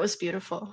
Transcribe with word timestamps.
That 0.00 0.04
was 0.04 0.16
beautiful. 0.16 0.72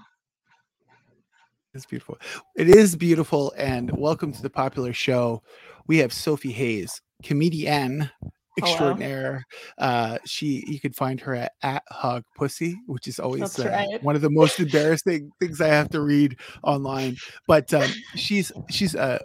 It's 1.73 1.85
beautiful. 1.85 2.17
It 2.55 2.69
is 2.69 2.95
beautiful. 2.95 3.53
And 3.57 3.91
welcome 3.91 4.31
to 4.31 4.41
the 4.41 4.49
popular 4.49 4.93
show. 4.93 5.43
We 5.85 5.97
have 5.97 6.13
Sophie 6.13 6.53
Hayes, 6.53 7.01
comedian 7.23 8.09
extraordinaire. 8.57 9.43
Uh, 9.77 10.17
she 10.25 10.63
you 10.65 10.79
can 10.79 10.93
find 10.93 11.19
her 11.19 11.35
at, 11.35 11.51
at 11.61 11.83
Hog 11.89 12.23
Pussy, 12.37 12.77
which 12.85 13.05
is 13.09 13.19
always 13.19 13.59
uh, 13.59 13.67
right. 13.67 14.01
one 14.01 14.15
of 14.15 14.21
the 14.21 14.29
most 14.29 14.61
embarrassing 14.61 15.29
things 15.41 15.59
I 15.59 15.67
have 15.67 15.89
to 15.89 15.99
read 15.99 16.39
online. 16.63 17.17
But 17.49 17.73
um, 17.73 17.91
she's 18.15 18.49
she's 18.69 18.95
a 18.95 19.19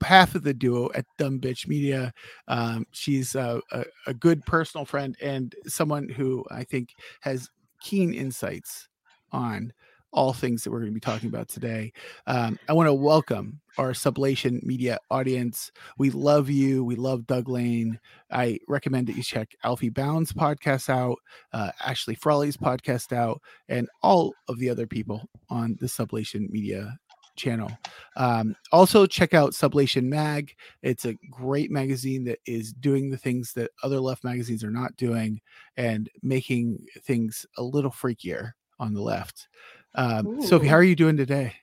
half 0.00 0.36
of 0.36 0.44
the 0.44 0.54
duo 0.54 0.90
at 0.94 1.06
Dumb 1.18 1.40
Bitch 1.40 1.66
Media. 1.66 2.12
Um, 2.46 2.86
she's 2.92 3.34
a, 3.34 3.60
a, 3.72 3.84
a 4.06 4.14
good 4.14 4.46
personal 4.46 4.84
friend 4.84 5.16
and 5.20 5.56
someone 5.66 6.08
who 6.08 6.44
I 6.52 6.62
think 6.62 6.90
has 7.22 7.48
keen 7.80 8.14
insights 8.14 8.86
on 9.32 9.72
all 10.12 10.32
things 10.32 10.64
that 10.64 10.70
we're 10.70 10.80
going 10.80 10.90
to 10.90 10.94
be 10.94 11.00
talking 11.00 11.28
about 11.28 11.48
today. 11.48 11.92
Um, 12.26 12.58
I 12.68 12.72
want 12.72 12.88
to 12.88 12.94
welcome 12.94 13.60
our 13.78 13.92
Sublation 13.92 14.62
Media 14.64 14.98
audience. 15.10 15.70
We 15.98 16.10
love 16.10 16.50
you. 16.50 16.84
We 16.84 16.96
love 16.96 17.26
Doug 17.26 17.48
Lain. 17.48 17.98
I 18.30 18.58
recommend 18.66 19.06
that 19.06 19.16
you 19.16 19.22
check 19.22 19.54
Alfie 19.62 19.88
Bown's 19.88 20.32
podcast 20.32 20.88
out, 20.88 21.18
uh, 21.52 21.70
Ashley 21.84 22.14
Frawley's 22.14 22.56
podcast 22.56 23.12
out, 23.12 23.40
and 23.68 23.88
all 24.02 24.34
of 24.48 24.58
the 24.58 24.68
other 24.68 24.86
people 24.86 25.28
on 25.48 25.76
the 25.80 25.86
Sublation 25.86 26.50
Media 26.50 26.98
channel. 27.36 27.70
Um, 28.16 28.56
also, 28.72 29.06
check 29.06 29.32
out 29.32 29.52
Sublation 29.52 30.04
Mag. 30.04 30.52
It's 30.82 31.04
a 31.04 31.16
great 31.30 31.70
magazine 31.70 32.24
that 32.24 32.40
is 32.46 32.72
doing 32.72 33.10
the 33.10 33.16
things 33.16 33.52
that 33.54 33.70
other 33.82 34.00
left 34.00 34.24
magazines 34.24 34.64
are 34.64 34.70
not 34.70 34.96
doing 34.96 35.40
and 35.76 36.10
making 36.22 36.84
things 37.02 37.46
a 37.56 37.62
little 37.62 37.92
freakier 37.92 38.52
on 38.80 38.94
the 38.94 39.02
left. 39.02 39.46
Um, 39.94 40.42
Sophie, 40.42 40.66
how 40.66 40.76
are 40.76 40.82
you 40.82 40.96
doing 40.96 41.16
today? 41.16 41.54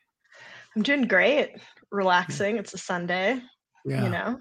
I'm 0.75 0.83
doing 0.83 1.07
great. 1.07 1.57
Relaxing. 1.91 2.57
It's 2.57 2.73
a 2.73 2.77
Sunday. 2.77 3.41
Yeah. 3.85 4.03
You 4.03 4.09
know. 4.09 4.39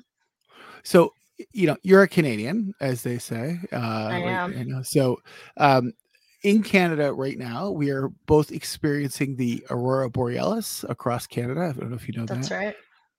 So 0.84 1.12
you 1.52 1.66
know 1.66 1.76
you're 1.82 2.02
a 2.02 2.08
Canadian, 2.08 2.74
as 2.80 3.02
they 3.02 3.18
say. 3.18 3.58
Uh, 3.72 3.76
I 3.76 4.18
am. 4.18 4.52
You 4.56 4.64
know, 4.64 4.82
so 4.82 5.18
um, 5.56 5.92
in 6.42 6.62
Canada 6.62 7.12
right 7.12 7.38
now, 7.38 7.70
we 7.70 7.90
are 7.90 8.08
both 8.26 8.52
experiencing 8.52 9.36
the 9.36 9.64
aurora 9.70 10.10
borealis 10.10 10.84
across 10.88 11.26
Canada. 11.26 11.72
I 11.74 11.78
don't 11.78 11.90
know 11.90 11.96
if 11.96 12.08
you 12.08 12.14
know 12.18 12.26
That's 12.26 12.48
that. 12.48 12.54
That's 12.54 12.76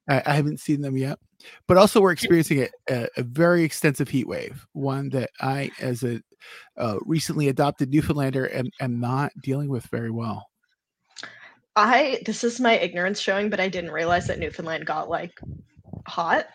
right. 0.08 0.24
I, 0.26 0.32
I, 0.32 0.36
haven't 0.36 0.60
seen 0.62 0.82
them 0.82 0.96
yet, 0.96 1.20
but 1.68 1.78
also 1.78 2.02
we're 2.02 2.12
experiencing 2.12 2.68
a, 2.90 3.08
a, 3.18 3.24
very 3.24 3.64
extensive 3.64 4.10
heat 4.10 4.28
wave. 4.28 4.66
One 4.74 5.10
that 5.10 5.30
I, 5.40 5.72
as 5.80 6.04
a 6.04 6.22
uh, 6.78 6.98
recently 7.06 7.48
adopted 7.48 7.90
Newfoundlander, 7.90 8.54
am, 8.54 8.70
am 8.80 9.00
not 9.00 9.32
dealing 9.42 9.70
with 9.70 9.86
very 9.88 10.12
well. 10.12 10.48
I 11.76 12.22
this 12.26 12.44
is 12.44 12.60
my 12.60 12.74
ignorance 12.74 13.20
showing, 13.20 13.50
but 13.52 13.60
I 13.60 13.70
didn't 13.70 13.92
realize 13.92 14.26
that 14.28 14.40
Newfoundland 14.40 14.86
got 14.88 15.10
like 15.10 15.40
hot. 16.08 16.48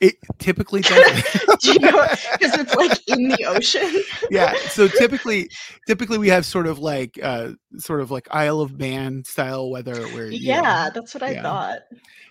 It 0.00 0.16
typically 0.38 0.80
does. 0.80 1.22
Do 1.62 1.72
you 1.72 1.78
know 1.78 2.06
because 2.32 2.58
it's 2.58 2.74
like 2.74 2.98
in 3.08 3.28
the 3.28 3.44
ocean? 3.46 4.02
yeah. 4.30 4.54
So 4.68 4.88
typically, 4.88 5.48
typically 5.86 6.18
we 6.18 6.28
have 6.28 6.44
sort 6.44 6.66
of 6.66 6.78
like, 6.78 7.18
uh, 7.22 7.52
sort 7.78 8.00
of 8.00 8.10
like 8.10 8.26
Isle 8.30 8.60
of 8.60 8.78
Man 8.78 9.22
style 9.24 9.70
weather 9.70 10.02
where. 10.08 10.30
Yeah, 10.30 10.60
know, 10.60 10.90
that's 10.94 11.14
what 11.14 11.22
I 11.22 11.32
yeah. 11.32 11.42
thought. 11.42 11.78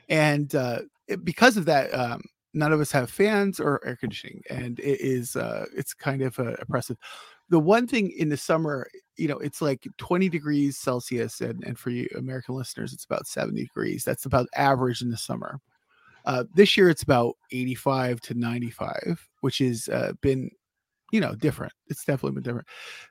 And 0.09 0.53
uh, 0.53 0.81
because 1.17 1.57
of 1.57 1.65
that, 1.65 1.93
um, 1.93 2.21
none 2.53 2.71
of 2.71 2.79
us 2.79 2.91
have 2.91 3.09
fans 3.09 3.59
or 3.59 3.81
air 3.85 3.95
conditioning, 3.95 4.41
and 4.49 4.79
it 4.79 5.01
is 5.01 5.35
uh, 5.35 5.65
it's 5.75 5.93
kind 5.93 6.21
of 6.21 6.37
uh, 6.39 6.53
oppressive 6.59 6.97
the 7.53 7.59
one 7.59 7.87
thing 7.87 8.11
in 8.17 8.29
the 8.29 8.37
summer, 8.37 8.87
you 9.15 9.27
know, 9.27 9.37
it's 9.37 9.61
like 9.61 9.87
20 9.97 10.27
degrees 10.27 10.77
Celsius, 10.77 11.41
and, 11.41 11.63
and 11.63 11.77
for 11.77 11.89
you 11.89 12.07
American 12.17 12.55
listeners, 12.55 12.93
it's 12.93 13.05
about 13.05 13.27
70 13.27 13.61
degrees. 13.61 14.03
That's 14.03 14.25
about 14.25 14.47
average 14.55 15.01
in 15.01 15.11
the 15.11 15.17
summer. 15.17 15.59
Uh, 16.25 16.45
this 16.55 16.77
year, 16.77 16.89
it's 16.89 17.03
about 17.03 17.35
85 17.51 18.21
to 18.21 18.33
95, 18.33 19.29
which 19.41 19.59
has 19.59 19.89
uh, 19.89 20.13
been, 20.21 20.49
you 21.11 21.19
know, 21.19 21.35
different. 21.35 21.73
It's 21.89 22.05
definitely 22.05 22.35
been 22.35 22.43
different. 22.43 22.67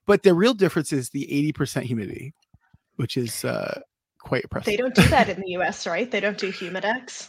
But 0.07 0.23
the 0.23 0.35
real 0.35 0.55
difference 0.55 0.93
is 0.93 1.11
the 1.11 1.53
80% 1.57 1.83
humidity, 1.83 2.35
which 2.97 3.17
is 3.17 3.45
uh, 3.45 3.81
quite 4.19 4.43
impressive. 4.43 4.67
They 4.67 4.77
don't 4.77 4.95
do 4.95 5.07
that 5.09 5.29
in 5.37 5.41
the 5.41 5.51
US, 5.59 5.87
right? 5.87 6.11
They 6.11 6.21
don't 6.21 6.39
do 6.39 6.51
humidex. 6.51 7.29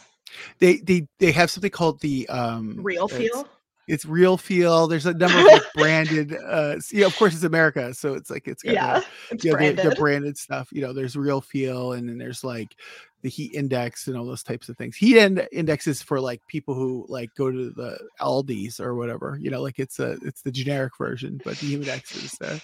They 0.58 0.76
they 0.76 1.06
they 1.18 1.32
have 1.32 1.50
something 1.50 1.70
called 1.70 2.00
the 2.00 2.28
um 2.28 2.78
real 2.80 3.08
feel 3.08 3.46
it's 3.86 4.06
real 4.06 4.36
feel. 4.36 4.86
There's 4.86 5.06
a 5.06 5.14
number 5.14 5.38
of 5.38 5.44
like 5.44 5.62
branded. 5.74 6.34
Uh, 6.34 6.76
you 6.90 7.00
know, 7.00 7.06
of 7.06 7.16
course, 7.16 7.34
it's 7.34 7.44
America, 7.44 7.92
so 7.94 8.14
it's 8.14 8.30
like 8.30 8.48
it's 8.48 8.62
got 8.62 8.74
yeah, 8.74 9.00
the, 9.00 9.06
it's 9.34 9.44
you 9.44 9.50
know, 9.50 9.56
branded. 9.56 9.84
The, 9.84 9.90
the, 9.90 9.96
branded 9.96 10.38
stuff. 10.38 10.68
You 10.72 10.82
know, 10.82 10.92
there's 10.92 11.16
real 11.16 11.40
feel, 11.40 11.92
and 11.92 12.08
then 12.08 12.18
there's 12.18 12.44
like 12.44 12.76
the 13.22 13.28
heat 13.28 13.54
index 13.54 14.06
and 14.06 14.16
all 14.16 14.26
those 14.26 14.42
types 14.42 14.68
of 14.68 14.76
things. 14.76 14.96
Heat 14.96 15.18
end 15.18 15.46
indexes 15.52 16.02
for 16.02 16.20
like 16.20 16.46
people 16.46 16.74
who 16.74 17.06
like 17.08 17.34
go 17.36 17.50
to 17.50 17.70
the 17.70 17.98
Aldi's 18.20 18.80
or 18.80 18.94
whatever. 18.94 19.38
You 19.40 19.50
know, 19.50 19.62
like 19.62 19.78
it's 19.78 19.98
a 19.98 20.12
it's 20.22 20.42
the 20.42 20.52
generic 20.52 20.96
version, 20.96 21.40
but 21.44 21.56
the 21.58 21.74
index 21.74 22.16
is 22.16 22.40
uh, 22.40 22.58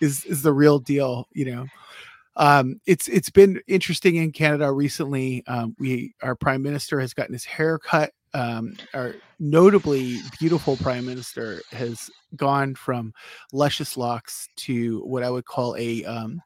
is 0.00 0.24
is 0.24 0.42
the 0.42 0.52
real 0.52 0.78
deal. 0.78 1.26
You 1.32 1.46
know 1.46 1.66
um, 2.36 2.80
it's 2.86 3.08
it's 3.08 3.30
been 3.30 3.60
interesting 3.66 4.16
in 4.16 4.32
Canada 4.32 4.70
recently. 4.72 5.44
Um, 5.46 5.74
we 5.78 6.14
our 6.22 6.34
prime 6.34 6.62
minister 6.62 7.00
has 7.00 7.14
gotten 7.14 7.32
his 7.32 7.44
hair 7.44 7.78
cut 7.78 8.12
um, 8.34 8.76
our 8.94 9.14
notably 9.38 10.18
beautiful 10.38 10.76
prime 10.76 11.04
minister 11.04 11.62
has 11.72 12.10
gone 12.36 12.74
from 12.74 13.12
luscious 13.52 13.96
locks 13.96 14.48
to 14.56 15.00
what 15.00 15.22
I 15.22 15.30
would 15.30 15.44
call 15.44 15.76
a 15.76 16.04
um, 16.04 16.40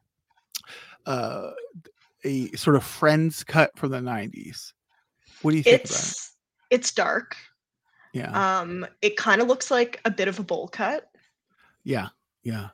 uh, 1.06 1.50
a 2.24 2.50
sort 2.52 2.76
of 2.76 2.84
friends 2.84 3.44
cut 3.44 3.76
from 3.76 3.90
the 3.90 3.98
90s. 3.98 4.72
What 5.42 5.50
do 5.50 5.58
you 5.58 5.62
think 5.62 5.82
it's, 5.82 6.34
it? 6.70 6.76
It's 6.76 6.92
dark. 6.92 7.36
Yeah. 8.14 8.60
Um, 8.60 8.86
it 9.02 9.18
kind 9.18 9.42
of 9.42 9.48
looks 9.48 9.70
like 9.70 10.00
a 10.06 10.10
bit 10.10 10.28
of 10.28 10.38
a 10.38 10.42
bowl 10.42 10.68
cut. 10.68 11.10
Yeah. 11.82 12.08
Yeah. 12.42 12.68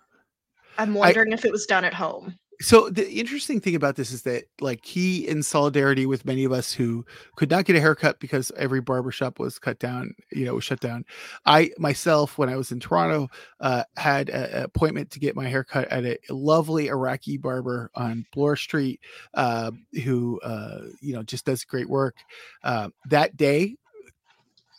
I'm 0.78 0.94
wondering 0.94 1.32
I, 1.32 1.34
if 1.34 1.44
it 1.44 1.50
was 1.50 1.66
done 1.66 1.84
at 1.84 1.94
home 1.94 2.38
so 2.60 2.90
the 2.90 3.10
interesting 3.10 3.60
thing 3.60 3.74
about 3.74 3.96
this 3.96 4.12
is 4.12 4.22
that 4.22 4.44
like 4.60 4.84
he 4.84 5.26
in 5.26 5.42
solidarity 5.42 6.06
with 6.06 6.24
many 6.24 6.44
of 6.44 6.52
us 6.52 6.72
who 6.72 7.04
could 7.36 7.50
not 7.50 7.64
get 7.64 7.76
a 7.76 7.80
haircut 7.80 8.20
because 8.20 8.52
every 8.56 8.80
barbershop 8.80 9.38
was 9.38 9.58
cut 9.58 9.78
down 9.78 10.14
you 10.32 10.44
know 10.44 10.54
was 10.54 10.64
shut 10.64 10.80
down 10.80 11.04
i 11.46 11.70
myself 11.78 12.38
when 12.38 12.48
i 12.48 12.56
was 12.56 12.72
in 12.72 12.80
toronto 12.80 13.28
uh, 13.60 13.82
had 13.96 14.28
an 14.30 14.62
appointment 14.62 15.10
to 15.10 15.18
get 15.18 15.36
my 15.36 15.48
haircut 15.48 15.88
at 15.88 16.04
a 16.04 16.18
lovely 16.30 16.88
iraqi 16.88 17.36
barber 17.36 17.90
on 17.94 18.24
bloor 18.32 18.56
street 18.56 19.00
uh, 19.34 19.70
who 20.04 20.40
uh, 20.40 20.82
you 21.00 21.14
know 21.14 21.22
just 21.22 21.44
does 21.44 21.64
great 21.64 21.88
work. 21.88 22.16
Uh, 22.62 22.88
that 23.08 23.36
day 23.36 23.76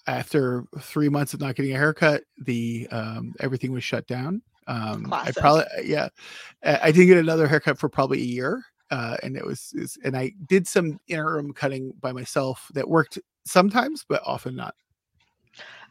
after 0.08 0.66
three 0.80 1.10
months 1.10 1.34
of 1.34 1.40
not 1.40 1.56
getting 1.56 1.74
a 1.74 1.78
haircut 1.78 2.24
the 2.46 2.88
um, 2.92 3.34
everything 3.40 3.72
was 3.72 3.84
shut 3.84 4.06
down 4.08 4.42
um, 4.72 5.12
I 5.12 5.32
probably 5.32 5.64
uh, 5.64 5.82
yeah, 5.84 6.10
I 6.64 6.92
didn't 6.92 7.08
get 7.08 7.18
another 7.18 7.48
haircut 7.48 7.78
for 7.78 7.90
probably 7.90 8.20
a 8.20 8.26
year, 8.26 8.64
uh, 8.90 9.18
and 9.22 9.36
it 9.36 9.46
was, 9.46 9.74
was 9.78 9.98
and 10.04 10.16
I 10.16 10.32
did 10.48 10.66
some 10.68 11.00
interim 11.08 11.52
cutting 11.52 11.94
by 12.00 12.14
myself 12.14 12.70
that 12.74 12.88
worked 12.88 13.20
sometimes, 13.46 14.06
but 14.08 14.22
often 14.26 14.56
not. 14.56 14.76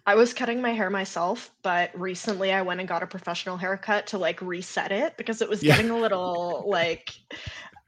I 0.06 0.14
was 0.14 0.32
cutting 0.32 0.62
my 0.62 0.70
hair 0.70 0.88
myself, 0.88 1.50
but 1.62 1.90
recently 1.94 2.52
I 2.52 2.62
went 2.62 2.80
and 2.80 2.88
got 2.88 3.02
a 3.02 3.06
professional 3.06 3.58
haircut 3.58 4.06
to 4.08 4.18
like 4.18 4.40
reset 4.40 4.92
it 4.92 5.14
because 5.18 5.42
it 5.42 5.48
was 5.48 5.62
yeah. 5.62 5.76
getting 5.76 5.90
a 5.90 5.98
little 5.98 6.64
like 6.66 7.12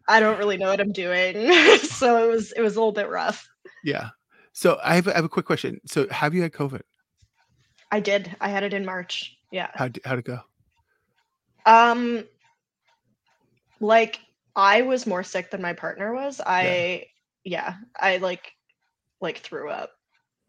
I 0.08 0.20
don't 0.20 0.38
really 0.38 0.58
know 0.58 0.68
what 0.68 0.80
I'm 0.80 0.92
doing. 0.92 1.50
so 1.78 2.22
it 2.22 2.30
was 2.30 2.52
it 2.52 2.60
was 2.60 2.76
a 2.76 2.80
little 2.80 2.92
bit 2.92 3.08
rough. 3.08 3.48
Yeah. 3.82 4.10
So 4.52 4.78
I 4.84 4.96
have, 4.96 5.08
I 5.08 5.14
have 5.14 5.24
a 5.24 5.28
quick 5.30 5.46
question. 5.46 5.80
So 5.86 6.06
have 6.10 6.34
you 6.34 6.42
had 6.42 6.52
COVID? 6.52 6.82
I 7.90 8.00
did. 8.00 8.36
I 8.42 8.50
had 8.50 8.62
it 8.62 8.74
in 8.74 8.84
March. 8.84 9.34
Yeah. 9.50 9.70
How 9.74 9.88
how'd 10.04 10.18
it 10.18 10.26
go? 10.26 10.40
Um, 11.66 12.24
like 13.80 14.20
I 14.56 14.82
was 14.82 15.06
more 15.06 15.22
sick 15.22 15.50
than 15.50 15.62
my 15.62 15.72
partner 15.72 16.14
was. 16.14 16.40
I 16.44 17.06
yeah, 17.44 17.74
yeah 17.74 17.74
I 18.00 18.16
like 18.18 18.52
like 19.20 19.38
threw 19.38 19.70
up. 19.70 19.90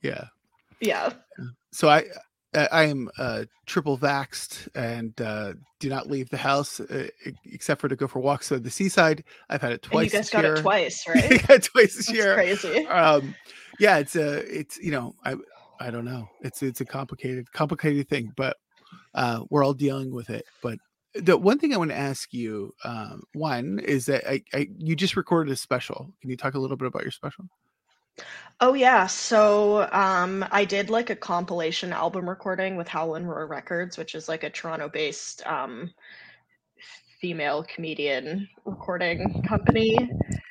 Yeah. 0.02 0.26
Yeah. 0.80 1.14
So 1.72 1.90
I 1.90 2.06
I 2.54 2.84
am 2.84 3.10
uh, 3.18 3.46
triple 3.66 3.98
vaxed 3.98 4.68
and 4.76 5.20
uh, 5.20 5.54
do 5.80 5.90
not 5.90 6.08
leave 6.08 6.30
the 6.30 6.38
house 6.38 6.80
uh, 6.80 7.08
except 7.46 7.82
for 7.82 7.88
to 7.88 7.96
go 7.96 8.08
for 8.08 8.20
walks 8.20 8.52
on 8.52 8.62
the 8.62 8.70
seaside. 8.70 9.24
I've 9.50 9.62
had 9.62 9.72
it 9.72 9.82
twice. 9.82 10.04
And 10.04 10.14
you 10.14 10.20
guys 10.20 10.30
got 10.30 10.44
year. 10.44 10.54
it 10.56 10.62
twice, 10.62 11.04
right? 11.08 11.48
got 11.48 11.64
twice 11.64 11.96
this 11.96 12.08
That's 12.08 12.12
year. 12.12 12.36
Crazy. 12.36 12.86
Um, 12.88 13.34
yeah, 13.80 13.98
it's 13.98 14.16
a 14.16 14.38
it's 14.56 14.78
you 14.78 14.92
know 14.92 15.16
I 15.26 15.36
I 15.80 15.90
don't 15.90 16.06
know. 16.06 16.30
It's 16.42 16.62
it's 16.62 16.82
a 16.82 16.86
complicated 16.86 17.52
complicated 17.54 18.08
thing, 18.08 18.32
but 18.36 18.58
uh, 19.16 19.44
we're 19.50 19.64
all 19.64 19.74
dealing 19.74 20.14
with 20.14 20.30
it. 20.30 20.46
But 20.62 20.78
the 21.16 21.38
one 21.38 21.60
thing 21.60 21.74
I 21.74 21.78
want 21.78 21.92
to 21.92 21.98
ask 21.98 22.34
you, 22.34 22.74
um, 22.84 23.24
one 23.34 23.80
is 23.80 24.08
that 24.08 24.30
I, 24.30 24.44
I, 24.54 24.70
you 24.78 24.96
just 24.96 25.16
recorded 25.16 25.52
a 25.52 25.56
special. 25.56 26.12
Can 26.22 26.30
you 26.30 26.38
talk 26.38 26.56
a 26.56 26.60
little 26.60 26.78
bit 26.78 26.88
about 26.88 27.04
your 27.04 27.12
special? 27.12 27.46
Oh 28.62 28.74
yeah, 28.74 29.08
so 29.08 29.90
um, 29.92 30.46
I 30.52 30.66
did 30.66 30.90
like 30.90 31.10
a 31.10 31.16
compilation 31.16 31.92
album 31.92 32.30
recording 32.30 32.76
with 32.76 32.88
Howl 32.88 33.20
& 33.20 33.22
Roar 33.22 33.48
Records, 33.48 33.98
which 33.98 34.14
is 34.14 34.30
like 34.30 34.44
a 34.44 34.50
Toronto-based 34.50 35.46
um, 35.48 35.92
female 37.20 37.64
comedian 37.64 38.48
recording 38.66 39.44
company 39.48 39.98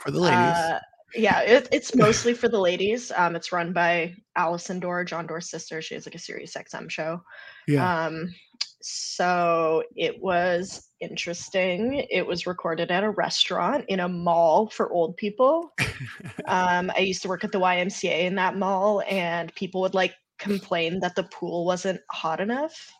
for 0.00 0.10
the 0.10 0.18
ladies. 0.18 0.36
Uh, 0.38 0.80
yeah, 1.14 1.40
it, 1.40 1.68
it's 1.70 1.94
mostly 1.94 2.34
for 2.34 2.48
the 2.48 2.58
ladies. 2.58 3.12
Um, 3.14 3.36
it's 3.36 3.52
run 3.52 3.72
by 3.72 4.14
Allison 4.34 4.80
Dore, 4.80 5.04
Jon 5.04 5.26
Dore's 5.26 5.50
sister. 5.50 5.82
She 5.82 5.94
has 5.94 6.06
like 6.06 6.14
a 6.14 6.18
Sirius 6.18 6.54
XM 6.54 6.90
show. 6.90 7.22
Yeah. 7.68 8.06
Um, 8.06 8.34
so 8.80 9.82
it 9.96 10.20
was 10.20 10.88
interesting. 11.00 12.06
It 12.10 12.26
was 12.26 12.46
recorded 12.46 12.90
at 12.90 13.04
a 13.04 13.10
restaurant 13.10 13.84
in 13.88 14.00
a 14.00 14.08
mall 14.08 14.68
for 14.68 14.92
old 14.92 15.16
people. 15.16 15.72
um, 16.46 16.90
I 16.96 17.00
used 17.00 17.22
to 17.22 17.28
work 17.28 17.44
at 17.44 17.52
the 17.52 17.60
YMCA 17.60 18.22
in 18.22 18.34
that 18.36 18.56
mall, 18.56 19.02
and 19.08 19.54
people 19.54 19.80
would 19.82 19.94
like 19.94 20.14
complain 20.38 21.00
that 21.00 21.14
the 21.14 21.24
pool 21.24 21.64
wasn't 21.64 22.00
hot 22.10 22.40
enough. 22.40 22.90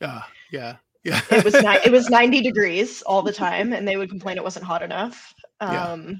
Uh, 0.00 0.22
yeah. 0.50 0.76
Yeah. 1.02 1.20
it 1.30 1.44
was 1.44 1.54
ni- 1.54 1.80
it 1.84 1.92
was 1.92 2.08
90 2.10 2.40
degrees 2.40 3.02
all 3.02 3.20
the 3.20 3.32
time 3.32 3.74
and 3.74 3.86
they 3.86 3.98
would 3.98 4.08
complain 4.08 4.38
it 4.38 4.42
wasn't 4.42 4.64
hot 4.64 4.82
enough. 4.82 5.34
Um, 5.60 5.70
yeah 6.08 6.14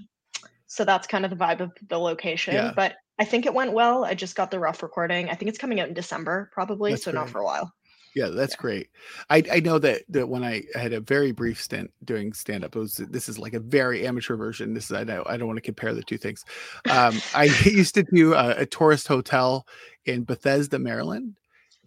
so 0.74 0.84
that's 0.84 1.06
kind 1.06 1.24
of 1.24 1.30
the 1.30 1.36
vibe 1.36 1.60
of 1.60 1.70
the 1.88 1.98
location. 1.98 2.54
Yeah. 2.54 2.72
But 2.74 2.96
I 3.20 3.24
think 3.24 3.46
it 3.46 3.54
went 3.54 3.72
well. 3.72 4.04
I 4.04 4.14
just 4.14 4.34
got 4.34 4.50
the 4.50 4.58
rough 4.58 4.82
recording. 4.82 5.30
I 5.30 5.34
think 5.34 5.48
it's 5.48 5.58
coming 5.58 5.78
out 5.78 5.86
in 5.86 5.94
December, 5.94 6.50
probably. 6.52 6.90
That's 6.90 7.04
so 7.04 7.12
great. 7.12 7.20
not 7.20 7.30
for 7.30 7.38
a 7.38 7.44
while. 7.44 7.72
Yeah, 8.14 8.28
that's 8.28 8.54
yeah. 8.54 8.60
great. 8.60 8.88
I, 9.28 9.42
I 9.50 9.60
know 9.60 9.78
that 9.78 10.02
that 10.08 10.28
when 10.28 10.44
I 10.44 10.64
had 10.74 10.92
a 10.92 11.00
very 11.00 11.32
brief 11.32 11.60
stint 11.60 11.92
doing 12.04 12.32
stand 12.32 12.64
up, 12.64 12.76
it 12.76 12.78
was 12.78 12.96
this 12.96 13.28
is 13.28 13.38
like 13.38 13.54
a 13.54 13.60
very 13.60 14.06
amateur 14.06 14.36
version. 14.36 14.74
This 14.74 14.90
is 14.90 14.92
I 14.92 15.04
know 15.04 15.24
I 15.26 15.36
don't 15.36 15.48
want 15.48 15.56
to 15.56 15.62
compare 15.62 15.94
the 15.94 16.02
two 16.02 16.18
things. 16.18 16.44
Um, 16.90 17.20
I 17.34 17.44
used 17.64 17.94
to 17.94 18.04
do 18.04 18.34
a, 18.34 18.50
a 18.58 18.66
tourist 18.66 19.08
hotel 19.08 19.66
in 20.06 20.24
Bethesda, 20.24 20.78
Maryland, 20.78 21.34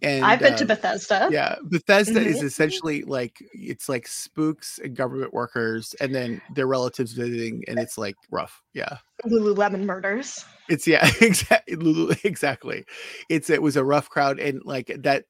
and 0.02 0.24
I've 0.24 0.38
been 0.38 0.54
uh, 0.54 0.58
to 0.58 0.64
Bethesda. 0.64 1.28
Yeah, 1.30 1.56
Bethesda 1.62 2.20
mm-hmm. 2.20 2.28
is 2.28 2.42
essentially 2.42 3.02
like 3.02 3.42
it's 3.52 3.88
like 3.88 4.06
spooks 4.06 4.78
and 4.82 4.94
government 4.94 5.34
workers, 5.34 5.94
and 6.00 6.14
then 6.14 6.40
their 6.54 6.66
relatives 6.66 7.12
visiting, 7.12 7.64
and 7.66 7.78
it's 7.78 7.98
like 7.98 8.16
rough. 8.30 8.62
Yeah, 8.74 8.98
Lululemon 9.26 9.84
murders. 9.84 10.44
It's 10.68 10.86
yeah, 10.86 11.08
exactly. 11.20 12.16
Exactly. 12.24 12.84
It's 13.28 13.50
it 13.50 13.62
was 13.62 13.76
a 13.76 13.84
rough 13.84 14.08
crowd, 14.08 14.38
and 14.38 14.60
like 14.64 14.92
that. 14.98 15.24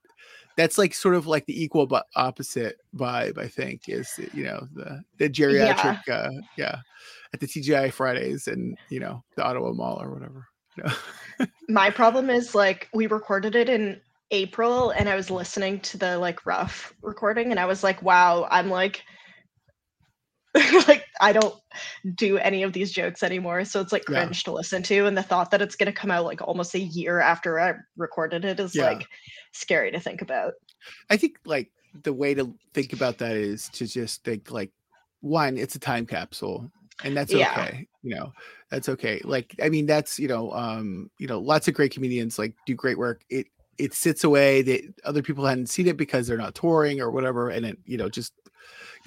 That's 0.59 0.77
like 0.77 0.93
sort 0.93 1.15
of 1.15 1.29
like 1.29 1.47
the 1.47 1.63
equal 1.63 1.87
but 1.87 2.07
opposite 2.17 2.79
vibe. 2.97 3.39
I 3.39 3.47
think 3.47 3.89
is 3.89 4.19
you 4.35 4.43
know 4.43 4.67
the 4.75 5.03
the 5.17 5.31
geriatric 5.31 6.01
yeah, 6.09 6.15
uh, 6.15 6.31
yeah 6.57 6.79
at 7.33 7.39
the 7.39 7.47
TGI 7.47 7.93
Fridays 7.93 8.49
and 8.49 8.77
you 8.91 8.99
know 8.99 9.23
the 9.37 9.45
Ottawa 9.45 9.73
Mall 9.73 10.03
or 10.03 10.13
whatever. 10.13 10.49
My 11.69 11.91
problem 12.01 12.29
is 12.29 12.57
like 12.57 12.89
we 12.93 13.07
recorded 13.07 13.55
it 13.55 13.69
in 13.69 14.01
April 14.33 14.91
and 14.91 15.09
I 15.09 15.15
was 15.15 15.31
listening 15.31 15.79
to 15.81 15.97
the 15.97 16.19
like 16.19 16.45
rough 16.45 16.93
recording 17.03 17.53
and 17.53 17.61
I 17.61 17.67
was 17.67 17.85
like, 17.85 18.03
wow, 18.03 18.49
I'm 18.51 18.69
like 18.69 19.05
like 20.89 21.05
I 21.21 21.33
don't 21.33 21.55
do 22.15 22.39
any 22.39 22.63
of 22.63 22.73
these 22.73 22.93
jokes 22.93 23.23
anymore. 23.23 23.65
So 23.65 23.81
it's 23.81 23.93
like 23.93 24.05
cringe 24.05 24.39
yeah. 24.39 24.51
to 24.51 24.53
listen 24.53 24.83
to. 24.85 25.07
And 25.07 25.17
the 25.17 25.23
thought 25.23 25.51
that 25.51 25.63
it's 25.63 25.77
gonna 25.77 25.93
come 25.93 26.11
out 26.11 26.25
like 26.25 26.41
almost 26.41 26.75
a 26.75 26.81
year 26.81 27.21
after 27.21 27.61
I 27.61 27.75
recorded 27.97 28.45
it 28.45 28.61
is 28.61 28.75
yeah. 28.75 28.85
like 28.85 29.07
scary 29.53 29.91
to 29.93 30.01
think 30.01 30.23
about. 30.23 30.55
I 31.11 31.17
think 31.17 31.39
like 31.45 31.71
the 32.03 32.13
way 32.13 32.35
to 32.35 32.55
think 32.75 32.93
about 32.93 33.19
that 33.19 33.37
is 33.37 33.69
to 33.71 33.87
just 33.87 34.25
think 34.25 34.51
like 34.51 34.71
one, 35.21 35.57
it's 35.57 35.75
a 35.75 35.81
time 35.81 36.07
capsule 36.07 36.71
and 37.05 37.17
that's 37.17 37.33
okay 37.33 37.41
yeah. 37.43 37.81
you 38.03 38.15
know 38.15 38.33
that's 38.71 38.89
okay 38.89 39.21
like 39.25 39.55
i 39.63 39.69
mean 39.69 39.87
that's 39.87 40.19
you 40.19 40.29
know 40.29 40.51
um 40.53 41.11
you 41.19 41.27
know 41.27 41.39
lots 41.39 41.69
of 41.69 41.75
great 41.75 41.93
comedians 41.93 42.39
like 42.39 42.55
do 42.67 42.75
great 42.75 42.99
work 42.99 43.23
it 43.31 43.47
it 43.79 43.95
sits 43.95 44.25
away 44.25 44.63
that 44.63 44.83
other 45.05 45.23
people 45.23 45.47
hadn't 45.47 45.69
seen 45.69 45.87
it 45.87 45.97
because 45.97 46.27
they're 46.27 46.37
not 46.37 46.55
touring 46.55 47.01
or 47.01 47.11
whatever 47.11 47.51
and 47.51 47.65
it 47.65 47.79
you 47.85 47.97
know 47.97 48.09
just 48.09 48.33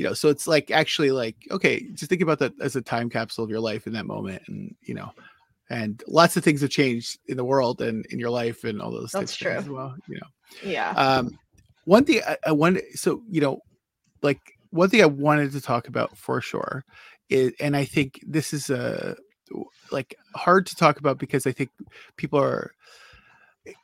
you 0.02 0.08
know 0.08 0.16
so 0.16 0.30
it's 0.30 0.48
like 0.48 0.72
actually 0.72 1.12
like 1.12 1.36
okay 1.52 1.86
just 1.94 2.10
think 2.10 2.24
about 2.24 2.40
that 2.40 2.54
as 2.60 2.76
a 2.76 2.82
time 2.82 3.08
capsule 3.08 3.44
of 3.44 3.52
your 3.52 3.60
life 3.60 3.86
in 3.86 3.94
that 3.94 4.08
moment 4.08 4.42
and 4.48 4.76
you 4.82 4.96
know 4.96 5.12
and 5.70 6.04
lots 6.08 6.36
of 6.36 6.44
things 6.44 6.62
have 6.62 6.72
changed 6.72 7.20
in 7.28 7.38
the 7.38 7.46
world 7.46 7.80
and 7.82 8.04
in 8.08 8.18
your 8.18 8.32
life 8.32 8.64
and 8.64 8.82
all 8.82 8.90
those 8.90 9.12
that's 9.12 9.36
true. 9.36 9.52
as 9.52 9.70
well 9.70 9.96
you 10.08 10.16
know. 10.16 10.28
Yeah. 10.64 10.90
Um 10.90 11.38
one 11.86 12.04
thing 12.04 12.20
I, 12.28 12.36
I 12.48 12.52
wanted 12.52 12.84
so 12.96 13.22
you 13.30 13.42
know 13.42 13.60
like 14.24 14.40
one 14.72 14.90
thing 14.90 15.04
i 15.04 15.06
wanted 15.06 15.52
to 15.52 15.62
talk 15.62 15.88
about 15.88 16.18
for 16.18 16.42
sure 16.42 16.84
is 17.30 17.54
and 17.60 17.78
i 17.78 17.86
think 17.86 18.20
this 18.26 18.54
is 18.54 18.72
a 18.72 19.16
like 19.92 20.16
hard 20.36 20.66
to 20.66 20.76
talk 20.76 20.98
about 20.98 21.20
because 21.20 21.46
i 21.46 21.52
think 21.52 21.70
people 22.18 22.40
are 22.40 22.72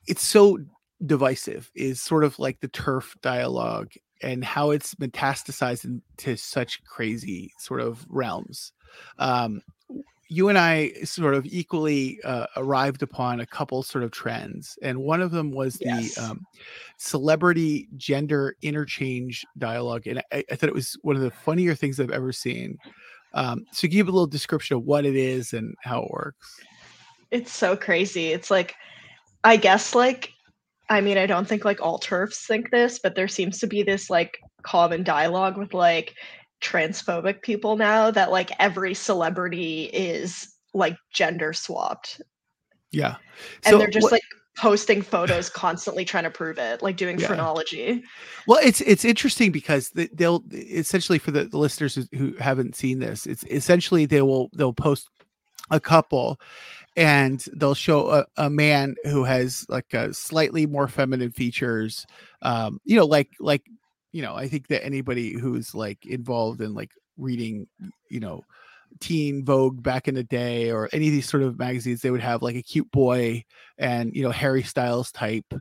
it's 0.08 0.26
so 0.26 0.58
divisive 1.06 1.70
is 1.76 2.02
sort 2.02 2.24
of 2.24 2.40
like 2.40 2.60
the 2.60 2.68
turf 2.70 3.16
dialogue 3.22 3.92
and 4.22 4.44
how 4.44 4.72
it's 4.72 4.96
metastasized 4.96 5.86
into 5.86 6.38
such 6.38 6.84
crazy 6.84 7.54
sort 7.58 7.82
of 7.82 8.06
realms. 8.10 8.74
Um, 9.20 9.62
you 10.30 10.50
and 10.50 10.58
I 10.58 10.92
sort 11.04 11.36
of 11.36 11.46
equally 11.46 12.20
uh, 12.24 12.48
arrived 12.58 13.02
upon 13.02 13.40
a 13.40 13.46
couple 13.46 13.82
sort 13.84 14.04
of 14.04 14.12
trends, 14.12 14.78
and 14.82 15.00
one 15.00 15.22
of 15.22 15.32
them 15.32 15.52
was 15.52 15.78
yes. 15.80 16.16
the 16.16 16.24
um, 16.24 16.46
celebrity 16.98 17.88
gender 17.96 18.56
interchange 18.62 19.46
dialogue, 19.58 20.06
and 20.06 20.22
I, 20.34 20.44
I, 20.52 20.56
thought 20.56 20.70
it 20.70 20.76
was 20.76 20.98
one 21.02 21.16
of 21.16 21.22
the 21.22 21.32
funnier 21.32 21.76
things 21.76 22.00
I've 22.00 22.12
ever 22.12 22.34
seen. 22.34 22.78
Um, 23.34 23.66
so, 23.72 23.88
give 23.88 24.08
a 24.08 24.12
little 24.12 24.28
description 24.28 24.76
of 24.76 24.84
what 24.84 25.06
it 25.06 25.16
is 25.16 25.54
and 25.54 25.76
how 25.82 26.04
it 26.04 26.12
works. 26.12 26.60
It's 27.32 27.54
so 27.54 27.78
crazy. 27.78 28.28
It's 28.28 28.52
like, 28.52 28.76
I 29.44 29.56
guess, 29.56 29.96
like 29.96 30.34
I 30.90 31.02
mean, 31.02 31.18
I 31.18 31.26
don't 31.26 31.48
think 31.48 31.66
like 31.66 31.82
all 31.82 32.00
turfs 32.00 32.46
think 32.46 32.72
this, 32.72 33.00
but 33.00 33.16
there 33.16 33.28
seems 33.28 33.60
to 33.60 33.68
be 33.68 33.84
this 33.84 34.10
like 34.10 34.40
common 34.64 35.04
dialogue 35.04 35.58
with 35.58 35.74
like 35.74 36.16
transphobic 36.62 37.42
people 37.42 37.76
now 37.76 38.10
that 38.12 38.32
like 38.32 38.52
every 38.60 38.94
celebrity 38.94 39.86
is 39.86 40.56
like 40.74 40.98
gender 41.14 41.54
swapped. 41.54 42.22
Yeah. 42.92 43.16
And 43.66 43.74
so 43.74 43.78
they're 43.78 43.88
just 43.88 44.06
what, 44.06 44.14
like 44.14 44.24
posting 44.58 45.02
photos 45.02 45.50
constantly 45.50 46.04
trying 46.04 46.24
to 46.24 46.32
prove 46.32 46.58
it, 46.58 46.82
like 46.82 46.98
doing 46.98 47.20
yeah. 47.20 47.28
phrenology. 47.28 48.04
Well, 48.48 48.60
it's 48.64 48.82
it's 48.82 49.06
interesting 49.06 49.52
because 49.52 49.92
they'll 50.14 50.44
essentially 50.52 51.20
for 51.20 51.32
the, 51.32 51.46
the 51.46 51.58
listeners 51.58 52.08
who 52.14 52.34
haven't 52.40 52.76
seen 52.76 53.00
this, 53.00 53.26
it's 53.26 53.44
essentially 53.46 54.06
they 54.06 54.22
will 54.22 54.50
they'll 54.54 54.74
post 54.74 55.10
a 55.70 55.80
couple 55.80 56.40
and 56.98 57.46
they'll 57.54 57.76
show 57.76 58.10
a, 58.10 58.26
a, 58.38 58.50
man 58.50 58.96
who 59.04 59.24
has 59.24 59.66
like 59.70 59.94
a 59.94 60.12
slightly 60.14 60.66
more 60.66 60.88
feminine 60.88 61.32
features 61.32 62.06
um 62.42 62.82
you 62.84 62.98
know 62.98 63.06
like 63.06 63.30
like 63.40 63.64
you 64.12 64.22
know 64.22 64.36
i 64.36 64.48
think 64.48 64.68
that 64.68 64.84
anybody 64.84 65.40
who's 65.40 65.74
like 65.74 66.06
involved 66.06 66.60
in 66.60 66.74
like 66.74 66.92
reading 67.18 67.68
you 68.10 68.20
know 68.20 68.44
teen 69.00 69.46
vogue 69.46 69.84
back 69.84 70.08
in 70.08 70.16
the 70.16 70.24
day 70.24 70.72
or 70.72 70.90
any 70.92 71.08
of 71.08 71.12
these 71.12 71.30
sort 71.30 71.44
of 71.44 71.60
magazines 71.60 72.02
they 72.02 72.10
would 72.10 72.22
have 72.22 72.42
like 72.42 72.56
a 72.56 72.64
cute 72.64 72.90
boy 72.90 73.44
and 73.78 74.16
you 74.16 74.24
know 74.24 74.32
harry 74.32 74.64
styles 74.64 75.12
type 75.12 75.54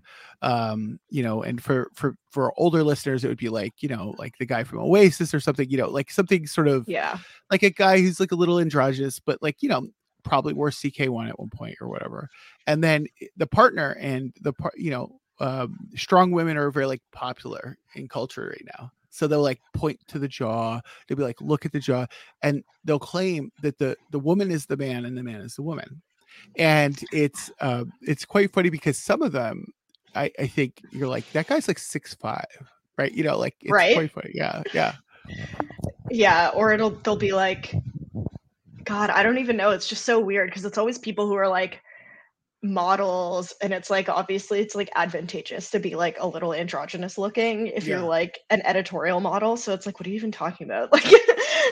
um 0.43 0.99
you 1.11 1.23
know 1.23 1.43
and 1.43 1.62
for 1.62 1.90
for 1.93 2.14
for 2.31 2.55
older 2.57 2.83
listeners 2.83 3.25
it 3.25 3.28
would 3.28 3.37
be 3.37 3.49
like 3.49 3.75
you 3.81 3.88
know 3.88 4.14
like 4.16 4.38
the 4.38 4.47
guy 4.47 4.64
from 4.64 4.78
oasis 4.78 5.35
or 5.35 5.40
something 5.40 5.69
you 5.69 5.76
know 5.76 5.90
like 5.90 6.11
something 6.11 6.47
sort 6.47 6.69
of 6.69 6.88
yeah. 6.88 7.19
like 7.50 7.62
a 7.62 7.71
guy 7.71 8.00
who's 8.00 8.21
like 8.21 8.33
a 8.33 8.37
little 8.37 8.59
androgynous 8.59 9.21
but 9.21 9.43
like 9.43 9.57
you 9.61 9.69
know 9.69 9.87
probably 10.26 10.52
wore 10.52 10.71
CK1 10.71 11.28
at 11.28 11.38
one 11.38 11.50
point 11.50 11.76
or 11.80 11.88
whatever. 11.88 12.28
And 12.66 12.83
then 12.83 13.06
eh, 13.23 13.26
the 13.37 13.47
partner 13.47 13.97
and 14.00 14.35
the 14.42 14.52
part, 14.52 14.75
you 14.76 14.90
know, 14.90 15.21
um, 15.38 15.88
strong 15.95 16.33
women 16.33 16.56
are 16.56 16.71
very 16.71 16.87
like 16.87 17.02
popular 17.12 17.78
in 17.95 18.09
culture 18.09 18.49
right 18.49 18.66
now. 18.78 18.90
So 19.11 19.26
they'll 19.26 19.42
like 19.42 19.61
point 19.73 19.99
to 20.09 20.18
the 20.18 20.28
jaw. 20.28 20.80
They'll 21.06 21.16
be 21.16 21.25
like, 21.25 21.40
look 21.40 21.64
at 21.64 21.73
the 21.73 21.80
jaw, 21.80 22.06
and 22.42 22.62
they'll 22.85 22.99
claim 22.99 23.50
that 23.62 23.78
the 23.78 23.97
the 24.11 24.18
woman 24.18 24.50
is 24.50 24.66
the 24.66 24.76
man 24.76 25.06
and 25.06 25.16
the 25.16 25.23
man 25.23 25.40
is 25.40 25.54
the 25.54 25.62
woman. 25.62 26.02
And 26.56 27.02
it's 27.12 27.50
uh, 27.61 27.85
it's 28.02 28.26
quite 28.26 28.52
funny 28.52 28.68
because 28.68 28.99
some 28.99 29.23
of 29.23 29.33
them, 29.33 29.73
I, 30.14 30.30
I 30.38 30.47
think 30.47 30.83
you're 30.90 31.09
like 31.09 31.30
that 31.33 31.47
guy's 31.47 31.66
like 31.66 31.78
six 31.78 32.12
five, 32.12 32.45
right? 32.99 33.11
You 33.11 33.25
know, 33.25 33.38
like 33.38 33.56
it's 33.62 33.73
right? 33.73 33.95
quite 33.95 34.12
funny. 34.12 34.33
Yeah, 34.35 34.62
yeah, 34.75 34.97
yeah. 36.11 36.50
Or 36.54 36.73
it'll 36.73 36.90
they'll 36.90 37.16
be 37.16 37.33
like, 37.33 37.75
God, 38.87 39.11
I 39.11 39.23
don't 39.23 39.38
even 39.38 39.57
know. 39.57 39.71
It's 39.71 39.88
just 39.88 40.05
so 40.05 40.19
weird 40.19 40.49
because 40.49 40.64
it's 40.64 40.78
always 40.78 40.97
people 40.97 41.26
who 41.26 41.35
are 41.35 41.49
like 41.49 41.83
models 42.62 43.52
and 43.62 43.73
it's 43.73 43.90
like 43.90 44.09
obviously 44.09 44.61
it's 44.61 44.75
like 44.75 44.90
advantageous 44.97 45.71
to 45.71 45.78
be 45.78 45.95
like 45.95 46.16
a 46.19 46.26
little 46.26 46.55
androgynous 46.55 47.19
looking 47.19 47.69
if 47.69 47.87
yeah. 47.87 47.97
you're 47.97 48.07
like 48.07 48.40
an 48.50 48.62
editorial 48.64 49.21
model 49.21 49.57
so 49.57 49.73
it's 49.73 49.87
like 49.87 50.00
what 50.00 50.07
are 50.07 50.11
you 50.11 50.16
even 50.16 50.33
talking 50.33 50.66
about 50.66 50.90
like 50.93 51.05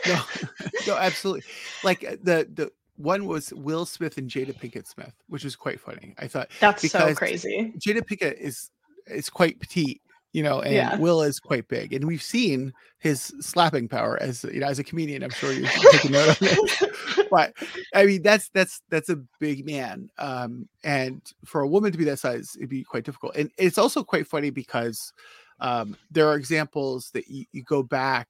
no 0.06 0.20
no 0.86 0.96
absolutely 0.96 1.42
like 1.82 2.04
uh, 2.04 2.16
the 2.22 2.46
the 2.52 2.70
one 2.96 3.26
was 3.26 3.52
Will 3.52 3.86
Smith 3.86 4.18
and 4.18 4.30
Jada 4.30 4.54
Pinkett 4.54 4.86
Smith, 4.86 5.12
which 5.28 5.42
was 5.42 5.56
quite 5.56 5.80
funny. 5.80 6.14
I 6.18 6.28
thought 6.28 6.48
that's 6.60 6.88
so 6.88 7.14
crazy. 7.14 7.72
Jada 7.78 8.02
Pinkett 8.02 8.38
is 8.38 8.70
is 9.06 9.28
quite 9.28 9.58
petite, 9.58 10.00
you 10.34 10.42
know, 10.42 10.60
and 10.60 10.74
yeah. 10.74 10.96
Will 10.98 11.22
is 11.22 11.40
quite 11.40 11.68
big, 11.68 11.94
and 11.94 12.06
we've 12.06 12.22
seen 12.22 12.72
his 12.98 13.32
slapping 13.40 13.88
power 13.88 14.18
as 14.20 14.44
you 14.44 14.60
know 14.60 14.66
as 14.66 14.78
a 14.78 14.84
comedian. 14.84 15.22
I'm 15.22 15.30
sure 15.30 15.52
you're 15.52 15.68
taking 15.92 16.10
note 16.10 16.28
of 16.30 16.38
it, 16.42 17.30
but 17.30 17.54
I 17.94 18.04
mean 18.04 18.20
that's 18.20 18.50
that's 18.50 18.82
that's 18.90 19.08
a 19.08 19.20
big 19.40 19.64
man, 19.64 20.10
um, 20.18 20.68
and 20.82 21.22
for 21.46 21.62
a 21.62 21.68
woman 21.68 21.92
to 21.92 21.98
be 21.98 22.04
that 22.04 22.18
size, 22.18 22.54
it'd 22.56 22.68
be 22.68 22.82
quite 22.84 23.04
difficult. 23.04 23.36
And 23.36 23.50
it's 23.56 23.78
also 23.78 24.02
quite 24.04 24.26
funny 24.26 24.50
because 24.50 25.12
um, 25.60 25.96
there 26.10 26.26
are 26.28 26.34
examples 26.34 27.10
that 27.12 27.28
you, 27.28 27.44
you 27.52 27.62
go 27.62 27.82
back 27.84 28.28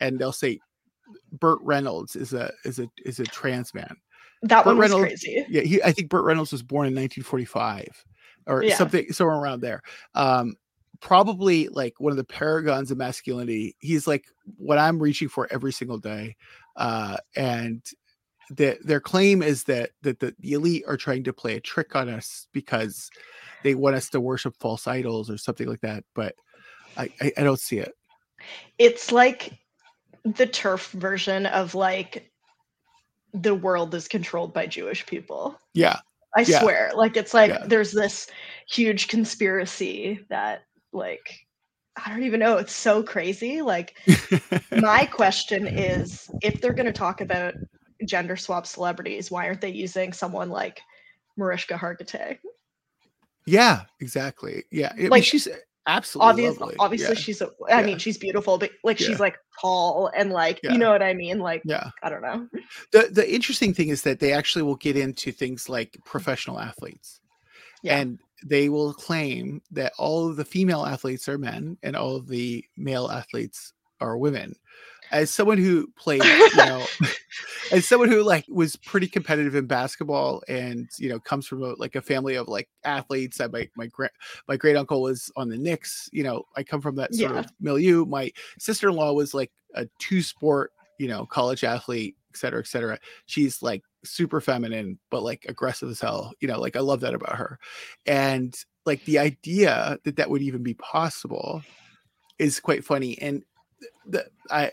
and 0.00 0.18
they'll 0.18 0.32
say 0.32 0.58
Burt 1.38 1.60
Reynolds 1.62 2.16
is 2.16 2.32
a 2.32 2.52
is 2.64 2.80
a 2.80 2.88
is 3.04 3.20
a 3.20 3.24
trans 3.24 3.72
man. 3.74 3.96
That 4.42 4.64
Burt 4.64 4.66
one 4.74 4.78
was 4.78 4.90
Reynolds- 4.90 5.22
crazy. 5.22 5.46
Yeah, 5.48 5.62
he 5.62 5.80
I 5.84 5.92
think 5.92 6.08
Burt 6.08 6.24
Reynolds 6.24 6.50
was 6.50 6.64
born 6.64 6.88
in 6.88 6.94
1945 6.94 7.86
or 8.48 8.64
Yeah. 8.64 8.76
something 8.76 9.12
somewhere 9.12 9.36
around 9.36 9.60
there. 9.60 9.82
Um 10.16 10.56
probably 11.04 11.68
like 11.68 12.00
one 12.00 12.10
of 12.10 12.16
the 12.16 12.24
paragons 12.24 12.90
of 12.90 12.96
masculinity. 12.96 13.76
He's 13.78 14.06
like 14.06 14.24
what 14.56 14.78
I'm 14.78 14.98
reaching 14.98 15.28
for 15.28 15.46
every 15.52 15.72
single 15.72 15.98
day. 15.98 16.34
Uh 16.76 17.18
and 17.36 17.84
the, 18.50 18.78
their 18.82 19.00
claim 19.00 19.42
is 19.42 19.64
that 19.64 19.90
that 20.02 20.18
the, 20.18 20.34
the 20.40 20.54
elite 20.54 20.84
are 20.88 20.96
trying 20.96 21.22
to 21.24 21.32
play 21.32 21.56
a 21.56 21.60
trick 21.60 21.94
on 21.94 22.08
us 22.08 22.46
because 22.52 23.10
they 23.62 23.74
want 23.74 23.96
us 23.96 24.08
to 24.10 24.20
worship 24.20 24.56
false 24.58 24.86
idols 24.86 25.30
or 25.30 25.36
something 25.36 25.68
like 25.68 25.82
that. 25.82 26.04
But 26.14 26.34
I, 26.96 27.10
I, 27.20 27.32
I 27.36 27.42
don't 27.42 27.60
see 27.60 27.78
it. 27.78 27.92
It's 28.78 29.12
like 29.12 29.52
the 30.24 30.46
turf 30.46 30.90
version 30.92 31.44
of 31.46 31.74
like 31.74 32.30
the 33.34 33.54
world 33.54 33.94
is 33.94 34.08
controlled 34.08 34.54
by 34.54 34.66
Jewish 34.66 35.04
people. 35.04 35.58
Yeah. 35.74 35.98
I 36.34 36.42
Yeah. 36.42 36.60
swear. 36.60 36.92
Like 36.94 37.16
it's 37.16 37.34
like 37.34 37.50
Yeah. 37.50 37.66
there's 37.66 37.92
this 37.92 38.26
huge 38.68 39.08
conspiracy 39.08 40.20
that 40.30 40.64
like 40.94 41.40
I 41.96 42.10
don't 42.10 42.24
even 42.24 42.40
know, 42.40 42.56
it's 42.56 42.72
so 42.74 43.02
crazy. 43.02 43.62
Like 43.62 43.96
my 44.76 45.06
question 45.06 45.66
is 45.68 46.28
if 46.42 46.60
they're 46.60 46.72
going 46.72 46.86
to 46.86 46.92
talk 46.92 47.20
about 47.20 47.54
gender 48.06 48.36
swap 48.36 48.66
celebrities, 48.66 49.30
why 49.30 49.46
aren't 49.46 49.60
they 49.60 49.70
using 49.70 50.12
someone 50.12 50.50
like 50.50 50.80
Mariska 51.36 51.74
Hargitay? 51.74 52.38
yeah, 53.46 53.82
exactly. 54.00 54.64
Yeah. 54.72 54.90
I 54.94 54.96
mean, 54.96 55.10
Like, 55.10 55.24
she's 55.24 55.46
absolutely 55.86 56.30
Obvious, 56.30 56.58
lovely. 56.58 56.76
obviously 56.78 57.14
Yeah. 57.14 57.20
she's 57.20 57.42
a, 57.42 57.50
I 57.70 57.80
Yeah. 57.80 57.86
mean 57.86 57.98
she's 57.98 58.16
beautiful, 58.18 58.56
but 58.58 58.70
like 58.82 58.98
Yeah. 58.98 59.08
she's 59.08 59.20
like 59.20 59.36
tall 59.60 60.10
and 60.16 60.30
like 60.32 60.60
Yeah. 60.64 60.72
you 60.72 60.78
know 60.78 60.90
what 60.90 61.02
I 61.02 61.12
mean? 61.14 61.38
Like 61.38 61.62
yeah. 61.64 61.90
I 62.02 62.08
don't 62.08 62.22
know. 62.22 62.48
the 62.92 63.08
the 63.12 63.34
interesting 63.34 63.74
thing 63.74 63.88
is 63.88 64.02
that 64.02 64.18
they 64.18 64.32
actually 64.32 64.62
will 64.62 64.76
get 64.76 64.96
into 64.96 65.30
things 65.30 65.68
like 65.68 65.96
professional 66.04 66.58
athletes 66.58 67.20
Yeah. 67.84 67.98
and 67.98 68.18
they 68.44 68.68
will 68.68 68.92
claim 68.92 69.62
that 69.70 69.92
all 69.98 70.28
of 70.28 70.36
the 70.36 70.44
female 70.44 70.84
athletes 70.84 71.28
are 71.28 71.38
men 71.38 71.78
and 71.84 71.94
all 71.94 72.16
of 72.16 72.26
the 72.26 72.64
male 72.76 73.08
athletes 73.08 73.72
are 74.00 74.18
women 74.18 74.54
as 75.12 75.30
someone 75.30 75.58
who 75.58 75.86
played 75.96 76.24
you 76.24 76.56
know 76.56 76.84
as 77.72 77.86
someone 77.86 78.08
who 78.08 78.22
like 78.22 78.44
was 78.48 78.74
pretty 78.76 79.06
competitive 79.06 79.54
in 79.54 79.66
basketball 79.66 80.42
and 80.48 80.88
you 80.98 81.08
know 81.08 81.20
comes 81.20 81.46
from 81.46 81.62
a, 81.62 81.74
like 81.74 81.94
a 81.94 82.02
family 82.02 82.34
of 82.34 82.48
like 82.48 82.68
athletes 82.84 83.40
I, 83.40 83.46
my 83.48 83.68
my 83.76 83.86
grand 83.86 84.12
my 84.48 84.56
great 84.56 84.76
uncle 84.76 85.00
was 85.02 85.30
on 85.36 85.48
the 85.48 85.56
Knicks 85.56 86.08
you 86.12 86.24
know 86.24 86.42
I 86.56 86.62
come 86.64 86.80
from 86.80 86.96
that 86.96 87.14
sort 87.14 87.32
Yeah. 87.32 87.38
of 87.40 87.46
milieu 87.60 88.04
my 88.04 88.32
sister-in-law 88.58 89.12
was 89.12 89.32
like 89.34 89.52
a 89.74 89.86
two 89.98 90.20
sport 90.22 90.72
you 90.98 91.08
know 91.08 91.24
college 91.26 91.64
athlete 91.64 92.16
et 92.34 92.38
cetera 92.38 92.60
et 92.60 92.66
cetera. 92.66 92.98
She's 93.26 93.62
like 93.62 93.82
super 94.04 94.40
feminine 94.40 94.98
but 95.10 95.22
like 95.22 95.46
aggressive 95.48 95.88
as 95.88 96.00
hell 96.00 96.32
you 96.40 96.46
know 96.46 96.60
like 96.60 96.76
i 96.76 96.80
love 96.80 97.00
that 97.00 97.14
about 97.14 97.36
her. 97.36 97.58
And 98.06 98.54
like 98.86 99.04
the 99.04 99.18
idea 99.18 99.98
that 100.04 100.16
that 100.16 100.28
would 100.28 100.42
even 100.42 100.62
be 100.62 100.74
possible 100.74 101.62
is 102.38 102.60
quite 102.60 102.84
funny 102.84 103.16
and 103.20 103.42
the 104.06 104.26
i 104.50 104.70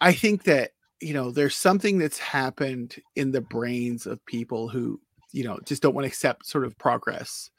i 0.00 0.12
think 0.12 0.44
that 0.44 0.70
you 1.00 1.12
know 1.12 1.30
there's 1.30 1.56
something 1.56 1.98
that's 1.98 2.18
happened 2.18 2.96
in 3.16 3.30
the 3.30 3.40
brains 3.40 4.06
of 4.06 4.24
people 4.26 4.68
who 4.68 5.00
you 5.32 5.44
know 5.44 5.58
just 5.64 5.82
don't 5.82 5.94
want 5.94 6.04
to 6.04 6.08
accept 6.08 6.46
sort 6.46 6.64
of 6.64 6.78
progress 6.78 7.50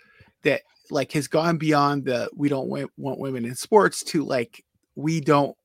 that 0.44 0.62
like 0.90 1.12
has 1.12 1.28
gone 1.28 1.58
beyond 1.58 2.06
the 2.06 2.30
we 2.36 2.48
don't 2.48 2.70
want 2.70 3.20
women 3.20 3.46
in 3.46 3.56
sports 3.56 4.04
to 4.04 4.24
like 4.24 4.64
we 4.96 5.20
don't 5.20 5.56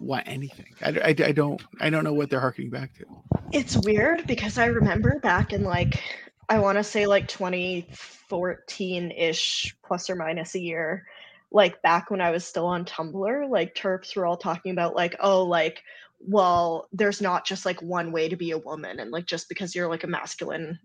want 0.00 0.26
anything 0.26 0.66
I, 0.82 0.88
I, 0.90 1.14
I 1.28 1.32
don't 1.32 1.62
i 1.80 1.90
don't 1.90 2.04
know 2.04 2.14
what 2.14 2.30
they're 2.30 2.40
harkening 2.40 2.70
back 2.70 2.94
to 2.98 3.04
It's 3.52 3.76
weird 3.76 4.26
because 4.26 4.58
I 4.58 4.66
remember 4.66 5.18
back 5.20 5.52
in 5.52 5.62
like 5.64 6.02
I 6.48 6.58
want 6.58 6.78
to 6.78 6.84
say 6.84 7.06
like 7.06 7.28
2014-ish 7.28 9.76
plus 9.84 10.10
or 10.10 10.16
minus 10.16 10.54
a 10.54 10.60
year 10.60 11.06
like 11.52 11.82
back 11.82 12.10
when 12.10 12.20
I 12.20 12.30
was 12.30 12.44
still 12.46 12.66
on 12.66 12.84
Tumblr 12.84 13.50
like 13.50 13.74
terps 13.74 14.14
were 14.16 14.24
all 14.26 14.36
talking 14.36 14.70
about 14.72 14.94
like 14.94 15.16
oh 15.20 15.44
like 15.44 15.82
well 16.20 16.86
there's 16.92 17.20
not 17.20 17.44
just 17.44 17.66
like 17.66 17.82
one 17.82 18.12
way 18.12 18.28
to 18.28 18.36
be 18.36 18.52
a 18.52 18.58
woman 18.58 19.00
and 19.00 19.10
like 19.10 19.26
just 19.26 19.48
because 19.48 19.74
you're 19.74 19.88
like 19.88 20.04
a 20.04 20.08
masculine 20.08 20.78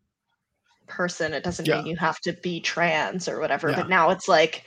person 0.87 1.33
it 1.33 1.43
doesn't 1.43 1.67
Yeah. 1.67 1.77
mean 1.77 1.85
you 1.87 1.95
have 1.97 2.19
to 2.21 2.33
be 2.33 2.61
trans 2.61 3.27
or 3.27 3.39
whatever 3.39 3.69
Yeah. 3.69 3.75
but 3.75 3.89
now 3.89 4.09
it's 4.11 4.27
like 4.27 4.63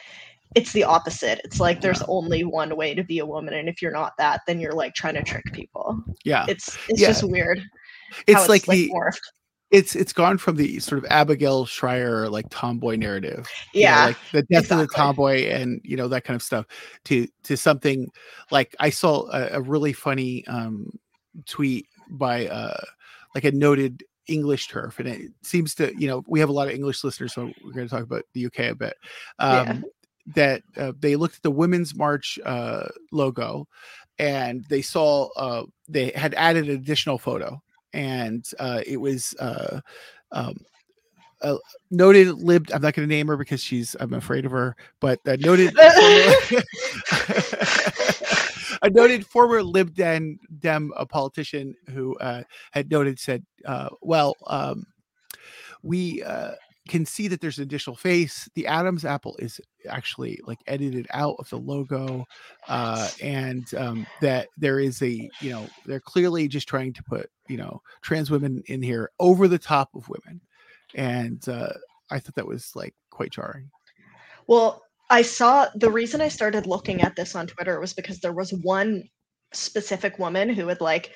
it's 0.54 0.72
the 0.72 0.84
opposite 0.84 1.40
it's 1.44 1.60
like 1.60 1.80
there's 1.80 2.00
Yeah. 2.00 2.06
only 2.08 2.44
one 2.44 2.74
way 2.76 2.94
to 2.94 3.04
be 3.04 3.18
a 3.18 3.26
woman 3.26 3.54
and 3.54 3.68
if 3.68 3.80
you're 3.82 3.92
not 3.92 4.12
that 4.18 4.40
then 4.46 4.58
you're 4.60 4.72
like 4.72 4.94
trying 4.94 5.14
to 5.14 5.22
trick 5.22 5.44
people 5.52 6.02
yeah 6.24 6.46
it's 6.48 6.76
it's 6.88 7.00
Yeah. 7.00 7.08
just 7.08 7.22
weird 7.24 7.60
it's 8.26 8.40
how 8.40 8.46
like 8.48 8.64
the 8.66 8.90
morphed. 8.90 9.20
it's 9.70 9.94
it's 9.94 10.12
gone 10.14 10.38
from 10.38 10.56
the 10.56 10.78
sort 10.78 10.98
of 11.04 11.10
Abigail 11.10 11.66
Shrier 11.66 12.28
like 12.30 12.46
tomboy 12.48 12.96
narrative, 12.96 13.46
you 13.74 13.82
know, 13.82 13.86
Yeah, 13.88 14.04
like 14.06 14.16
the 14.32 14.42
death 14.44 14.70
of 14.70 14.78
the 14.78 14.88
tomboy 14.96 15.44
and 15.48 15.78
you 15.84 15.94
know 15.94 16.08
that 16.08 16.24
kind 16.24 16.34
of 16.34 16.42
stuff, 16.42 16.64
to 17.04 17.28
to 17.42 17.54
something 17.56 18.08
like 18.50 18.74
I 18.80 18.88
saw 18.88 19.28
a, 19.30 19.58
a 19.58 19.60
really 19.60 19.92
funny 19.92 20.46
um 20.46 20.88
tweet 21.46 21.86
by 22.08 22.46
uh 22.46 22.80
like 23.34 23.44
a 23.44 23.52
noted 23.52 24.04
English 24.26 24.68
turf, 24.68 24.98
and 25.00 25.08
it 25.08 25.32
seems 25.42 25.74
to 25.74 25.92
you 26.00 26.08
know 26.08 26.24
we 26.26 26.40
have 26.40 26.48
a 26.48 26.52
lot 26.52 26.68
of 26.68 26.74
English 26.74 27.04
listeners, 27.04 27.34
so 27.34 27.52
we're 27.62 27.72
going 27.72 27.86
to 27.86 27.94
talk 27.94 28.04
about 28.04 28.24
the 28.32 28.46
UK 28.46 28.58
a 28.70 28.74
bit. 28.74 28.94
Um, 29.38 29.54
Yeah. 29.54 29.80
That 30.34 30.62
uh, 30.76 30.92
they 30.98 31.16
looked 31.16 31.36
at 31.36 31.42
the 31.42 31.50
Women's 31.50 31.94
March 31.94 32.38
uh, 32.44 32.88
logo, 33.12 33.66
and 34.18 34.64
they 34.68 34.82
saw 34.82 35.28
uh, 35.36 35.64
they 35.88 36.10
had 36.14 36.34
added 36.34 36.68
an 36.68 36.74
additional 36.74 37.18
photo, 37.18 37.62
and 37.92 38.44
uh, 38.58 38.82
it 38.86 38.98
was 38.98 39.34
uh, 39.38 39.80
um, 40.32 40.56
noted 41.90 42.28
lib. 42.34 42.68
I'm 42.72 42.82
not 42.82 42.94
going 42.94 43.08
to 43.08 43.14
name 43.14 43.28
her 43.28 43.36
because 43.36 43.62
she's. 43.62 43.96
I'm 44.00 44.12
afraid 44.14 44.44
of 44.44 44.52
her, 44.52 44.76
but 45.00 45.20
noted. 45.24 45.74
a 48.82 48.90
noted 48.90 49.26
former 49.26 49.62
Lib 49.62 49.94
Dem, 49.94 50.38
Dem 50.58 50.92
a 50.96 51.06
politician 51.06 51.74
who 51.90 52.16
uh, 52.18 52.42
had 52.72 52.90
noted 52.90 53.18
said, 53.18 53.44
"Well, 54.02 54.36
um, 54.46 54.84
we 55.82 56.22
can 56.88 57.06
see 57.06 57.28
that 57.28 57.40
there's 57.40 57.58
an 57.58 57.64
additional 57.64 57.94
face. 57.94 58.48
The 58.54 58.66
Adam's 58.66 59.04
apple 59.04 59.36
is 59.38 59.60
actually 59.88 60.40
like 60.46 60.58
edited 60.66 61.06
out 61.12 61.36
of 61.38 61.48
the 61.50 61.58
logo, 61.58 62.26
uh, 62.68 63.08
and 63.22 63.72
um, 63.74 64.06
that 64.20 64.48
there 64.56 64.80
is 64.80 65.02
a 65.02 65.28
you 65.40 65.50
know 65.50 65.66
they're 65.86 66.00
clearly 66.00 66.48
just 66.48 66.68
trying 66.68 66.92
to 66.92 67.02
put 67.02 67.30
you 67.48 67.56
know 67.56 67.82
trans 68.02 68.30
women 68.30 68.62
in 68.66 68.82
here 68.82 69.10
over 69.18 69.48
the 69.48 69.58
top 69.58 69.90
of 69.94 70.08
women, 70.08 70.40
and 70.94 71.48
uh, 71.48 71.72
I 72.10 72.18
thought 72.18 72.34
that 72.34 72.46
was 72.46 72.74
like 72.74 72.94
quite 73.10 73.32
jarring. 73.32 73.70
Well, 74.46 74.82
I 75.10 75.22
saw 75.22 75.68
the 75.74 75.90
reason 75.90 76.20
I 76.20 76.28
started 76.28 76.66
looking 76.66 77.02
at 77.02 77.16
this 77.16 77.34
on 77.34 77.46
Twitter 77.46 77.80
was 77.80 77.92
because 77.92 78.20
there 78.20 78.32
was 78.32 78.52
one 78.52 79.08
specific 79.52 80.18
woman 80.18 80.50
who 80.50 80.68
had 80.68 80.80
like 80.80 81.12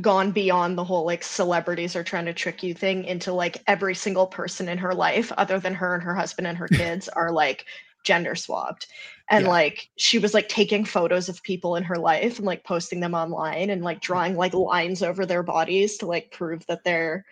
gone 0.00 0.30
beyond 0.30 0.76
the 0.76 0.84
whole 0.84 1.06
like 1.06 1.22
celebrities 1.22 1.96
are 1.96 2.04
trying 2.04 2.26
to 2.26 2.34
trick 2.34 2.62
you 2.62 2.74
thing 2.74 3.04
into 3.04 3.32
like 3.32 3.62
every 3.66 3.94
single 3.94 4.26
person 4.26 4.68
in 4.68 4.78
her 4.78 4.94
life 4.94 5.32
other 5.38 5.58
than 5.58 5.74
her 5.74 5.94
and 5.94 6.02
her 6.02 6.14
husband 6.14 6.46
and 6.46 6.58
her 6.58 6.68
kids 6.72 7.08
are 7.08 7.32
like 7.32 7.66
gender 8.06 8.36
swapped 8.36 8.88
and 9.28 9.44
Yeah. 9.44 9.50
like 9.50 9.90
she 9.96 10.18
was 10.18 10.34
like 10.34 10.48
taking 10.48 10.84
photos 10.84 11.28
of 11.28 11.42
people 11.42 11.76
in 11.76 11.84
her 11.84 11.98
life 11.98 12.38
and 12.38 12.46
like 12.46 12.64
posting 12.64 13.00
them 13.00 13.14
online 13.14 13.70
and 13.70 13.82
like 13.84 14.00
drawing 14.00 14.36
like 14.36 14.54
lines 14.54 15.02
over 15.02 15.26
their 15.26 15.42
bodies 15.42 15.98
to 15.98 16.06
like 16.06 16.30
prove 16.32 16.66
that 16.66 16.84
they're 16.84 17.26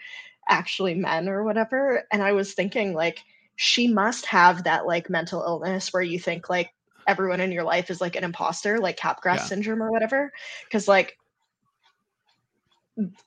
actually 0.49 0.95
men 0.95 1.29
or 1.29 1.45
whatever 1.45 2.05
and 2.13 2.23
i 2.23 2.33
was 2.33 2.55
thinking 2.55 2.93
like 2.95 3.21
she 3.57 3.89
must 3.89 4.27
have 4.27 4.65
that 4.65 4.87
like 4.87 5.09
mental 5.09 5.43
illness 5.43 5.93
where 5.93 6.03
you 6.03 6.19
think 6.19 6.51
like 6.51 6.75
everyone 7.07 7.41
in 7.41 7.53
your 7.53 7.65
life 7.65 7.91
is 7.91 8.01
like 8.01 8.17
an 8.17 8.25
imposter 8.25 8.79
like 8.81 8.99
capgras 8.99 9.41
Yeah. 9.41 9.49
syndrome 9.49 9.83
or 9.83 9.91
whatever 9.91 10.33
because 10.69 10.89
like 10.89 11.19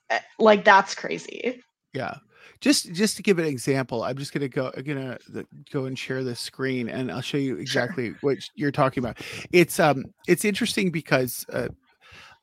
eh, 0.10 0.20
like 0.40 0.64
that's 0.66 0.96
crazy 0.96 1.64
Yeah. 1.94 2.20
Just 2.62 2.92
just 2.94 3.18
to 3.18 3.24
give 3.24 3.40
an 3.40 3.46
example, 3.46 4.04
I'm 4.04 4.18
just 4.18 4.34
gonna 4.34 4.48
go 4.48 4.72
gonna 4.72 5.18
go 5.72 5.86
and 5.86 5.98
share 5.98 6.24
the 6.24 6.36
screen, 6.36 6.90
and 6.90 7.12
I'll 7.12 7.22
show 7.22 7.38
you 7.38 7.58
exactly 7.58 8.16
what 8.22 8.38
you're 8.56 8.72
talking 8.72 9.04
about. 9.04 9.20
It's 9.52 9.80
um 9.80 10.06
it's 10.28 10.46
interesting 10.46 10.92
because 10.92 11.46
uh, 11.52 11.70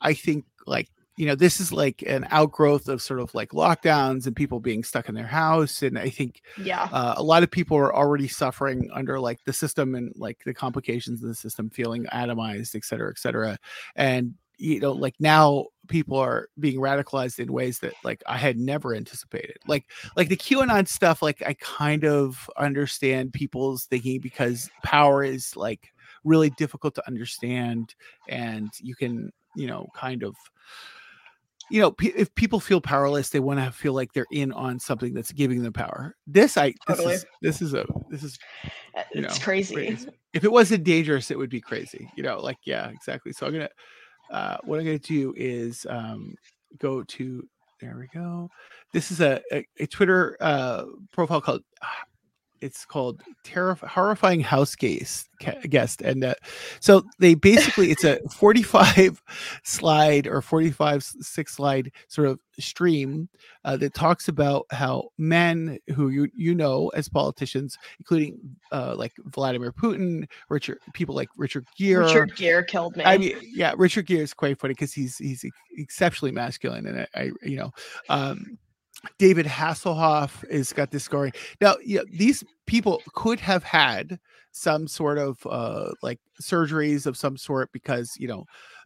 I 0.00 0.14
think 0.14 0.44
like 0.66 0.88
you 1.16 1.26
know 1.26 1.34
this 1.34 1.60
is 1.60 1.72
like 1.72 2.02
an 2.06 2.26
outgrowth 2.30 2.88
of 2.88 3.00
sort 3.00 3.20
of 3.20 3.34
like 3.34 3.50
lockdowns 3.50 4.26
and 4.26 4.34
people 4.34 4.60
being 4.60 4.84
stuck 4.84 5.08
in 5.08 5.14
their 5.14 5.26
house, 5.26 5.82
and 5.82 5.98
I 5.98 6.10
think 6.10 6.42
yeah. 6.58 6.88
uh, 6.92 7.14
a 7.16 7.22
lot 7.22 7.42
of 7.42 7.50
people 7.50 7.76
are 7.76 7.94
already 7.94 8.28
suffering 8.28 8.90
under 8.92 9.20
like 9.20 9.40
the 9.44 9.52
system 9.52 9.94
and 9.94 10.12
like 10.16 10.42
the 10.44 10.54
complications 10.54 11.22
of 11.22 11.28
the 11.28 11.34
system 11.34 11.70
feeling 11.70 12.06
atomized 12.12 12.74
et 12.74 12.84
cetera 12.84 13.10
et 13.10 13.18
cetera. 13.18 13.58
And 13.96 14.34
you 14.58 14.80
know 14.80 14.92
like 14.92 15.14
now 15.18 15.66
people 15.88 16.18
are 16.18 16.48
being 16.58 16.78
radicalized 16.80 17.38
in 17.38 17.52
ways 17.52 17.78
that 17.78 17.94
like 18.04 18.22
i 18.26 18.36
had 18.36 18.58
never 18.58 18.94
anticipated 18.94 19.56
like 19.66 19.84
like 20.16 20.28
the 20.28 20.36
qanon 20.36 20.88
stuff 20.88 21.20
like 21.22 21.42
i 21.46 21.54
kind 21.54 22.04
of 22.04 22.48
understand 22.56 23.32
people's 23.32 23.84
thinking 23.84 24.20
because 24.20 24.70
power 24.82 25.22
is 25.22 25.56
like 25.56 25.92
really 26.24 26.50
difficult 26.50 26.94
to 26.94 27.06
understand 27.06 27.94
and 28.28 28.70
you 28.80 28.94
can 28.94 29.30
you 29.54 29.66
know, 29.66 29.88
kind 29.94 30.22
of 30.22 30.36
you 31.70 31.80
know, 31.80 31.90
p- 31.90 32.12
if 32.14 32.32
people 32.34 32.60
feel 32.60 32.78
powerless, 32.80 33.30
they 33.30 33.40
want 33.40 33.58
to 33.58 33.72
feel 33.72 33.94
like 33.94 34.12
they're 34.12 34.26
in 34.30 34.52
on 34.52 34.78
something 34.78 35.14
that's 35.14 35.32
giving 35.32 35.62
them 35.62 35.72
power. 35.72 36.14
This, 36.26 36.58
I, 36.58 36.74
Totally. 36.86 37.14
this 37.14 37.22
is, 37.22 37.26
this 37.40 37.62
is 37.62 37.74
a, 37.74 37.86
this 38.10 38.22
is, 38.22 38.38
uh, 38.94 39.02
you 39.14 39.24
It's 39.24 39.38
know, 39.38 39.44
crazy. 39.44 39.74
crazy. 39.74 40.10
if 40.34 40.44
it 40.44 40.52
wasn't 40.52 40.84
dangerous, 40.84 41.30
it 41.30 41.38
would 41.38 41.48
be 41.48 41.62
crazy. 41.62 42.10
You 42.16 42.22
know, 42.22 42.38
like, 42.38 42.58
yeah, 42.64 42.90
exactly. 42.90 43.32
So 43.32 43.46
I'm 43.46 43.52
going 43.52 43.66
to, 43.66 43.72
uh, 44.30 44.58
what 44.64 44.78
I'm 44.78 44.84
going 44.86 44.98
to 44.98 45.06
do 45.06 45.34
is, 45.36 45.86
um, 45.88 46.34
go 46.78 47.02
to, 47.02 47.48
there 47.80 47.96
we 47.98 48.08
go. 48.18 48.48
This 48.92 49.10
is 49.10 49.20
a, 49.20 49.42
a, 49.52 49.66
a 49.78 49.86
Twitter, 49.86 50.36
uh, 50.40 50.84
profile 51.12 51.40
called, 51.40 51.62
it's 52.64 52.86
called 52.86 53.22
terrif- 53.44 53.86
horrifying 53.86 54.40
house 54.40 54.74
guest 54.74 55.28
guest 55.68 56.00
and 56.00 56.24
uh, 56.24 56.34
so 56.80 57.02
they 57.18 57.34
basically 57.34 57.90
it's 57.90 58.04
a 58.04 58.18
45 58.30 59.22
slide 59.62 60.26
or 60.26 60.40
45 60.40 61.02
six 61.02 61.54
slide 61.54 61.92
sort 62.08 62.28
of 62.28 62.40
stream 62.58 63.28
uh, 63.64 63.76
that 63.76 63.92
talks 63.92 64.28
about 64.28 64.64
how 64.70 65.08
men 65.18 65.78
who 65.94 66.08
you 66.08 66.28
you 66.34 66.54
know 66.54 66.88
as 66.94 67.08
politicians 67.08 67.76
including 67.98 68.38
uh, 68.72 68.94
like 68.96 69.12
vladimir 69.26 69.70
putin 69.70 70.26
richard 70.48 70.78
people 70.94 71.14
like 71.14 71.28
richard 71.36 71.66
gere 71.76 72.04
Richard 72.04 72.34
Gere 72.36 72.64
killed 72.64 72.96
me. 72.96 73.04
I 73.04 73.18
mean, 73.18 73.36
yeah, 73.42 73.74
Richard 73.76 74.06
Gere 74.06 74.22
is 74.22 74.34
quite 74.34 74.58
funny 74.58 74.74
because 74.74 74.92
he's 74.92 75.18
he's 75.18 75.44
exceptionally 75.76 76.32
masculine, 76.32 76.86
and 76.86 77.00
I, 77.00 77.06
I 77.14 77.30
you 77.42 77.56
know, 77.56 77.72
um, 78.08 78.58
David 79.18 79.46
Hasselhoff 79.46 80.50
has 80.50 80.72
got 80.72 80.90
this 80.90 81.04
story. 81.04 81.32
Now, 81.60 81.76
yeah, 81.84 82.00
these 82.10 82.44
people 82.66 83.02
could 83.14 83.40
have 83.40 83.62
had 83.64 84.18
some 84.52 84.86
sort 84.86 85.18
of 85.18 85.44
uh 85.50 85.90
like 86.02 86.20
surgeries 86.40 87.06
of 87.06 87.16
some 87.16 87.36
sort 87.36 87.72
because 87.72 88.14
you 88.18 88.28
know, 88.28 88.44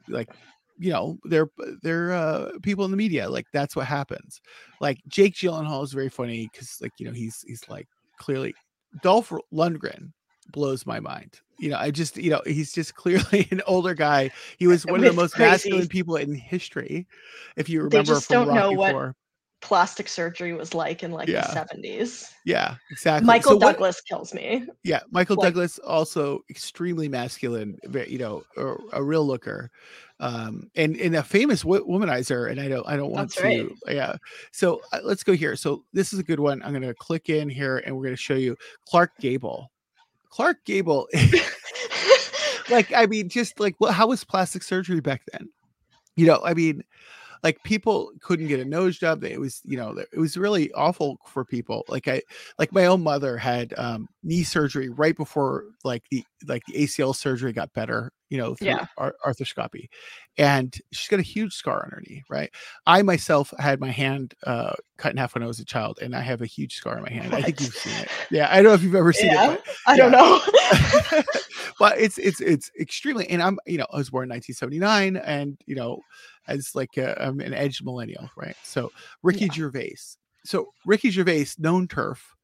like 0.08 0.30
you 0.78 0.90
know, 0.90 1.18
they're 1.25 1.50
they're 1.82 2.12
uh 2.12 2.50
people 2.62 2.84
in 2.84 2.90
the 2.90 2.96
media. 2.96 3.28
Like 3.28 3.46
that's 3.52 3.76
what 3.76 3.87
happens. 3.87 4.40
Like 4.80 4.98
Jake 5.08 5.34
Gyllenhaal 5.34 5.84
is 5.84 5.92
very 5.92 6.08
funny 6.08 6.48
because 6.52 6.78
like 6.80 6.92
you 6.98 7.06
know 7.06 7.12
he's 7.12 7.42
he's 7.46 7.68
like 7.68 7.88
clearly 8.18 8.54
Dolph 9.02 9.32
Lundgren 9.52 10.12
blows 10.52 10.87
my 10.87 11.00
mind. 11.00 11.40
You 11.58 11.70
know, 11.70 11.76
I 11.76 11.90
just, 11.90 12.16
you 12.16 12.30
know, 12.30 12.40
he's 12.46 12.72
just 12.72 12.94
clearly 12.94 13.48
an 13.50 13.62
older 13.66 13.94
guy. 13.94 14.30
He 14.58 14.66
was 14.66 14.84
one 14.87 15.00
of 15.00 15.06
the 15.06 15.12
most 15.12 15.34
crazy. 15.34 15.50
masculine 15.50 15.88
people 15.88 16.16
in 16.16 16.34
history. 16.34 17.06
If 17.56 17.68
you 17.68 17.80
They 17.80 17.98
remember 17.98 18.14
just 18.14 18.26
from 18.26 18.46
don't 18.46 18.54
know 18.54 18.66
Rocky 18.68 18.76
what 18.76 18.92
Four. 18.92 19.16
Plastic 19.60 20.06
surgery 20.08 20.52
was 20.52 20.72
like 20.72 21.02
in 21.02 21.10
like 21.10 21.28
Yeah. 21.28 21.40
the 21.40 21.52
seventies. 21.52 22.30
Yeah, 22.44 22.76
exactly. 22.90 23.26
Michael 23.26 23.52
So 23.52 23.56
what- 23.56 23.72
Douglas 23.72 24.00
kills 24.00 24.32
me. 24.32 24.66
yeah, 24.84 25.00
Michael 25.10 25.36
like- 25.36 25.46
Douglas 25.48 25.78
also 25.80 26.40
extremely 26.48 27.08
masculine, 27.08 27.76
you 28.06 28.18
know, 28.18 28.44
a, 28.56 28.74
a 28.92 29.02
real 29.02 29.26
looker, 29.26 29.70
um, 30.20 30.70
and 30.76 30.94
and 30.96 31.16
a 31.16 31.22
famous 31.24 31.64
wo- 31.64 31.84
womanizer. 31.84 32.48
And 32.50 32.60
I 32.60 32.68
don't, 32.68 32.86
I 32.86 32.96
don't 32.96 33.10
want 33.10 33.32
to, 33.32 33.42
right. 33.42 33.68
yeah. 33.88 34.14
So 34.52 34.80
uh, 34.92 35.00
let's 35.02 35.24
go 35.24 35.32
here. 35.32 35.56
So 35.56 35.84
this 35.92 36.12
is 36.12 36.20
a 36.20 36.24
good 36.24 36.38
one. 36.40 36.62
I'm 36.62 36.70
going 36.70 36.82
to 36.82 36.94
click 36.94 37.28
in 37.28 37.48
here, 37.48 37.78
and 37.78 37.96
we're 37.96 38.04
going 38.04 38.16
to 38.16 38.22
show 38.22 38.34
you 38.34 38.56
Clark 38.86 39.10
Gable. 39.18 39.72
Clark 40.30 40.64
Gable, 40.66 41.08
like, 42.70 42.92
I 42.92 43.06
mean, 43.06 43.28
just 43.28 43.58
like, 43.58 43.74
well, 43.80 43.92
how 43.92 44.06
was 44.06 44.24
plastic 44.24 44.62
surgery 44.62 45.00
back 45.00 45.22
then? 45.32 45.48
You 46.16 46.26
know, 46.26 46.40
I 46.44 46.54
mean, 46.54 46.82
like 47.42 47.62
people 47.62 48.11
couldn't 48.21 48.49
get 48.49 48.61
a 48.61 48.64
nose 48.64 48.99
job. 48.99 49.25
It 49.25 49.40
was, 49.40 49.61
you 49.64 49.76
know, 49.76 49.97
it 50.12 50.18
was 50.18 50.37
really 50.37 50.73
awful 50.73 51.18
for 51.26 51.45
people. 51.45 51.85
Like 51.88 52.09
I, 52.09 52.23
like 52.59 52.73
my 52.73 52.87
own 52.87 53.02
mother 53.02 53.37
had 53.37 53.75
um, 53.76 54.09
knee 54.23 54.45
surgery 54.45 54.88
right 54.88 55.16
before 55.16 55.64
like 55.85 56.04
the 56.11 56.25
like 56.47 56.62
the 56.66 56.85
ACL 56.85 57.14
surgery 57.14 57.52
got 57.52 57.73
better. 57.75 58.12
You 58.30 58.37
know, 58.38 58.54
through 58.54 58.68
Yeah. 58.68 58.87
ar- 58.99 59.16
arthroscopy, 59.25 59.88
and 60.36 60.76
she's 60.93 61.08
got 61.08 61.19
a 61.19 61.23
huge 61.23 61.54
scar 61.54 61.82
on 61.84 61.91
her 61.91 62.02
knee. 62.06 62.23
Right. 62.28 62.50
I 62.86 63.00
myself 63.02 63.54
had 63.58 63.80
my 63.80 63.91
hand 63.91 64.34
uh, 64.45 64.75
cut 64.99 65.12
in 65.12 65.17
half 65.19 65.34
when 65.34 65.43
I 65.43 65.47
was 65.47 65.60
a 65.60 65.64
child, 65.64 65.99
and 66.02 66.14
I 66.14 66.21
have 66.21 66.43
a 66.43 66.47
huge 66.47 66.75
scar 66.75 66.97
on 66.97 67.02
my 67.02 67.10
hand. 67.10 67.34
I 67.34 67.41
think 67.43 67.60
you've 67.60 67.75
seen 67.75 67.97
it. 68.02 68.08
Yeah, 68.30 68.49
I 68.50 68.56
don't 68.56 68.64
know 68.64 68.75
if 68.75 68.82
you've 68.82 68.95
ever 68.95 69.12
seen 69.14 69.30
yeah, 69.32 69.52
it. 69.54 69.62
I 69.86 69.97
don't 69.97 70.12
know. 70.12 70.41
But, 71.10 71.26
but 71.78 71.99
it's 71.99 72.19
it's 72.19 72.41
it's 72.43 72.71
extremely. 72.78 73.26
And 73.30 73.43
I'm 73.43 73.58
you 73.67 73.78
know 73.78 73.86
I 73.93 73.97
was 73.97 74.10
born 74.10 74.25
in 74.25 74.30
1979, 74.36 75.17
and 75.25 75.58
you 75.67 75.75
know 75.75 76.00
as 76.49 76.75
like 76.75 76.97
a, 76.99 77.21
I'm 77.23 77.41
an 77.41 77.54
edge 77.54 77.82
millennial, 77.82 78.28
right? 78.36 78.56
So 78.62 78.93
Ricky 79.23 79.47
Yeah. 79.47 79.52
Gervais. 79.52 79.97
So 80.45 80.69
Ricky 80.86 81.10
Gervais, 81.10 81.47
known 81.58 81.88
turf, 81.88 82.34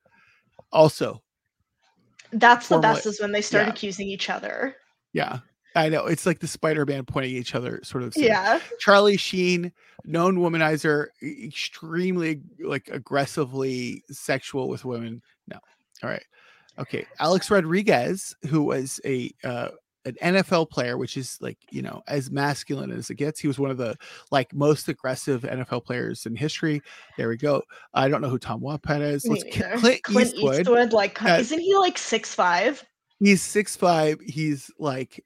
also 0.73 1.23
That's 2.33 2.69
the 2.69 2.79
best 2.79 3.07
is 3.07 3.21
when 3.21 3.33
they 3.33 3.41
start 3.43 3.69
accusing 3.69 4.09
each 4.09 4.29
other. 4.31 4.77
yeah. 5.13 5.39
I 5.75 5.89
know 5.89 6.07
it's 6.07 6.27
like 6.27 6.39
the 6.41 6.47
Spider-Man 6.47 7.05
pointing 7.05 7.35
at 7.35 7.41
each 7.41 7.55
other, 7.55 7.81
sort 7.83 8.05
of. 8.05 8.15
thing. 8.15 8.25
Yeah. 8.25 8.61
Charlie 8.79 9.17
Sheen, 9.17 9.73
known 10.05 10.37
womanizer, 10.37 11.09
extremely 11.23 12.41
like 12.61 12.89
aggressively 12.93 14.03
sexual 14.11 14.69
with 14.69 14.85
women. 14.85 15.23
No. 15.49 15.59
All 16.03 16.11
right. 16.11 16.25
Okay. 16.79 17.07
Alex 17.21 17.51
Rodriguez, 17.51 18.35
who 18.49 18.63
was 18.63 19.01
a 19.05 19.31
uh, 19.43 19.69
an 20.07 20.17
NFL 20.35 20.69
player, 20.71 20.99
which 20.99 21.17
is 21.17 21.39
like, 21.41 21.57
you 21.71 21.81
know, 21.81 22.03
as 22.09 22.31
masculine 22.31 22.91
as 22.91 23.09
it 23.11 23.15
gets. 23.15 23.41
He 23.41 23.49
was 23.49 23.59
one 23.59 23.71
of 23.71 23.79
the 23.79 23.97
like 24.31 24.53
most 24.53 24.89
aggressive 24.89 25.43
NFL 25.43 25.85
players 25.85 26.27
in 26.27 26.37
history. 26.37 26.83
There 27.17 27.29
we 27.29 27.37
go. 27.37 27.63
I 27.95 28.09
don't 28.09 28.21
know 28.21 28.29
who 28.29 28.39
Tom 28.39 28.61
Wopat 28.61 29.01
is. 29.01 29.27
Let's 29.27 29.45
Clint, 29.51 30.03
Clint 30.03 30.35
Eastwood. 30.35 30.61
Eastwood, 30.61 30.93
like, 30.93 31.19
Yeah. 31.23 31.39
isn't 31.39 31.59
he 31.61 31.75
like 31.77 31.97
six 31.97 32.35
five? 32.35 32.85
He's 33.21 33.41
six 33.43 33.77
five. 33.77 34.19
He's 34.21 34.71
like 34.79 35.25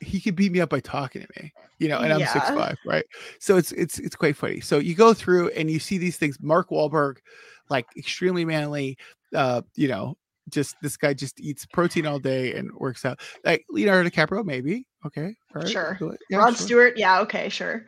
he 0.00 0.20
could 0.20 0.36
beat 0.36 0.52
me 0.52 0.60
up 0.60 0.70
by 0.70 0.80
talking 0.80 1.22
to 1.22 1.28
me, 1.42 1.52
you 1.78 1.88
know, 1.88 1.98
and 1.98 2.12
I'm 2.12 2.26
six 2.26 2.48
five, 2.50 2.76
right? 2.84 3.04
So 3.38 3.56
it's 3.56 3.72
it's 3.72 3.98
it's 3.98 4.16
quite 4.16 4.36
funny. 4.36 4.60
So 4.60 4.78
you 4.78 4.94
go 4.94 5.14
through 5.14 5.50
and 5.50 5.70
you 5.70 5.78
see 5.78 5.98
these 5.98 6.16
things. 6.16 6.38
Mark 6.40 6.70
Wahlberg, 6.70 7.16
like 7.68 7.86
extremely 7.96 8.44
manly, 8.44 8.96
uh, 9.34 9.62
you 9.76 9.88
know, 9.88 10.16
just 10.48 10.76
this 10.82 10.96
guy 10.96 11.14
just 11.14 11.40
eats 11.40 11.66
protein 11.66 12.06
all 12.06 12.18
day 12.18 12.54
and 12.54 12.72
works 12.74 13.04
out. 13.04 13.20
Like 13.44 13.64
Leonardo 13.70 14.08
DiCaprio, 14.08 14.44
maybe. 14.44 14.86
Okay, 15.06 15.34
right, 15.54 15.68
Sure. 15.68 15.98
yeah, 16.28 16.38
Rod 16.38 16.56
sure. 16.56 16.66
Stewart, 16.66 16.98
yeah, 16.98 17.20
okay, 17.20 17.48
sure. 17.48 17.86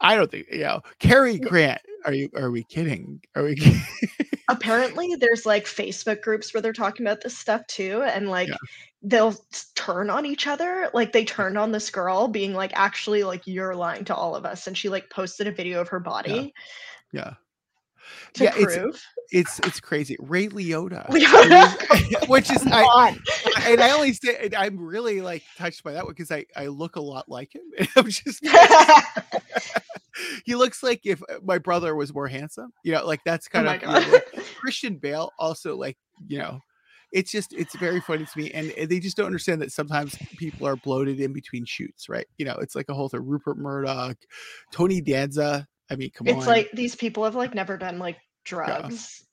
I 0.00 0.16
don't 0.16 0.30
think 0.30 0.46
you 0.50 0.60
know. 0.60 0.80
Cary 0.98 1.38
Grant. 1.38 1.80
Are 2.06 2.14
you? 2.14 2.30
Are 2.34 2.50
we 2.50 2.64
kidding? 2.64 3.20
Are 3.34 3.42
we? 3.44 3.56
Apparently, 4.48 5.14
there's 5.16 5.44
like 5.44 5.66
Facebook 5.66 6.22
groups 6.22 6.54
where 6.54 6.62
they're 6.62 6.72
talking 6.72 7.04
about 7.06 7.20
this 7.20 7.36
stuff 7.36 7.66
too, 7.66 8.02
and 8.02 8.30
like 8.30 8.48
Yeah. 8.48 8.56
They'll 9.02 9.34
turn 9.74 10.10
on 10.10 10.26
each 10.26 10.46
other. 10.46 10.90
Like 10.92 11.12
they 11.12 11.24
turned 11.24 11.56
on 11.58 11.72
this 11.72 11.90
girl, 11.90 12.28
being 12.28 12.54
like, 12.54 12.72
"Actually, 12.74 13.24
like 13.24 13.46
you're 13.46 13.74
lying 13.74 14.04
to 14.06 14.14
all 14.14 14.34
of 14.36 14.44
us," 14.44 14.66
and 14.66 14.76
she 14.76 14.88
like 14.88 15.08
posted 15.10 15.46
a 15.46 15.52
video 15.52 15.80
of 15.80 15.88
her 15.88 16.00
body 16.00 16.52
yeah, 17.12 17.34
to 18.34 18.44
Yeah, 18.44 18.56
it's- 18.56 18.76
prove. 18.76 19.02
it's 19.30 19.58
it's 19.60 19.80
crazy. 19.80 20.16
Ray 20.20 20.48
Liotta, 20.48 21.06
Leotta, 21.10 22.28
which 22.28 22.50
is 22.50 22.66
I. 22.66 22.82
I- 22.84 23.18
and 23.68 23.80
I 23.80 23.90
only 23.92 24.12
say 24.12 24.50
I'm 24.56 24.78
really 24.78 25.20
like 25.20 25.42
touched 25.56 25.82
by 25.84 25.92
that 25.92 26.04
one 26.04 26.12
because 26.12 26.30
I 26.30 26.44
I 26.56 26.66
look 26.66 26.96
a 26.96 27.00
lot 27.00 27.28
like 27.28 27.54
him. 27.54 27.62
I'm 27.96 28.08
just 28.08 28.44
he 30.44 30.54
looks 30.54 30.82
like 30.82 31.00
if 31.04 31.22
uh, 31.22 31.36
my 31.42 31.58
brother 31.58 31.94
was 31.94 32.12
more 32.12 32.28
handsome. 32.28 32.72
You 32.84 32.92
know, 32.92 33.06
like 33.06 33.20
that's 33.24 33.48
oh 33.48 33.52
kind 33.52 33.66
my 33.66 33.76
of 33.76 33.82
you 33.82 33.88
know, 33.88 34.12
like, 34.12 34.44
Christian 34.56 34.96
Bale 34.96 35.32
also 35.38 35.76
like 35.76 35.96
you 36.28 36.38
know. 36.38 36.60
It's 37.12 37.32
just 37.32 37.52
it's 37.52 37.76
very 37.76 38.00
funny 38.00 38.24
to 38.24 38.38
me, 38.38 38.50
and 38.52 38.70
and 38.72 38.88
they 38.88 39.00
just 39.00 39.16
don't 39.16 39.26
understand 39.26 39.60
that 39.62 39.72
sometimes 39.72 40.16
people 40.36 40.66
are 40.66 40.76
bloated 40.76 41.20
in 41.20 41.32
between 41.32 41.64
shoots, 41.64 42.08
right? 42.08 42.26
You 42.38 42.44
know, 42.44 42.56
it's 42.60 42.74
like 42.74 42.88
a 42.88 42.94
whole 42.94 43.08
thing. 43.08 43.24
Rupert 43.24 43.58
Murdoch, 43.58 44.16
Tony 44.72 45.00
Danza. 45.00 45.66
I 45.90 45.96
mean, 45.96 46.10
come 46.10 46.28
on. 46.28 46.36
it's 46.36 46.46
like 46.46 46.70
these 46.72 46.94
people 46.94 47.24
have 47.24 47.34
like 47.34 47.54
never 47.54 47.76
done 47.76 47.98
like 47.98 48.18
drugs. 48.44 49.24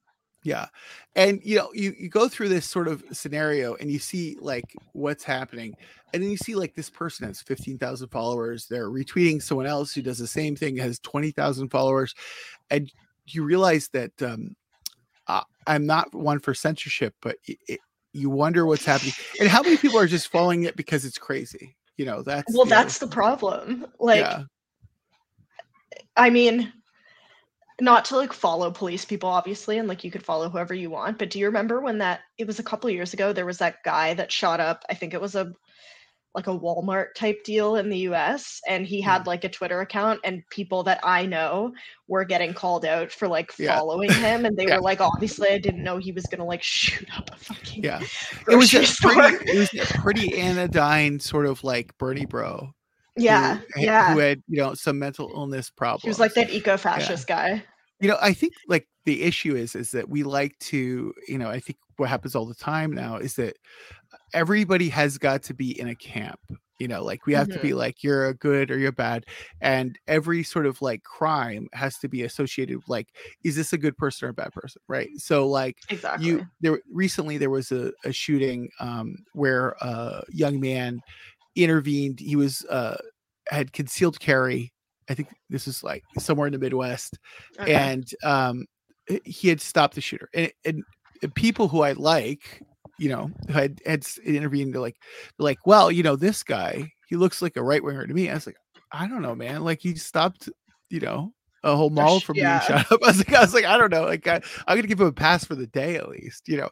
Yeah. 0.43 0.67
And 1.15 1.41
you 1.43 1.57
know, 1.57 1.71
you, 1.73 1.93
you 1.99 2.09
go 2.09 2.29
through 2.29 2.49
this 2.49 2.65
sort 2.65 2.87
of 2.87 3.03
scenario 3.11 3.75
and 3.75 3.91
you 3.91 3.99
see 3.99 4.37
like 4.39 4.63
what's 4.93 5.23
happening. 5.23 5.75
And 6.13 6.23
then 6.23 6.31
you 6.31 6.37
see 6.37 6.55
like 6.55 6.73
this 6.73 6.89
person 6.89 7.27
has 7.27 7.41
15,000 7.41 8.07
followers. 8.07 8.65
They're 8.65 8.89
retweeting 8.89 9.41
someone 9.41 9.65
else 9.65 9.93
who 9.93 10.01
does 10.01 10.19
the 10.19 10.27
same 10.27 10.55
thing, 10.55 10.77
has 10.77 10.99
20,000 10.99 11.69
followers. 11.69 12.15
And 12.69 12.89
you 13.25 13.43
realize 13.43 13.89
that 13.89 14.11
um, 14.21 14.55
uh, 15.27 15.43
I'm 15.65 15.85
not 15.85 16.13
one 16.13 16.39
for 16.39 16.53
censorship, 16.53 17.13
but 17.21 17.37
it, 17.45 17.57
it, 17.67 17.79
you 18.13 18.29
wonder 18.29 18.65
what's 18.65 18.85
happening 18.85 19.13
and 19.39 19.49
how 19.49 19.61
many 19.61 19.77
people 19.77 19.99
are 19.99 20.07
just 20.07 20.29
following 20.29 20.63
it 20.63 20.75
because 20.75 21.05
it's 21.05 21.17
crazy. 21.17 21.75
You 21.97 22.05
know, 22.05 22.21
that's 22.21 22.53
Well, 22.55 22.65
that's 22.65 22.99
the 22.99 23.07
problem. 23.07 23.87
Like, 23.99 24.19
yeah, 24.19 24.43
I 26.15 26.29
mean, 26.29 26.71
not 27.79 28.05
to 28.05 28.15
like 28.15 28.33
follow 28.33 28.71
police 28.71 29.05
people, 29.05 29.29
obviously, 29.29 29.77
and 29.77 29.87
like 29.87 30.03
you 30.03 30.11
could 30.11 30.23
follow 30.23 30.49
whoever 30.49 30.73
you 30.73 30.89
want. 30.89 31.17
But 31.17 31.29
do 31.29 31.39
you 31.39 31.45
remember 31.45 31.79
when 31.79 31.99
that 31.99 32.21
it 32.37 32.47
was 32.47 32.59
a 32.59 32.63
couple 32.63 32.89
years 32.89 33.13
ago? 33.13 33.33
There 33.33 33.45
was 33.45 33.59
that 33.59 33.83
guy 33.83 34.13
that 34.15 34.31
shot 34.31 34.59
up. 34.59 34.83
I 34.89 34.93
think 34.93 35.13
it 35.13 35.21
was 35.21 35.35
a 35.35 35.53
like 36.37 36.47
a 36.47 36.57
Walmart 36.57 37.07
type 37.15 37.43
deal 37.43 37.75
in 37.77 37.89
the 37.89 37.97
US 38.09 38.61
and 38.67 38.85
he 38.87 39.01
Hmm. 39.01 39.09
had 39.09 39.27
like 39.27 39.43
a 39.43 39.49
Twitter 39.49 39.81
account 39.81 40.19
and 40.23 40.43
people 40.51 40.83
that 40.83 40.99
I 41.03 41.25
know 41.25 41.73
were 42.07 42.23
getting 42.23 42.53
called 42.53 42.85
out 42.85 43.11
for 43.11 43.27
like 43.27 43.51
Yeah. 43.57 43.75
following 43.75 44.13
him 44.13 44.45
and 44.45 44.55
they 44.55 44.65
Yeah. 44.67 44.75
were 44.77 44.83
like 44.83 45.01
obviously 45.01 45.49
I 45.49 45.57
didn't 45.57 45.83
know 45.83 45.97
he 45.97 46.11
was 46.11 46.25
going 46.27 46.37
to 46.39 46.45
like 46.45 46.61
shoot 46.63 47.07
up 47.17 47.31
a 47.33 47.37
fucking 47.37 47.83
yeah. 47.83 47.99
It 48.49 48.55
was 48.55 48.73
a 48.73 48.85
store. 48.85 49.13
pretty, 49.13 49.51
it 49.51 49.57
was 49.57 49.89
a 49.89 49.93
pretty 49.99 50.39
anodyne 50.39 51.19
sort 51.19 51.47
of 51.47 51.63
like 51.63 51.97
Bernie 51.97 52.25
bro. 52.25 52.69
Yeah, 53.19 53.57
who, 53.73 53.81
yeah. 53.81 54.13
who 54.13 54.19
had 54.19 54.43
you 54.47 54.61
know 54.61 54.75
some 54.75 54.99
mental 54.99 55.31
illness 55.33 55.71
problem. 55.71 56.01
He 56.03 56.07
was 56.07 56.19
like 56.19 56.35
that 56.35 56.51
eco-fascist 56.51 57.25
yeah. 57.27 57.49
guy. 57.49 57.63
You 57.99 58.09
know, 58.09 58.17
I 58.21 58.31
think 58.31 58.53
like 58.67 58.87
the 59.05 59.23
issue 59.23 59.55
is 59.55 59.75
is 59.75 59.89
that 59.91 60.07
we 60.07 60.21
like 60.21 60.55
to, 60.59 61.11
you 61.27 61.37
know, 61.39 61.49
I 61.49 61.59
think 61.59 61.79
what 61.95 62.09
happens 62.09 62.35
all 62.35 62.45
the 62.45 62.53
time 62.53 62.91
now 62.91 63.17
is 63.17 63.33
that 63.37 63.57
everybody 64.33 64.89
has 64.89 65.17
got 65.17 65.43
to 65.43 65.53
be 65.53 65.79
in 65.79 65.87
a 65.87 65.95
camp 65.95 66.39
you 66.79 66.87
know 66.87 67.03
like 67.03 67.25
we 67.25 67.33
have 67.33 67.47
mm-hmm. 67.47 67.57
to 67.57 67.63
be 67.63 67.73
like 67.73 68.03
you're 68.03 68.27
a 68.27 68.33
good 68.33 68.69
or 68.69 68.77
you're 68.77 68.91
bad 68.91 69.25
and 69.61 69.97
every 70.07 70.43
sort 70.43 70.65
of 70.65 70.81
like 70.81 71.03
crime 71.03 71.67
has 71.73 71.97
to 71.97 72.07
be 72.07 72.23
associated 72.23 72.77
with 72.77 72.87
like 72.87 73.09
is 73.43 73.55
this 73.55 73.73
a 73.73 73.77
good 73.77 73.97
person 73.97 74.27
or 74.27 74.29
a 74.29 74.33
bad 74.33 74.51
person 74.51 74.81
right 74.87 75.09
so 75.17 75.47
like 75.47 75.77
exactly 75.89 76.25
you 76.25 76.47
there 76.61 76.79
recently 76.91 77.37
there 77.37 77.49
was 77.49 77.71
a, 77.71 77.91
a 78.03 78.11
shooting 78.11 78.69
um 78.79 79.15
where 79.33 79.75
a 79.81 80.23
young 80.29 80.59
man 80.59 81.01
intervened 81.55 82.19
he 82.19 82.35
was 82.35 82.63
uh 82.65 82.97
had 83.49 83.73
concealed 83.73 84.19
carry 84.19 84.71
i 85.09 85.13
think 85.13 85.29
this 85.49 85.67
is 85.67 85.83
like 85.83 86.03
somewhere 86.19 86.47
in 86.47 86.53
the 86.53 86.59
midwest 86.59 87.17
okay. 87.59 87.73
and 87.73 88.11
um 88.23 88.65
he 89.23 89.47
had 89.47 89.61
stopped 89.61 89.95
the 89.95 90.01
shooter 90.01 90.29
and, 90.33 90.51
and 90.65 90.83
people 91.33 91.67
who 91.67 91.81
i 91.81 91.93
like 91.93 92.61
you 92.99 93.09
know, 93.09 93.31
had 93.49 93.81
had 93.85 94.05
intervened 94.23 94.73
to 94.73 94.81
like, 94.81 94.97
like, 95.37 95.59
well, 95.65 95.91
you 95.91 96.03
know, 96.03 96.15
this 96.15 96.43
guy, 96.43 96.91
he 97.07 97.15
looks 97.15 97.41
like 97.41 97.55
a 97.55 97.63
right 97.63 97.83
winger 97.83 98.05
to 98.05 98.13
me. 98.13 98.29
I 98.29 98.33
was 98.33 98.45
like, 98.45 98.57
I 98.91 99.07
don't 99.07 99.21
know, 99.21 99.35
man. 99.35 99.63
Like 99.63 99.79
he 99.81 99.95
stopped, 99.95 100.49
you 100.89 100.99
know, 100.99 101.33
a 101.63 101.75
whole 101.75 101.89
mall 101.89 102.19
from 102.19 102.37
yeah. 102.37 102.59
being 102.59 102.79
shot 102.79 102.91
up. 102.91 102.99
I 103.03 103.07
was 103.07 103.17
like, 103.17 103.33
I 103.33 103.41
was 103.41 103.53
like, 103.53 103.65
I 103.65 103.77
don't 103.77 103.91
know. 103.91 104.05
Like 104.05 104.27
I, 104.27 104.35
am 104.35 104.41
gonna 104.67 104.83
give 104.83 105.01
him 105.01 105.07
a 105.07 105.11
pass 105.11 105.43
for 105.45 105.55
the 105.55 105.67
day 105.67 105.95
at 105.95 106.09
least, 106.09 106.47
you 106.47 106.57
know. 106.57 106.69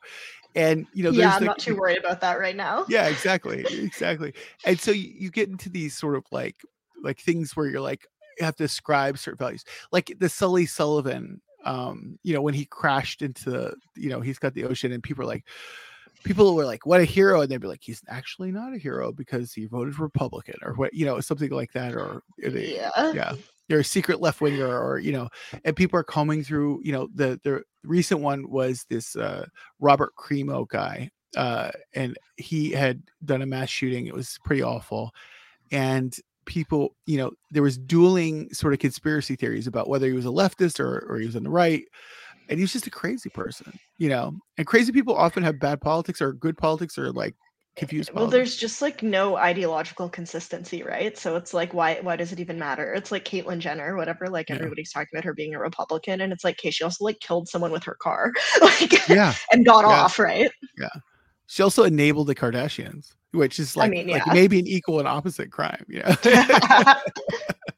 And 0.55 0.87
you 0.93 1.03
know, 1.03 1.11
yeah, 1.11 1.35
I'm 1.35 1.41
the, 1.41 1.47
not 1.47 1.59
too 1.59 1.75
worried 1.75 1.97
about 1.97 2.21
that 2.21 2.39
right 2.39 2.55
now. 2.55 2.85
Yeah, 2.87 3.07
exactly, 3.07 3.65
exactly. 3.69 4.33
And 4.65 4.79
so 4.79 4.91
you, 4.91 5.13
you 5.17 5.29
get 5.29 5.49
into 5.49 5.69
these 5.69 5.97
sort 5.97 6.15
of 6.15 6.23
like 6.31 6.55
like 7.03 7.19
things 7.19 7.55
where 7.55 7.67
you're 7.67 7.81
like 7.81 8.07
you 8.39 8.45
have 8.45 8.55
to 8.57 8.63
ascribe 8.63 9.17
certain 9.17 9.37
values, 9.37 9.65
like 9.91 10.15
the 10.19 10.29
Sully 10.29 10.65
Sullivan. 10.65 11.41
Um, 11.65 12.19
you 12.21 12.33
know, 12.33 12.43
when 12.43 12.53
he 12.53 12.65
crashed 12.65 13.23
into 13.23 13.49
the, 13.49 13.75
you 13.95 14.07
know, 14.07 14.21
he's 14.21 14.37
got 14.37 14.53
the 14.53 14.65
ocean, 14.65 14.91
and 14.91 15.01
people 15.01 15.23
are 15.23 15.27
like, 15.27 15.45
people 16.25 16.55
were 16.55 16.65
like, 16.65 16.85
"What 16.85 16.99
a 16.99 17.05
hero!" 17.05 17.41
and 17.41 17.49
they'd 17.49 17.61
be 17.61 17.67
like, 17.67 17.83
"He's 17.83 18.01
actually 18.09 18.51
not 18.51 18.73
a 18.73 18.77
hero 18.77 19.13
because 19.13 19.53
he 19.53 19.65
voted 19.65 19.97
Republican 19.99 20.55
or 20.63 20.73
what, 20.73 20.93
you 20.93 21.05
know, 21.05 21.19
something 21.21 21.51
like 21.51 21.71
that." 21.73 21.93
Or 21.93 22.23
yeah, 22.39 23.11
yeah, 23.13 23.33
you're 23.69 23.79
a 23.79 23.85
secret 23.85 24.19
left 24.19 24.41
winger, 24.41 24.67
or 24.67 24.99
you 24.99 25.13
know, 25.13 25.29
and 25.63 25.75
people 25.75 25.97
are 25.97 26.03
combing 26.03 26.43
through. 26.43 26.81
You 26.83 26.91
know, 26.91 27.07
the 27.13 27.39
the 27.43 27.63
recent 27.83 28.19
one 28.19 28.49
was 28.49 28.85
this 28.89 29.15
uh, 29.15 29.45
Robert 29.79 30.13
Crimo 30.17 30.67
guy, 30.67 31.09
uh, 31.37 31.71
and 31.93 32.17
he 32.35 32.71
had 32.71 33.01
done 33.23 33.41
a 33.41 33.45
mass 33.45 33.69
shooting. 33.69 34.07
It 34.07 34.13
was 34.13 34.37
pretty 34.43 34.63
awful, 34.63 35.11
and 35.71 36.13
people, 36.45 36.95
you 37.05 37.17
know, 37.17 37.31
there 37.51 37.63
was 37.63 37.77
dueling 37.77 38.51
sort 38.53 38.73
of 38.73 38.79
conspiracy 38.79 39.35
theories 39.35 39.67
about 39.67 39.89
whether 39.89 40.07
he 40.07 40.13
was 40.13 40.25
a 40.25 40.29
leftist 40.29 40.79
or 40.79 41.05
or 41.09 41.19
he 41.19 41.25
was 41.25 41.35
on 41.35 41.43
the 41.43 41.49
right 41.49 41.85
and 42.49 42.59
he's 42.59 42.73
just 42.73 42.87
a 42.87 42.91
crazy 42.91 43.29
person, 43.29 43.77
you 43.97 44.09
know. 44.09 44.33
And 44.57 44.67
crazy 44.67 44.91
people 44.91 45.15
often 45.15 45.43
have 45.43 45.59
bad 45.59 45.81
politics 45.81 46.21
or 46.21 46.33
good 46.33 46.57
politics 46.57 46.97
or 46.97 47.11
like 47.11 47.33
eh, 47.33 47.79
confused. 47.79 48.09
Well, 48.11 48.25
politics. 48.25 48.33
there's 48.33 48.55
just 48.57 48.81
like 48.81 49.03
no 49.03 49.37
ideological 49.37 50.09
consistency, 50.09 50.83
right? 50.83 51.17
So 51.17 51.35
it's 51.35 51.53
like, 51.53 51.73
why 51.73 51.99
why 52.01 52.15
does 52.15 52.31
it 52.31 52.39
even 52.39 52.59
matter? 52.59 52.93
It's 52.93 53.11
like 53.11 53.25
Caitlyn 53.25 53.59
Jenner, 53.59 53.95
whatever. 53.95 54.27
Like 54.27 54.49
yeah. 54.49 54.55
everybody's 54.55 54.91
talking 54.91 55.09
about 55.13 55.23
her 55.23 55.33
being 55.33 55.55
a 55.55 55.59
Republican, 55.59 56.21
and 56.21 56.31
it's 56.33 56.43
like, 56.43 56.55
okay, 56.59 56.71
she 56.71 56.83
also 56.83 57.03
like 57.03 57.19
killed 57.19 57.47
someone 57.47 57.71
with 57.71 57.83
her 57.83 57.97
car, 58.01 58.33
like 58.61 59.07
yeah, 59.07 59.33
and 59.51 59.65
got 59.65 59.81
yeah. 59.81 59.87
off, 59.87 60.19
right? 60.19 60.51
Yeah. 60.77 60.89
She 61.47 61.61
also 61.61 61.83
enabled 61.83 62.27
the 62.27 62.35
Kardashians, 62.35 63.13
which 63.31 63.59
is 63.59 63.75
like, 63.75 63.87
I 63.87 63.89
mean, 63.89 64.09
yeah. 64.09 64.15
like 64.25 64.33
maybe 64.33 64.59
an 64.59 64.67
equal 64.67 64.99
and 64.99 65.07
opposite 65.07 65.51
crime, 65.51 65.85
you 65.87 66.01
know. 66.01 66.15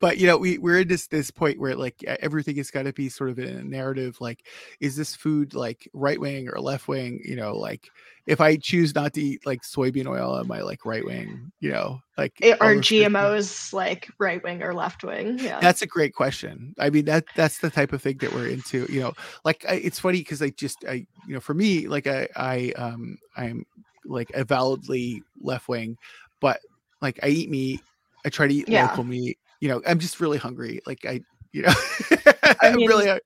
but 0.00 0.18
you 0.18 0.26
know 0.26 0.36
we 0.36 0.58
we're 0.58 0.80
in 0.80 0.88
this 0.88 1.06
this 1.06 1.30
point 1.30 1.58
where 1.58 1.74
like 1.74 2.02
everything 2.04 2.56
has 2.56 2.70
got 2.70 2.82
to 2.82 2.92
be 2.92 3.08
sort 3.08 3.30
of 3.30 3.38
in 3.38 3.56
a 3.56 3.64
narrative 3.64 4.16
like 4.20 4.46
is 4.80 4.96
this 4.96 5.14
food 5.14 5.54
like 5.54 5.88
right 5.92 6.20
wing 6.20 6.48
or 6.48 6.60
left 6.60 6.88
wing? 6.88 7.20
You 7.24 7.36
know 7.36 7.56
like 7.56 7.90
if 8.26 8.40
i 8.40 8.56
choose 8.56 8.94
not 8.94 9.12
to 9.12 9.20
eat 9.20 9.44
like 9.44 9.60
soybean 9.60 10.06
oil 10.06 10.38
am 10.38 10.50
i 10.50 10.60
like 10.62 10.84
right 10.84 11.04
wing? 11.04 11.52
You 11.60 11.72
know 11.72 12.00
like 12.16 12.32
are 12.60 12.74
gmos 12.76 13.72
like 13.72 14.10
right 14.18 14.42
wing 14.42 14.62
or 14.62 14.74
left 14.74 15.04
wing? 15.04 15.38
Yeah. 15.38 15.60
That's 15.60 15.82
a 15.82 15.86
great 15.86 16.14
question. 16.14 16.74
I 16.78 16.90
mean 16.90 17.04
that 17.06 17.24
that's 17.36 17.58
the 17.58 17.70
type 17.70 17.92
of 17.92 18.02
thing 18.02 18.18
that 18.18 18.32
we're 18.32 18.48
into 18.48 18.86
you 18.90 19.00
know 19.00 19.12
like 19.44 19.64
I, 19.68 19.74
it's 19.74 19.98
funny 19.98 20.18
because 20.18 20.42
i 20.42 20.50
just 20.50 20.84
i 20.88 21.06
you 21.26 21.34
know 21.34 21.40
for 21.40 21.54
me 21.54 21.88
like 21.88 22.06
i 22.06 22.28
i 22.36 22.72
um 22.76 23.18
i'm 23.36 23.66
like 24.04 24.30
avowedly 24.34 25.22
left 25.40 25.68
wing 25.68 25.96
but 26.40 26.60
like 27.00 27.18
i 27.22 27.28
eat 27.28 27.50
meat 27.50 27.80
I 28.24 28.30
try 28.30 28.48
to 28.48 28.54
eat 28.54 28.68
yeah. 28.68 28.86
local 28.86 29.04
meat 29.04 29.38
you 29.60 29.68
know, 29.68 29.82
I'm 29.86 29.98
just 29.98 30.20
really 30.20 30.38
hungry. 30.38 30.80
Like 30.86 31.04
I, 31.04 31.20
you 31.52 31.62
know, 31.62 31.72
I 32.60 32.72
mean, 32.74 32.88
really, 32.88 33.08
uh, 33.08 33.18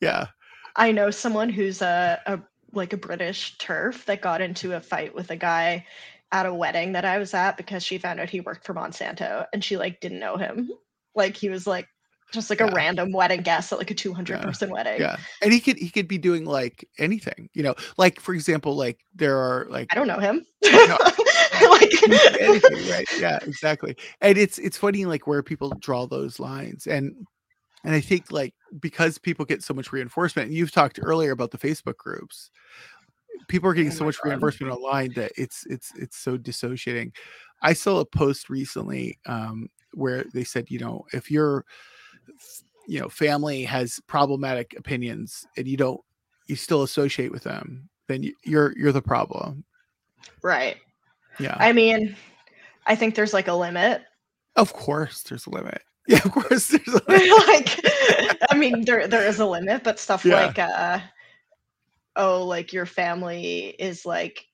yeah. 0.00 0.26
I 0.76 0.92
know 0.92 1.10
someone 1.10 1.48
who's 1.48 1.82
a, 1.82 2.20
a 2.26 2.40
like 2.72 2.92
a 2.92 2.96
British 2.96 3.56
turf 3.58 4.04
that 4.06 4.20
got 4.20 4.40
into 4.40 4.76
a 4.76 4.80
fight 4.80 5.14
with 5.14 5.30
a 5.30 5.36
guy 5.36 5.86
at 6.32 6.46
a 6.46 6.52
wedding 6.52 6.92
that 6.92 7.04
I 7.04 7.18
was 7.18 7.34
at 7.34 7.56
because 7.56 7.82
she 7.82 7.98
found 7.98 8.20
out 8.20 8.28
he 8.28 8.40
worked 8.40 8.64
for 8.64 8.74
Monsanto 8.74 9.46
and 9.52 9.62
she 9.62 9.76
like 9.76 10.00
didn't 10.00 10.18
know 10.18 10.36
him. 10.36 10.70
Like 11.14 11.36
he 11.36 11.48
was 11.48 11.66
like 11.66 11.88
just 12.32 12.50
like 12.50 12.60
yeah. 12.60 12.66
a 12.66 12.72
random 12.72 13.12
wedding 13.12 13.42
guest 13.42 13.72
at 13.72 13.78
like 13.78 13.90
a 13.90 13.94
200 13.94 14.34
yeah. 14.34 14.44
person 14.44 14.70
wedding. 14.70 15.00
Yeah. 15.00 15.16
And 15.42 15.52
he 15.52 15.60
could 15.60 15.78
he 15.78 15.88
could 15.88 16.08
be 16.08 16.18
doing 16.18 16.44
like 16.44 16.88
anything, 16.98 17.48
you 17.54 17.62
know. 17.62 17.74
Like 17.96 18.20
for 18.20 18.34
example, 18.34 18.76
like 18.76 18.98
there 19.14 19.38
are 19.38 19.66
like 19.70 19.88
I 19.90 19.94
don't 19.94 20.08
know 20.08 20.18
him. 20.18 20.44
like 21.70 22.40
anything, 22.40 22.90
right? 22.90 23.06
Yeah, 23.18 23.38
exactly. 23.42 23.96
And 24.20 24.36
it's 24.36 24.58
it's 24.58 24.76
funny 24.76 25.04
like 25.04 25.26
where 25.26 25.42
people 25.42 25.72
draw 25.80 26.06
those 26.06 26.38
lines 26.38 26.86
and 26.86 27.26
and 27.84 27.94
I 27.94 28.00
think 28.00 28.32
like 28.32 28.54
because 28.80 29.16
people 29.16 29.44
get 29.44 29.62
so 29.62 29.72
much 29.72 29.92
reinforcement, 29.92 30.48
and 30.48 30.56
you've 30.56 30.72
talked 30.72 30.98
earlier 31.00 31.30
about 31.30 31.52
the 31.52 31.58
Facebook 31.58 31.96
groups, 31.96 32.50
people 33.48 33.70
are 33.70 33.74
getting 33.74 33.92
oh 33.92 33.94
so 33.94 34.04
much 34.04 34.18
God. 34.18 34.30
reinforcement 34.30 34.72
online 34.72 35.12
that 35.14 35.32
it's 35.36 35.64
it's 35.70 35.92
it's 35.96 36.16
so 36.16 36.36
dissociating. 36.36 37.12
I 37.62 37.72
saw 37.72 38.00
a 38.00 38.04
post 38.04 38.50
recently 38.50 39.18
um, 39.26 39.68
where 39.94 40.24
they 40.34 40.44
said, 40.44 40.70
you 40.70 40.78
know, 40.78 41.04
if 41.12 41.30
your 41.30 41.64
you 42.88 43.00
know 43.00 43.08
family 43.08 43.62
has 43.62 44.00
problematic 44.06 44.74
opinions 44.78 45.46
and 45.56 45.66
you 45.68 45.76
don't 45.76 46.00
you 46.48 46.56
still 46.56 46.82
associate 46.82 47.30
with 47.30 47.44
them, 47.44 47.88
then 48.08 48.22
you, 48.22 48.34
you're 48.44 48.76
you're 48.76 48.92
the 48.92 49.02
problem. 49.02 49.64
Right. 50.42 50.76
Yeah. 51.38 51.56
I 51.58 51.72
mean, 51.72 52.16
I 52.86 52.94
think 52.94 53.14
there's 53.14 53.32
like 53.32 53.48
a 53.48 53.54
limit. 53.54 54.02
Of 54.56 54.72
course, 54.72 55.22
there's 55.22 55.46
a 55.46 55.50
limit. 55.50 55.82
Yeah, 56.08 56.20
of 56.24 56.30
course 56.30 56.68
there's 56.68 56.86
a 56.86 57.02
limit. 57.08 57.28
like 57.48 57.80
I 58.48 58.56
mean 58.56 58.84
there 58.84 59.08
there 59.08 59.26
is 59.26 59.40
a 59.40 59.44
limit, 59.44 59.82
but 59.82 59.98
stuff 59.98 60.24
yeah. 60.24 60.46
like 60.46 60.56
uh 60.56 61.00
oh, 62.14 62.44
like 62.44 62.72
your 62.72 62.86
family 62.86 63.74
is 63.80 64.06
like 64.06 64.46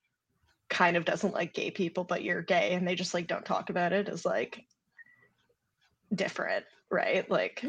kind 0.71 0.97
of 0.97 1.05
doesn't 1.05 1.35
like 1.35 1.53
gay 1.53 1.71
people, 1.71 2.05
but 2.05 2.23
you're 2.23 2.41
gay 2.41 2.73
and 2.73 2.89
they 2.89 2.95
just 2.95 3.13
like 3.13 3.27
don't 3.27 3.45
talk 3.45 3.69
about 3.69 3.93
it 3.93 4.09
is 4.09 4.25
like 4.25 4.65
different, 6.15 6.65
right? 6.91 7.31
Like 7.31 7.63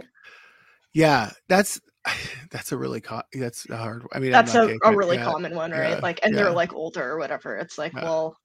yeah, 0.93 1.31
that's 1.49 1.81
that's 2.51 2.71
a 2.71 2.77
really 2.77 3.01
co- 3.01 3.21
that's 3.33 3.69
a 3.69 3.77
hard. 3.77 4.05
I 4.13 4.19
mean, 4.19 4.31
that's 4.31 4.55
a, 4.55 4.67
gay, 4.67 4.77
a 4.83 4.95
really 4.95 5.17
yeah, 5.17 5.25
common 5.25 5.55
one, 5.55 5.71
right? 5.71 5.91
Yeah, 5.91 5.99
like, 6.01 6.19
and 6.23 6.35
they're 6.35 6.51
like 6.51 6.73
older 6.73 7.03
or 7.03 7.17
whatever. 7.17 7.57
It's 7.57 7.77
like, 7.77 7.93
well, 7.93 8.37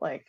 like 0.00 0.24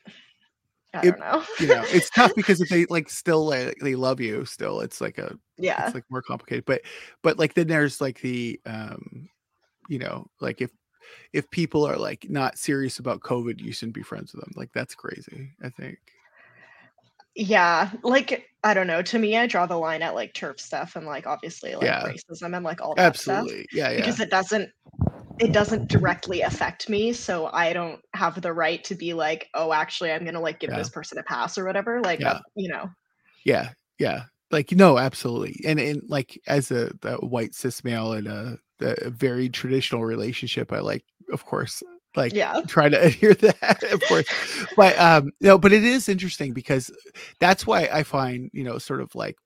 I 0.93 1.01
don't 1.01 1.19
know. 1.19 1.43
you 1.59 1.67
know, 1.67 1.83
it's 1.87 2.09
tough 2.09 2.33
because 2.35 2.61
if 2.61 2.69
they 2.69 2.85
like 2.85 3.09
still 3.09 3.45
like 3.45 3.77
they 3.81 3.95
love 3.95 4.19
you 4.19 4.45
still, 4.45 4.79
it's 4.81 5.01
like 5.01 5.17
a 5.17 5.37
yeah, 5.57 5.85
it's 5.85 5.95
like 5.95 6.05
more 6.09 6.21
complicated. 6.21 6.65
But 6.65 6.81
but 7.23 7.37
like 7.37 7.53
then 7.53 7.67
there's 7.67 8.01
like 8.01 8.21
the 8.21 8.59
um, 8.65 9.29
you 9.89 9.99
know, 9.99 10.27
like 10.41 10.61
if 10.61 10.71
if 11.33 11.49
people 11.51 11.85
are 11.85 11.97
like 11.97 12.29
not 12.29 12.57
serious 12.57 12.99
about 12.99 13.21
COVID, 13.21 13.59
you 13.61 13.71
shouldn't 13.71 13.95
be 13.95 14.03
friends 14.03 14.33
with 14.33 14.43
them. 14.43 14.53
Like 14.55 14.71
that's 14.73 14.95
crazy. 14.95 15.51
I 15.63 15.69
think. 15.69 15.97
Yeah, 17.37 17.91
like 18.03 18.49
I 18.63 18.73
don't 18.73 18.87
know. 18.87 19.03
To 19.03 19.19
me, 19.19 19.37
I 19.37 19.45
draw 19.45 19.67
the 19.67 19.77
line 19.77 20.01
at 20.01 20.15
like 20.15 20.33
turf 20.33 20.59
stuff 20.59 20.95
and 20.95 21.05
like 21.05 21.27
obviously 21.27 21.75
like 21.75 21.83
yeah. 21.83 22.03
racism 22.03 22.55
and 22.55 22.65
like 22.65 22.81
all 22.81 22.95
that 22.95 23.05
Absolutely. 23.05 23.59
stuff. 23.59 23.65
Yeah, 23.71 23.91
yeah. 23.91 23.97
Because 23.97 24.19
it 24.19 24.31
doesn't 24.31 24.71
it 25.39 25.51
doesn't 25.51 25.87
directly 25.87 26.41
affect 26.41 26.89
me 26.89 27.13
so 27.13 27.49
i 27.53 27.71
don't 27.71 28.01
have 28.13 28.41
the 28.41 28.51
right 28.51 28.83
to 28.83 28.95
be 28.95 29.13
like 29.13 29.49
oh 29.53 29.71
actually 29.71 30.11
i'm 30.11 30.25
gonna 30.25 30.41
like 30.41 30.59
give 30.59 30.71
yeah. 30.71 30.77
this 30.77 30.89
person 30.89 31.17
a 31.17 31.23
pass 31.23 31.57
or 31.57 31.65
whatever 31.65 32.01
like 32.01 32.19
yeah. 32.19 32.33
uh, 32.33 32.39
you 32.55 32.67
know 32.67 32.89
yeah 33.43 33.69
yeah 33.99 34.23
like 34.51 34.71
no 34.71 34.97
absolutely 34.97 35.59
and 35.65 35.79
and 35.79 36.01
like 36.07 36.39
as 36.47 36.71
a, 36.71 36.91
a 37.03 37.17
white 37.25 37.53
cis 37.53 37.83
male 37.83 38.13
in 38.13 38.27
a, 38.27 38.57
a, 38.81 39.09
very 39.09 39.49
traditional 39.49 40.03
relationship 40.03 40.71
i 40.71 40.79
like 40.79 41.03
of 41.31 41.45
course 41.45 41.83
like 42.17 42.33
yeah 42.33 42.61
try 42.67 42.89
to 42.89 43.01
adhere 43.05 43.33
that 43.35 43.83
of 43.83 44.01
course 44.07 44.27
but 44.75 44.97
um 44.99 45.31
no 45.41 45.57
but 45.57 45.71
it 45.71 45.83
is 45.83 46.09
interesting 46.09 46.53
because 46.53 46.91
that's 47.39 47.65
why 47.65 47.87
i 47.93 48.03
find 48.03 48.49
you 48.53 48.63
know 48.63 48.77
sort 48.77 49.01
of 49.01 49.13
like 49.15 49.37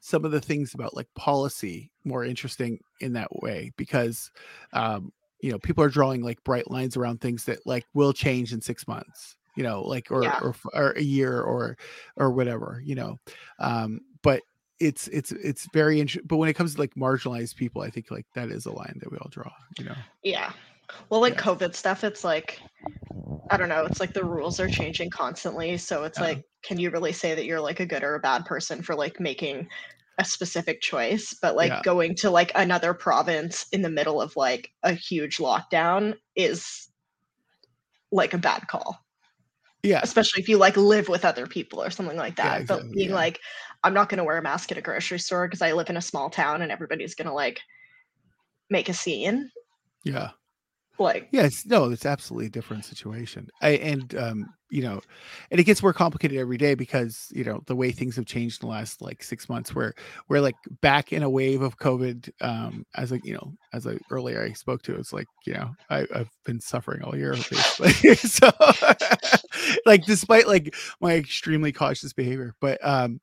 some 0.00 0.24
of 0.24 0.30
the 0.30 0.40
things 0.40 0.74
about 0.74 0.96
like 0.96 1.08
policy 1.14 1.90
more 2.04 2.24
interesting 2.24 2.78
in 3.00 3.12
that 3.12 3.28
way 3.42 3.70
because 3.76 4.30
um 4.72 5.12
you 5.40 5.52
know 5.52 5.58
people 5.58 5.84
are 5.84 5.88
drawing 5.88 6.22
like 6.22 6.42
bright 6.42 6.70
lines 6.70 6.96
around 6.96 7.20
things 7.20 7.44
that 7.44 7.58
like 7.66 7.84
will 7.94 8.12
change 8.12 8.52
in 8.52 8.60
six 8.60 8.88
months 8.88 9.36
you 9.58 9.64
know, 9.64 9.82
like 9.82 10.12
or 10.12 10.22
Yeah. 10.22 10.38
or, 10.40 10.54
or 10.72 10.90
a 10.92 11.02
year 11.02 11.40
or 11.40 11.76
or 12.14 12.30
whatever, 12.30 12.80
you 12.84 12.94
know. 12.94 13.18
Um, 13.58 14.02
but 14.22 14.42
it's 14.78 15.08
it's 15.08 15.32
it's 15.32 15.66
very 15.72 16.00
interesting. 16.00 16.28
But 16.28 16.36
when 16.36 16.48
it 16.48 16.52
comes 16.54 16.74
to 16.76 16.80
like 16.80 16.94
marginalized 16.94 17.56
people, 17.56 17.82
I 17.82 17.90
think 17.90 18.12
like 18.12 18.24
that 18.36 18.50
is 18.50 18.66
a 18.66 18.72
line 18.72 19.00
that 19.00 19.10
we 19.10 19.18
all 19.18 19.28
draw, 19.28 19.50
you 19.76 19.86
know. 19.86 19.96
Yeah. 20.22 20.52
Well, 21.10 21.20
like 21.20 21.36
Yeah. 21.36 21.40
COVID 21.40 21.74
stuff, 21.74 22.04
it's 22.04 22.24
like, 22.24 22.60
I 23.50 23.56
don't 23.56 23.68
know, 23.70 23.86
it's 23.86 24.00
like 24.00 24.14
the 24.14 24.24
rules 24.24 24.60
are 24.60 24.68
changing 24.68 25.10
constantly. 25.10 25.78
So 25.78 26.04
it's 26.04 26.20
Yeah. 26.20 26.22
like, 26.22 26.44
can 26.64 26.78
you 26.78 26.90
really 26.90 27.12
say 27.12 27.34
that 27.34 27.46
you're 27.46 27.60
like 27.60 27.80
a 27.80 27.86
good 27.86 28.04
or 28.04 28.14
a 28.14 28.20
bad 28.20 28.44
person 28.46 28.82
for 28.82 28.94
like 28.94 29.20
making 29.20 29.68
a 30.18 30.24
specific 30.24 30.80
choice? 30.82 31.34
But 31.40 31.56
like 31.56 31.74
Yeah. 31.74 31.82
going 31.82 32.16
to 32.16 32.30
like 32.30 32.52
another 32.54 32.94
province 32.94 33.66
in 33.72 33.82
the 33.82 33.90
middle 33.90 34.20
of 34.22 34.36
like 34.36 34.72
a 34.82 34.92
huge 34.94 35.38
lockdown 35.38 36.16
is 36.36 36.90
like 38.10 38.34
a 38.34 38.38
bad 38.38 38.68
call, 38.68 38.98
Yeah, 39.82 40.04
especially 40.04 40.42
if 40.42 40.48
you 40.48 40.58
like 40.58 40.76
live 40.76 41.08
with 41.08 41.24
other 41.24 41.46
people 41.46 41.82
or 41.82 41.90
something 41.90 42.16
like 42.16 42.36
Yeah, 42.40 42.58
that. 42.58 42.58
exactly, 42.58 42.68
But 42.68 42.90
being 42.92 43.10
yeah. 43.10 43.12
like, 43.12 43.40
I'm 43.82 43.94
not 43.94 44.08
going 44.08 44.18
to 44.18 44.24
wear 44.24 44.38
a 44.38 44.42
mask 44.42 44.70
at 44.72 44.78
a 44.78 44.82
grocery 44.82 45.18
store 45.18 45.46
because 45.48 45.62
I 45.62 45.72
live 45.72 45.90
in 45.90 45.96
a 45.96 46.02
small 46.02 46.30
town 46.30 46.62
and 46.62 46.70
everybody's 46.72 47.14
going 47.14 47.28
to 47.28 47.34
like 47.34 47.60
make 48.70 48.88
a 48.88 48.94
scene. 48.94 49.50
yeah. 50.04 50.32
Like, 50.98 51.28
it's 51.32 51.64
no, 51.66 51.90
it's 51.90 52.06
absolutely 52.06 52.46
a 52.46 52.50
different 52.50 52.84
situation. 52.84 53.48
I 53.62 53.70
and 53.70 54.14
um, 54.16 54.46
you 54.70 54.82
know, 54.82 55.00
and 55.50 55.60
it 55.60 55.64
gets 55.64 55.82
more 55.82 55.92
complicated 55.92 56.38
every 56.38 56.56
day 56.56 56.74
because 56.74 57.28
you 57.30 57.44
know 57.44 57.62
the 57.66 57.76
way 57.76 57.92
things 57.92 58.16
have 58.16 58.26
changed 58.26 58.62
in 58.62 58.68
the 58.68 58.72
last 58.72 59.00
like 59.00 59.22
six 59.22 59.48
months. 59.48 59.74
Where 59.74 59.94
we're 60.28 60.40
like 60.40 60.56
back 60.80 61.12
in 61.12 61.22
a 61.22 61.30
wave 61.30 61.62
of 61.62 61.78
COVID. 61.78 62.30
Um, 62.40 62.84
as 62.96 63.12
like 63.12 63.24
you 63.24 63.34
know, 63.34 63.52
as 63.72 63.86
I 63.86 63.98
earlier 64.10 64.42
I 64.42 64.52
spoke 64.54 64.82
to, 64.82 64.96
it's 64.96 65.12
like 65.12 65.26
you 65.46 65.54
know 65.54 65.70
I, 65.88 66.06
I've 66.14 66.30
been 66.44 66.60
suffering 66.60 67.02
all 67.02 67.16
year 67.16 67.32
basically. 67.32 68.14
so, 68.16 68.50
like 69.86 70.04
despite 70.04 70.48
like 70.48 70.74
my 71.00 71.14
extremely 71.14 71.72
cautious 71.72 72.12
behavior, 72.12 72.54
but 72.60 72.84
um, 72.84 73.20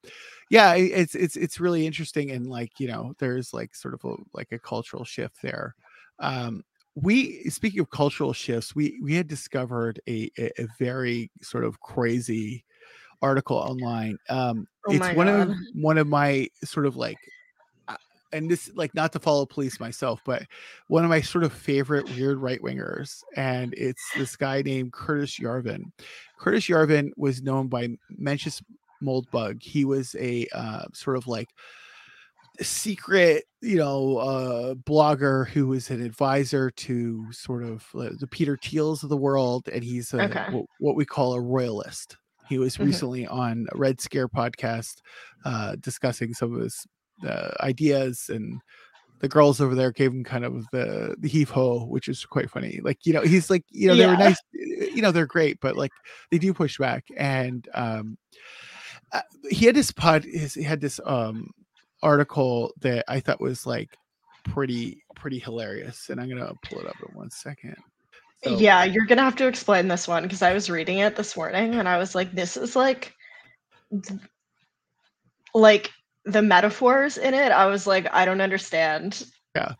yeah, 0.50 0.76
it's 0.76 1.16
it's 1.16 1.36
it's 1.36 1.60
really 1.60 1.86
interesting 1.86 2.32
and 2.32 2.48
like 2.48 2.80
you 2.80 2.88
know 2.88 3.14
there's 3.20 3.54
like 3.54 3.76
sort 3.76 3.94
of 3.94 4.04
a 4.06 4.16
like 4.34 4.52
a 4.52 4.60
cultural 4.60 5.04
shift 5.04 5.42
there. 5.42 5.76
Um, 6.20 6.64
we 6.96 7.44
speaking 7.50 7.82
of 7.82 7.90
cultural 7.90 8.34
shifts 8.34 8.74
we 8.74 8.98
we 9.02 9.16
had 9.16 9.28
discovered 9.28 10.00
a 10.08 10.32
a, 10.38 10.50
a 10.62 10.68
very 10.80 11.30
sort 11.42 11.64
of 11.64 11.80
crazy 11.80 12.64
article 13.22 13.58
online. 13.58 14.18
Um 14.30 14.68
Oh 14.88 14.94
it's 14.94 15.16
one 15.16 15.28
of 15.28 15.52
one 15.74 15.98
of 15.98 16.08
my 16.08 16.48
sort 16.64 16.86
of 16.86 16.96
like 16.96 17.18
and 18.32 18.50
this 18.50 18.70
like 18.76 18.94
not 18.94 19.12
to 19.14 19.20
follow 19.20 19.46
police 19.46 19.80
myself 19.80 20.22
but 20.26 20.44
one 20.88 21.04
of 21.04 21.10
my 21.10 21.22
sort 21.22 21.44
of 21.44 21.52
favorite 21.52 22.08
weird 22.12 22.38
right 22.38 22.62
wingers 22.62 23.22
and 23.36 23.74
it's 23.76 24.04
this 24.16 24.36
guy 24.36 24.62
named 24.62 24.94
curtis 24.94 25.40
yarvin. 25.40 25.92
Curtis 26.38 26.66
yarvin 26.66 27.12
was 27.18 27.42
known 27.42 27.68
by 27.68 27.88
mencius 28.20 28.62
moldbug. 29.02 29.62
He 29.62 29.86
was 29.86 30.16
a 30.20 30.48
uh, 30.54 30.86
sort 30.94 31.18
of 31.18 31.28
like 31.28 31.50
secret 32.62 33.46
you 33.62 33.76
know 33.78 34.18
uh 34.18 34.74
blogger 34.76 35.48
who 35.50 35.74
is 35.74 35.90
an 35.90 36.02
advisor 36.02 36.70
to 36.72 37.32
sort 37.32 37.64
of 37.64 37.86
uh, 37.96 38.10
the 38.20 38.28
peter 38.28 38.56
thiels 38.58 39.04
of 39.04 39.10
the 39.10 39.18
world 39.18 39.68
and 39.70 39.84
he's 39.84 40.14
a, 40.14 40.24
Okay. 40.24 40.46
what, 40.52 40.66
what 40.80 40.96
we 40.96 41.06
call 41.06 41.34
a 41.34 41.42
royalist 41.42 42.18
he 42.48 42.58
was 42.58 42.78
Mhm. 42.78 42.86
recently 42.86 43.28
on 43.28 43.68
red 43.74 44.00
scare 44.00 44.28
podcast 44.30 45.02
uh 45.46 45.76
discussing 45.80 46.34
some 46.34 46.54
of 46.54 46.62
his 46.62 46.86
uh, 47.28 47.52
ideas 47.62 48.30
and 48.30 48.62
the 49.22 49.30
girls 49.30 49.62
over 49.62 49.76
there 49.76 49.92
gave 49.92 50.12
him 50.12 50.24
kind 50.24 50.46
of 50.46 50.70
the 50.72 51.16
the 51.20 51.30
heave 51.30 51.50
ho 51.50 51.86
which 51.86 52.08
is 52.08 52.26
quite 52.26 52.50
funny 52.50 52.80
like 52.84 53.00
you 53.06 53.14
know 53.14 53.22
he's 53.22 53.50
like 53.50 53.64
you 53.72 53.88
know 53.88 53.96
they 53.96 54.06
were 54.08 54.18
nice 54.18 54.38
you 54.54 55.02
know 55.02 55.12
they're 55.12 55.26
great 55.26 55.60
but 55.62 55.76
like 55.78 55.92
they 56.32 56.38
do 56.38 56.54
push 56.54 56.78
back 56.78 57.06
and 57.18 57.70
um 57.74 58.18
uh, 59.12 59.22
he 59.50 59.66
had 59.66 59.76
this 59.76 59.92
pod 59.92 60.24
his, 60.26 60.54
he 60.54 60.64
had 60.64 60.82
this 60.82 61.00
um 61.06 61.50
article 62.06 62.72
that 62.82 63.04
i 63.08 63.20
thought 63.20 63.42
was 63.42 63.66
like 63.66 63.90
pretty 64.46 65.02
pretty 65.16 65.40
hilarious 65.40 66.10
and 66.10 66.22
i'm 66.22 66.30
gonna 66.30 66.54
pull 66.64 66.80
it 66.80 66.88
up 66.88 66.96
in 67.08 67.14
one 67.16 67.30
second 67.32 67.76
So- 68.44 68.58
Yeah, 68.60 68.84
you're 68.84 69.06
gonna 69.08 69.24
have 69.24 69.36
to 69.38 69.48
explain 69.48 69.88
this 69.88 70.08
one 70.08 70.24
because 70.24 70.42
I 70.44 70.54
was 70.54 70.70
reading 70.70 71.00
it 71.00 71.16
this 71.16 71.36
morning 71.36 71.76
and 71.76 71.88
I 71.90 71.98
was 71.98 72.14
like, 72.14 72.32
this 72.32 72.58
is 72.58 72.76
like, 72.76 73.12
like 75.54 75.90
the 76.26 76.42
metaphors 76.42 77.18
in 77.18 77.34
it. 77.34 77.52
I 77.52 77.66
was 77.68 77.88
like, 77.88 78.08
I 78.14 78.26
don't 78.26 78.42
understand. 78.42 79.24
Yeah. 79.56 79.74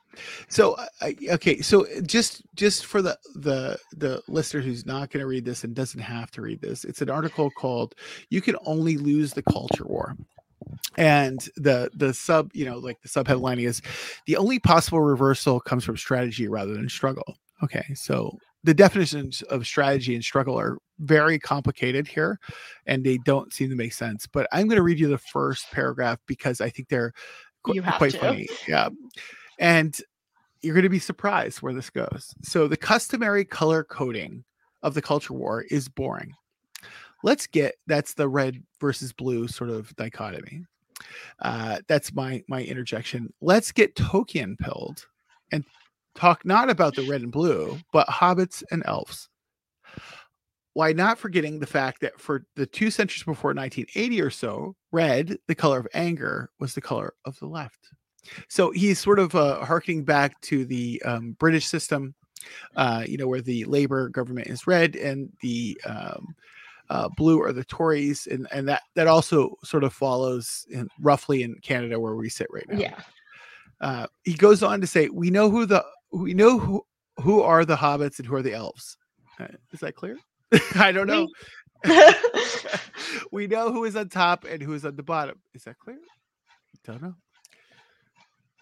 So 0.48 0.78
I, 1.02 1.16
okay 1.32 1.62
so 1.62 1.86
uh, 1.86 2.00
just 2.02 2.42
just 2.56 2.86
for 2.86 3.02
the 3.02 3.18
the 3.36 3.78
the 3.98 4.22
listener 4.30 4.62
who's 4.62 4.86
not 4.86 5.10
going 5.12 5.20
to 5.22 5.28
read 5.28 5.44
this 5.44 5.66
and 5.66 5.76
doesn't 5.76 6.00
have 6.00 6.32
to 6.32 6.42
read 6.42 6.62
this 6.62 6.86
it's 6.86 7.02
an 7.02 7.10
article 7.10 7.52
called 7.52 7.94
you 8.30 8.40
can 8.42 8.56
only 8.66 8.96
lose 8.96 9.34
the 9.34 9.44
culture 9.44 9.84
war 9.84 10.16
and 10.98 11.50
the 11.58 11.90
the 11.94 12.14
sub 12.14 12.52
you 12.54 12.66
know 12.66 12.78
like 12.78 13.02
the 13.02 13.10
sub 13.10 13.28
headline 13.28 13.60
is 13.60 13.82
the 14.26 14.38
only 14.38 14.60
possible 14.60 15.02
reversal 15.02 15.60
comes 15.60 15.84
from 15.84 15.98
strategy 15.98 16.48
rather 16.48 16.74
than 16.74 16.90
struggle. 16.90 17.38
Okay 17.64 17.86
so 17.94 18.38
the 18.64 18.74
definitions 18.74 19.42
of 19.44 19.66
strategy 19.66 20.16
and 20.16 20.24
struggle 20.24 20.60
are 20.60 20.78
very 21.00 21.38
complicated 21.38 22.08
here 22.08 22.40
and 22.88 23.04
they 23.04 23.18
don't 23.26 23.54
seem 23.54 23.70
to 23.70 23.76
make 23.76 23.94
sense 23.94 24.26
but 24.28 24.48
i'm 24.52 24.68
going 24.68 24.78
to 24.78 24.82
read 24.82 25.00
you 25.00 25.08
the 25.08 25.18
first 25.18 25.70
paragraph 25.72 26.18
because 26.26 26.62
i 26.62 26.70
think 26.70 26.88
they're 26.90 27.14
qu- 27.64 27.82
quite 27.82 28.12
to. 28.12 28.18
funny 28.18 28.48
yeah. 28.68 28.90
And 29.60 29.98
you're 30.62 30.74
going 30.74 30.84
to 30.84 30.90
be 30.90 31.00
surprised 31.00 31.62
where 31.62 31.74
this 31.74 31.90
goes. 31.90 32.34
So 32.42 32.68
the 32.68 32.78
customary 32.78 33.46
color 33.46 33.84
coding 33.84 34.44
of 34.82 34.94
the 34.94 35.02
culture 35.02 35.34
war 35.34 35.64
is 35.70 35.88
boring 35.88 36.34
let's 37.24 37.48
get 37.48 37.76
that's 37.88 38.14
the 38.14 38.28
red 38.28 38.62
versus 38.80 39.14
blue 39.14 39.48
sort 39.48 39.70
of 39.70 39.96
dichotomy. 39.96 40.66
Uh 41.40 41.80
that's 41.88 42.14
my 42.14 42.44
my 42.48 42.64
interjection. 42.64 43.34
Let's 43.42 43.72
get 43.72 43.96
tolkien 43.96 44.58
pilled 44.58 45.06
and 45.52 45.64
talk 46.16 46.46
not 46.46 46.70
about 46.70 46.96
the 46.96 47.08
red 47.08 47.22
and 47.22 47.32
blue 47.32 47.78
but 47.92 48.08
hobbits 48.08 48.64
and 48.72 48.84
elves. 48.86 49.30
Why 50.74 50.92
not 50.92 51.18
forgetting 51.18 51.60
the 51.60 51.68
fact 51.68 52.02
that 52.02 52.20
for 52.20 52.46
the 52.56 52.66
two 52.66 52.92
centuries 52.92 53.24
before 53.24 53.54
1980 53.54 54.22
or 54.22 54.30
so 54.30 54.76
red 54.92 55.38
the 55.48 55.56
color 55.56 55.80
of 55.80 55.88
anger 55.94 56.50
was 56.60 56.74
the 56.74 56.82
color 56.82 57.14
of 57.26 57.40
the 57.40 57.48
left. 57.48 57.90
So 58.50 58.72
he's 58.72 59.00
sort 59.00 59.20
of 59.20 59.36
uh, 59.36 59.64
harkening 59.64 60.04
back 60.04 60.42
to 60.42 60.66
the 60.66 61.02
um, 61.06 61.36
british 61.40 61.68
system 61.68 62.16
uh, 62.76 63.04
you 63.08 63.18
know 63.18 63.28
where 63.28 63.42
the 63.42 63.66
labor 63.66 64.10
government 64.10 64.48
is 64.48 64.68
red 64.68 64.96
and 64.96 65.32
the 65.42 65.80
um, 65.86 66.36
uh, 66.90 67.10
blue 67.18 67.42
are 67.42 67.54
the 67.54 67.64
Tories, 67.64 68.28
and 68.28 68.48
and 68.52 68.68
that 68.68 68.84
that 68.96 69.08
also 69.08 69.56
sort 69.64 69.84
of 69.84 69.94
follows 69.94 70.66
in 70.70 70.88
roughly 71.00 71.44
in 71.44 71.56
Canada 71.62 72.00
where 72.00 72.16
we 72.16 72.30
sit 72.30 72.48
right 72.52 72.68
now. 72.70 72.78
Yeah. 72.78 73.00
Uh, 73.82 74.08
he 74.24 74.34
goes 74.34 74.64
on 74.64 74.82
to 74.82 74.88
say, 74.88 75.10
"We 75.10 75.30
know 75.30 75.50
who 75.50 75.66
the 75.66 75.84
we 76.12 76.34
know 76.34 76.60
who 76.60 76.86
who 77.22 77.42
are 77.42 77.66
the 77.66 77.76
hobbits 77.76 78.20
and 78.20 78.28
who 78.28 78.36
are 78.36 78.42
the 78.42 78.54
elves." 78.54 78.98
Uh, 79.40 79.48
is 79.72 79.80
that 79.80 79.96
clear? 79.96 80.18
I 80.76 80.92
don't 80.92 81.08
know. 81.08 81.28
we 83.32 83.48
know 83.48 83.72
who 83.72 83.84
is 83.86 83.96
on 83.96 84.10
top 84.10 84.46
and 84.46 84.62
who 84.62 84.74
is 84.74 84.86
on 84.86 84.96
the 84.96 85.04
bottom. 85.04 85.40
Is 85.54 85.64
that 85.64 85.78
clear? 85.80 85.98
Don't 86.86 87.02
know. 87.02 87.16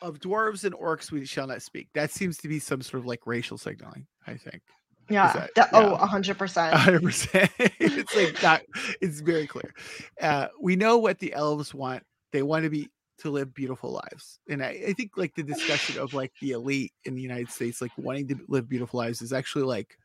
Of 0.02 0.20
dwarves 0.20 0.66
and 0.66 0.76
orcs, 0.76 1.12
we 1.12 1.26
shall 1.26 1.48
not 1.48 1.62
speak. 1.62 1.88
That 1.94 2.12
seems 2.12 2.38
to 2.40 2.48
be 2.48 2.60
some 2.60 2.82
sort 2.82 3.02
of 3.02 3.06
like 3.06 3.26
racial 3.26 3.58
signaling. 3.58 4.08
I 4.26 4.36
think. 4.36 4.62
Yeah. 5.10 5.34
that- 5.34 5.50
that- 5.56 5.70
yeah. 5.74 5.80
Oh, 5.80 5.94
a 5.96 6.06
hundred 6.06 6.38
percent. 6.38 6.74
hundred 6.76 7.04
percent. 7.04 7.52
It's 7.80 8.16
like 8.16 8.42
not. 8.44 8.62
It's 9.02 9.20
very 9.22 9.48
clear. 9.48 9.74
Uh, 10.22 10.48
we 10.62 10.76
know 10.76 10.98
what 10.98 11.20
the 11.20 11.34
elves 11.34 11.74
want. 11.74 12.04
They 12.32 12.44
want 12.44 12.64
to 12.64 12.70
be 12.70 12.90
to 13.20 13.30
live 13.30 13.54
beautiful 13.54 13.92
lives, 13.92 14.40
and 14.50 14.64
I, 14.64 14.84
I 14.88 14.94
think 14.94 15.12
like 15.18 15.36
the 15.36 15.44
discussion 15.44 16.00
of 16.00 16.14
like 16.14 16.34
the 16.42 16.52
elite 16.52 16.94
in 17.06 17.16
the 17.16 17.22
United 17.22 17.50
States, 17.52 17.82
like 17.82 17.92
wanting 17.98 18.28
to 18.30 18.36
live 18.48 18.68
beautiful 18.68 19.00
lives, 19.00 19.22
is 19.22 19.32
actually 19.34 19.64
like 19.66 19.98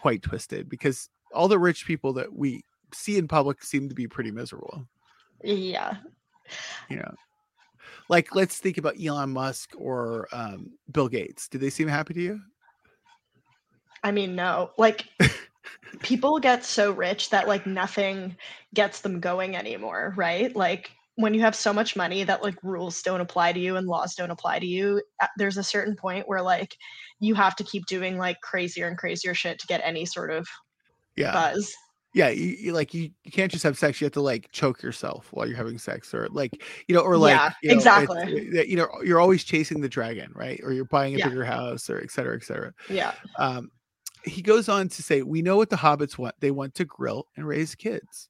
quite 0.00 0.22
twisted 0.22 0.68
because 0.68 1.08
all 1.32 1.48
the 1.48 1.58
rich 1.58 1.86
people 1.86 2.12
that 2.14 2.32
we 2.32 2.64
see 2.92 3.18
in 3.18 3.28
public 3.28 3.62
seem 3.62 3.88
to 3.88 3.94
be 3.94 4.06
pretty 4.06 4.30
miserable. 4.30 4.86
Yeah. 5.42 5.96
You 6.88 6.96
know, 6.96 7.14
like 8.08 8.34
let's 8.34 8.58
think 8.58 8.78
about 8.78 8.94
Elon 9.02 9.30
Musk 9.30 9.70
or 9.76 10.28
um, 10.32 10.70
Bill 10.92 11.08
Gates. 11.08 11.48
Do 11.48 11.58
they 11.58 11.70
seem 11.70 11.88
happy 11.88 12.14
to 12.14 12.20
you? 12.20 12.40
I 14.06 14.12
mean, 14.12 14.36
no. 14.36 14.70
Like 14.78 15.06
people 16.00 16.38
get 16.38 16.64
so 16.64 16.92
rich 16.92 17.30
that 17.30 17.48
like 17.48 17.66
nothing 17.66 18.36
gets 18.72 19.00
them 19.00 19.18
going 19.18 19.56
anymore, 19.56 20.14
right? 20.16 20.54
Like 20.54 20.92
when 21.16 21.34
you 21.34 21.40
have 21.40 21.56
so 21.56 21.72
much 21.72 21.96
money 21.96 22.22
that 22.22 22.40
like 22.40 22.54
rules 22.62 23.02
don't 23.02 23.20
apply 23.20 23.52
to 23.52 23.58
you 23.58 23.74
and 23.74 23.88
laws 23.88 24.14
don't 24.14 24.30
apply 24.30 24.60
to 24.60 24.66
you, 24.66 25.02
there's 25.38 25.56
a 25.56 25.62
certain 25.64 25.96
point 25.96 26.28
where 26.28 26.40
like 26.40 26.76
you 27.18 27.34
have 27.34 27.56
to 27.56 27.64
keep 27.64 27.86
doing 27.86 28.16
like 28.16 28.36
crazier 28.42 28.86
and 28.86 28.96
crazier 28.96 29.34
shit 29.34 29.58
to 29.58 29.66
get 29.66 29.80
any 29.82 30.06
sort 30.06 30.30
of 30.30 30.46
Yeah. 31.16 31.32
buzz. 31.32 31.74
yeah 32.14 32.28
you, 32.28 32.44
you 32.60 32.72
like 32.72 32.94
you, 32.94 33.10
you 33.24 33.32
can't 33.32 33.50
just 33.50 33.64
have 33.64 33.76
sex 33.76 34.00
you 34.00 34.04
have 34.04 34.12
to 34.12 34.20
like 34.20 34.52
choke 34.52 34.82
yourself 34.84 35.32
while 35.32 35.48
you're 35.48 35.56
having 35.56 35.78
sex 35.78 36.14
or 36.14 36.28
like 36.28 36.62
you 36.86 36.94
know 36.94 37.00
or 37.00 37.18
like 37.18 37.32
Yeah, 37.32 37.50
you 37.62 37.70
know, 37.70 37.74
exactly. 37.74 38.50
you 38.66 38.76
know 38.76 38.88
you're 39.02 39.18
always 39.20 39.42
chasing 39.42 39.80
the 39.80 39.88
dragon 39.88 40.30
right 40.34 40.60
or 40.62 40.72
you're 40.72 40.84
buying 40.84 41.14
a 41.14 41.18
Yeah. 41.18 41.28
bigger 41.28 41.44
house 41.44 41.90
or 41.90 41.98
et 41.98 42.10
cetera 42.12 42.36
et 42.36 42.44
cetera 42.44 42.72
Yeah. 42.88 43.12
um 43.38 43.70
he 44.26 44.42
goes 44.42 44.68
on 44.68 44.88
to 44.90 45.02
say, 45.02 45.22
"We 45.22 45.40
know 45.42 45.56
what 45.56 45.70
the 45.70 45.76
hobbits 45.76 46.18
want. 46.18 46.34
They 46.40 46.50
want 46.50 46.74
to 46.76 46.84
grill 46.84 47.26
and 47.36 47.46
raise 47.46 47.74
kids." 47.74 48.28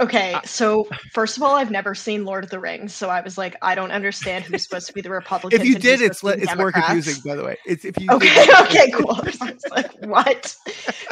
Okay, 0.00 0.34
so 0.46 0.88
first 1.12 1.36
of 1.36 1.42
all, 1.42 1.56
I've 1.56 1.70
never 1.70 1.94
seen 1.94 2.24
Lord 2.24 2.42
of 2.42 2.48
the 2.48 2.58
Rings, 2.58 2.94
so 2.94 3.10
I 3.10 3.20
was 3.20 3.36
like, 3.36 3.54
I 3.60 3.74
don't 3.74 3.90
understand 3.90 4.44
who's 4.46 4.62
supposed 4.62 4.86
to 4.86 4.94
be 4.94 5.02
the 5.02 5.10
Republicans. 5.20 5.60
if 5.60 5.68
you 5.68 5.78
did, 5.78 6.00
it's 6.00 6.22
le- 6.24 6.36
it's 6.38 6.56
more 6.56 6.72
confusing. 6.72 7.20
By 7.22 7.36
the 7.36 7.44
way, 7.44 7.58
it's 7.66 7.84
if 7.84 8.00
you 8.00 8.10
Okay, 8.10 8.32
did- 8.34 8.60
okay, 8.62 8.90
cool. 8.92 9.10
I 9.14 9.20
was 9.52 9.62
like, 9.70 9.92
what? 10.06 10.56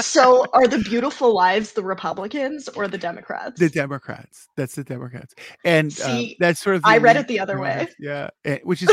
So 0.00 0.46
are 0.54 0.66
the 0.66 0.78
beautiful 0.78 1.34
wives 1.34 1.74
the 1.74 1.82
Republicans 1.82 2.66
or 2.70 2.88
the 2.88 2.96
Democrats? 2.96 3.60
the 3.60 3.68
Democrats. 3.68 4.48
That's 4.56 4.74
the 4.74 4.84
Democrats, 4.84 5.34
and 5.66 5.88
um, 5.88 6.10
See, 6.10 6.36
that's 6.40 6.58
sort 6.58 6.76
of. 6.76 6.82
I 6.86 6.96
read 6.96 7.18
it 7.18 7.28
the 7.28 7.40
other 7.40 7.58
way. 7.60 7.88
Yeah, 7.98 8.30
and- 8.46 8.60
which 8.62 8.82
is 8.82 8.88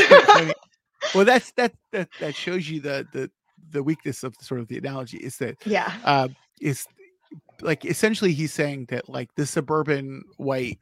well, 1.14 1.24
that's 1.24 1.52
that 1.52 1.72
that 1.92 2.10
that 2.20 2.34
shows 2.34 2.68
you 2.68 2.80
the 2.80 3.06
the 3.14 3.30
the 3.76 3.82
weakness 3.82 4.24
of 4.24 4.34
sort 4.40 4.60
of 4.60 4.68
the 4.68 4.78
analogy 4.78 5.18
is 5.18 5.36
that 5.36 5.56
yeah, 5.66 5.92
uh, 6.04 6.28
is 6.60 6.86
like 7.60 7.84
essentially 7.84 8.32
he's 8.32 8.52
saying 8.52 8.86
that 8.88 9.08
like 9.08 9.28
the 9.36 9.44
suburban 9.46 10.22
white 10.38 10.78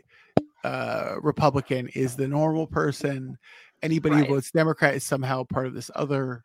uh, 0.62 1.16
Republican 1.20 1.88
is 1.94 2.16
the 2.16 2.28
normal 2.28 2.66
person. 2.66 3.36
Anybody 3.82 4.14
Right. 4.16 4.26
who 4.26 4.34
votes 4.34 4.50
Democrat 4.50 4.94
is 4.94 5.04
somehow 5.04 5.44
part 5.44 5.66
of 5.66 5.74
this 5.74 5.90
other 5.94 6.44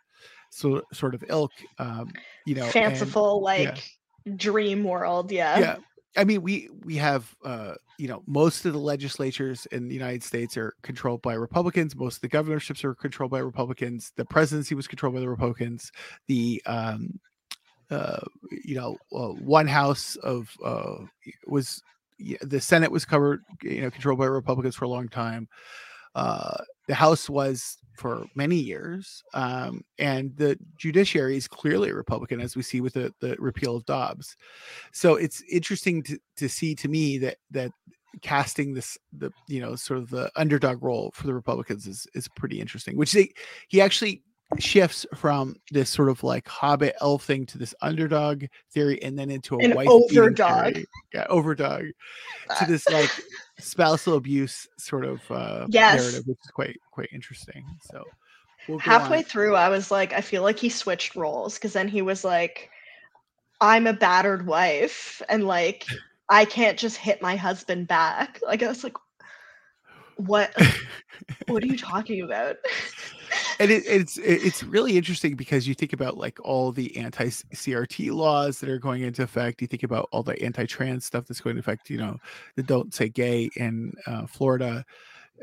so, 0.49 0.81
sort 0.91 1.13
of 1.13 1.23
ilk. 1.29 1.51
Um, 1.77 2.11
you 2.45 2.55
know, 2.55 2.63
and- 2.63 2.73
fanciful 2.73 3.41
like 3.41 3.77
dream 4.35 4.83
world. 4.83 5.31
Yeah. 5.31 5.59
yeah 5.59 5.75
i 6.17 6.23
mean 6.23 6.41
we 6.41 6.69
we 6.85 6.95
have 6.95 7.35
uh 7.45 7.75
you 7.99 8.07
know 8.07 8.23
most 8.25 8.65
of 8.65 8.71
the 8.71 8.79
legislatures 8.79 9.65
in 9.67 9.89
the 9.89 9.93
united 9.93 10.23
states 10.23 10.55
are 10.55 10.73
controlled 10.81 11.21
by 11.21 11.33
republicans 11.33 11.95
most 11.95 12.15
of 12.15 12.21
the 12.21 12.29
governorships 12.29 12.83
are 12.85 12.95
controlled 12.95 13.29
by 13.29 13.39
republicans 13.39 14.13
the 14.15 14.23
presidency 14.23 14.73
was 14.73 14.87
controlled 14.87 15.13
by 15.13 15.19
the 15.19 15.29
republicans 15.29 15.91
the 16.27 16.61
um 16.65 17.19
uh 17.91 18.21
you 18.63 18.75
know 18.75 18.97
uh, 19.13 19.33
one 19.43 19.67
house 19.67 20.15
of 20.17 20.49
uh 20.63 20.95
was 21.45 21.83
the 22.41 22.61
senate 22.61 22.89
was 22.89 23.03
covered 23.03 23.43
you 23.61 23.81
know 23.81 23.91
controlled 23.91 24.19
by 24.19 24.25
republicans 24.25 24.75
for 24.75 24.85
a 24.85 24.89
long 24.89 25.09
time 25.09 25.47
uh 26.15 26.57
the 26.89 26.95
house 26.95 27.29
was 27.29 27.77
for 27.93 28.25
many 28.33 28.55
years 28.55 29.23
um 29.35 29.81
and 29.99 30.35
the 30.37 30.57
judiciary 30.75 31.37
is 31.37 31.47
clearly 31.47 31.91
republican 31.91 32.41
as 32.41 32.55
we 32.55 32.63
see 32.63 32.81
with 32.81 32.93
the 32.93 33.13
the 33.19 33.35
repeal 33.37 33.75
of 33.75 33.85
dobbs 33.85 34.35
so 34.91 35.15
it's 35.15 35.43
interesting 35.51 36.01
to, 36.01 36.17
to 36.35 36.49
see 36.49 36.73
to 36.73 36.87
me 36.87 37.19
that 37.19 37.37
that 37.51 37.71
casting 38.23 38.73
this 38.73 38.97
the 39.13 39.31
you 39.47 39.61
know 39.61 39.75
sort 39.75 39.99
of 39.99 40.09
the 40.09 40.31
underdog 40.35 40.81
role 40.81 41.11
for 41.13 41.27
the 41.27 41.33
republicans 41.33 41.85
is 41.85 42.07
is 42.15 42.27
pretty 42.29 42.59
interesting 42.59 42.97
which 42.97 43.11
they 43.13 43.31
he 43.67 43.79
actually 43.79 44.23
shifts 44.57 45.05
from 45.13 45.55
this 45.69 45.91
sort 45.91 46.09
of 46.09 46.23
like 46.23 46.47
hobbit 46.47 46.95
elf 47.01 47.23
thing 47.23 47.45
to 47.45 47.59
this 47.59 47.75
underdog 47.83 48.45
theory 48.71 49.01
and 49.03 49.19
then 49.19 49.29
into 49.29 49.55
a 49.59 49.63
An 49.63 49.75
wife 49.75 49.87
overdog. 49.87 50.83
yeah 51.13 51.27
overdog 51.29 51.91
to 52.57 52.65
this 52.67 52.89
like 52.89 53.11
spousal 53.59 54.15
abuse 54.15 54.67
sort 54.77 55.05
of 55.05 55.21
uh 55.31 55.67
Yes. 55.69 55.95
narrative 55.95 56.23
which 56.27 56.37
is 56.43 56.51
quite 56.51 56.77
quite 56.91 57.09
interesting 57.11 57.63
so 57.81 58.03
we'll 58.67 58.79
halfway 58.79 59.17
on. 59.17 59.23
through 59.23 59.55
i 59.55 59.69
was 59.69 59.91
like 59.91 60.13
i 60.13 60.21
feel 60.21 60.43
like 60.43 60.57
he 60.59 60.69
switched 60.69 61.15
roles 61.15 61.55
because 61.55 61.73
then 61.73 61.87
he 61.87 62.01
was 62.01 62.23
like 62.23 62.69
i'm 63.61 63.87
a 63.87 63.93
battered 63.93 64.45
wife 64.45 65.21
and 65.29 65.45
like 65.45 65.85
i 66.29 66.45
can't 66.45 66.77
just 66.79 66.97
hit 66.97 67.21
my 67.21 67.35
husband 67.35 67.87
back 67.87 68.39
like 68.45 68.63
i 68.63 68.67
was 68.67 68.83
like 68.83 68.95
what 70.15 70.53
what 71.47 71.63
are 71.63 71.67
you 71.67 71.77
talking 71.77 72.21
about 72.21 72.57
and 73.59 73.71
it, 73.71 73.83
it's 73.85 74.17
it's 74.17 74.63
really 74.63 74.97
interesting 74.97 75.35
because 75.35 75.67
you 75.67 75.73
think 75.73 75.93
about 75.93 76.17
like 76.17 76.39
all 76.43 76.71
the 76.71 76.95
anti 76.97 77.25
CRT 77.25 78.11
laws 78.11 78.59
that 78.59 78.69
are 78.69 78.79
going 78.79 79.03
into 79.03 79.23
effect. 79.23 79.61
You 79.61 79.67
think 79.67 79.83
about 79.83 80.07
all 80.11 80.23
the 80.23 80.41
anti-trans 80.43 81.05
stuff 81.05 81.25
that's 81.27 81.41
going 81.41 81.57
into 81.57 81.67
effect. 81.67 81.89
You 81.89 81.97
know, 81.97 82.17
the 82.55 82.63
don't 82.63 82.93
say 82.93 83.09
gay 83.09 83.49
in 83.55 83.93
uh, 84.07 84.25
Florida 84.25 84.85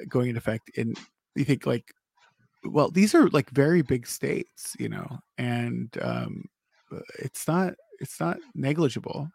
going 0.08 0.28
into 0.28 0.38
effect, 0.38 0.70
and 0.76 0.98
you 1.34 1.44
think 1.44 1.66
like, 1.66 1.92
well, 2.64 2.90
these 2.90 3.14
are 3.14 3.28
like 3.28 3.50
very 3.50 3.82
big 3.82 4.06
states, 4.06 4.76
you 4.78 4.88
know, 4.88 5.18
and 5.38 5.96
um, 6.02 6.44
uh, 6.92 7.00
it's 7.18 7.46
not 7.46 7.74
it's 8.00 8.20
not 8.20 8.38
negligible. 8.54 9.30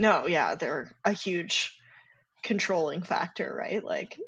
no 0.00 0.26
yeah 0.26 0.54
they're 0.54 0.92
a 1.04 1.12
huge 1.12 1.76
controlling 2.42 3.02
factor 3.02 3.54
right 3.58 3.84
like 3.84 4.18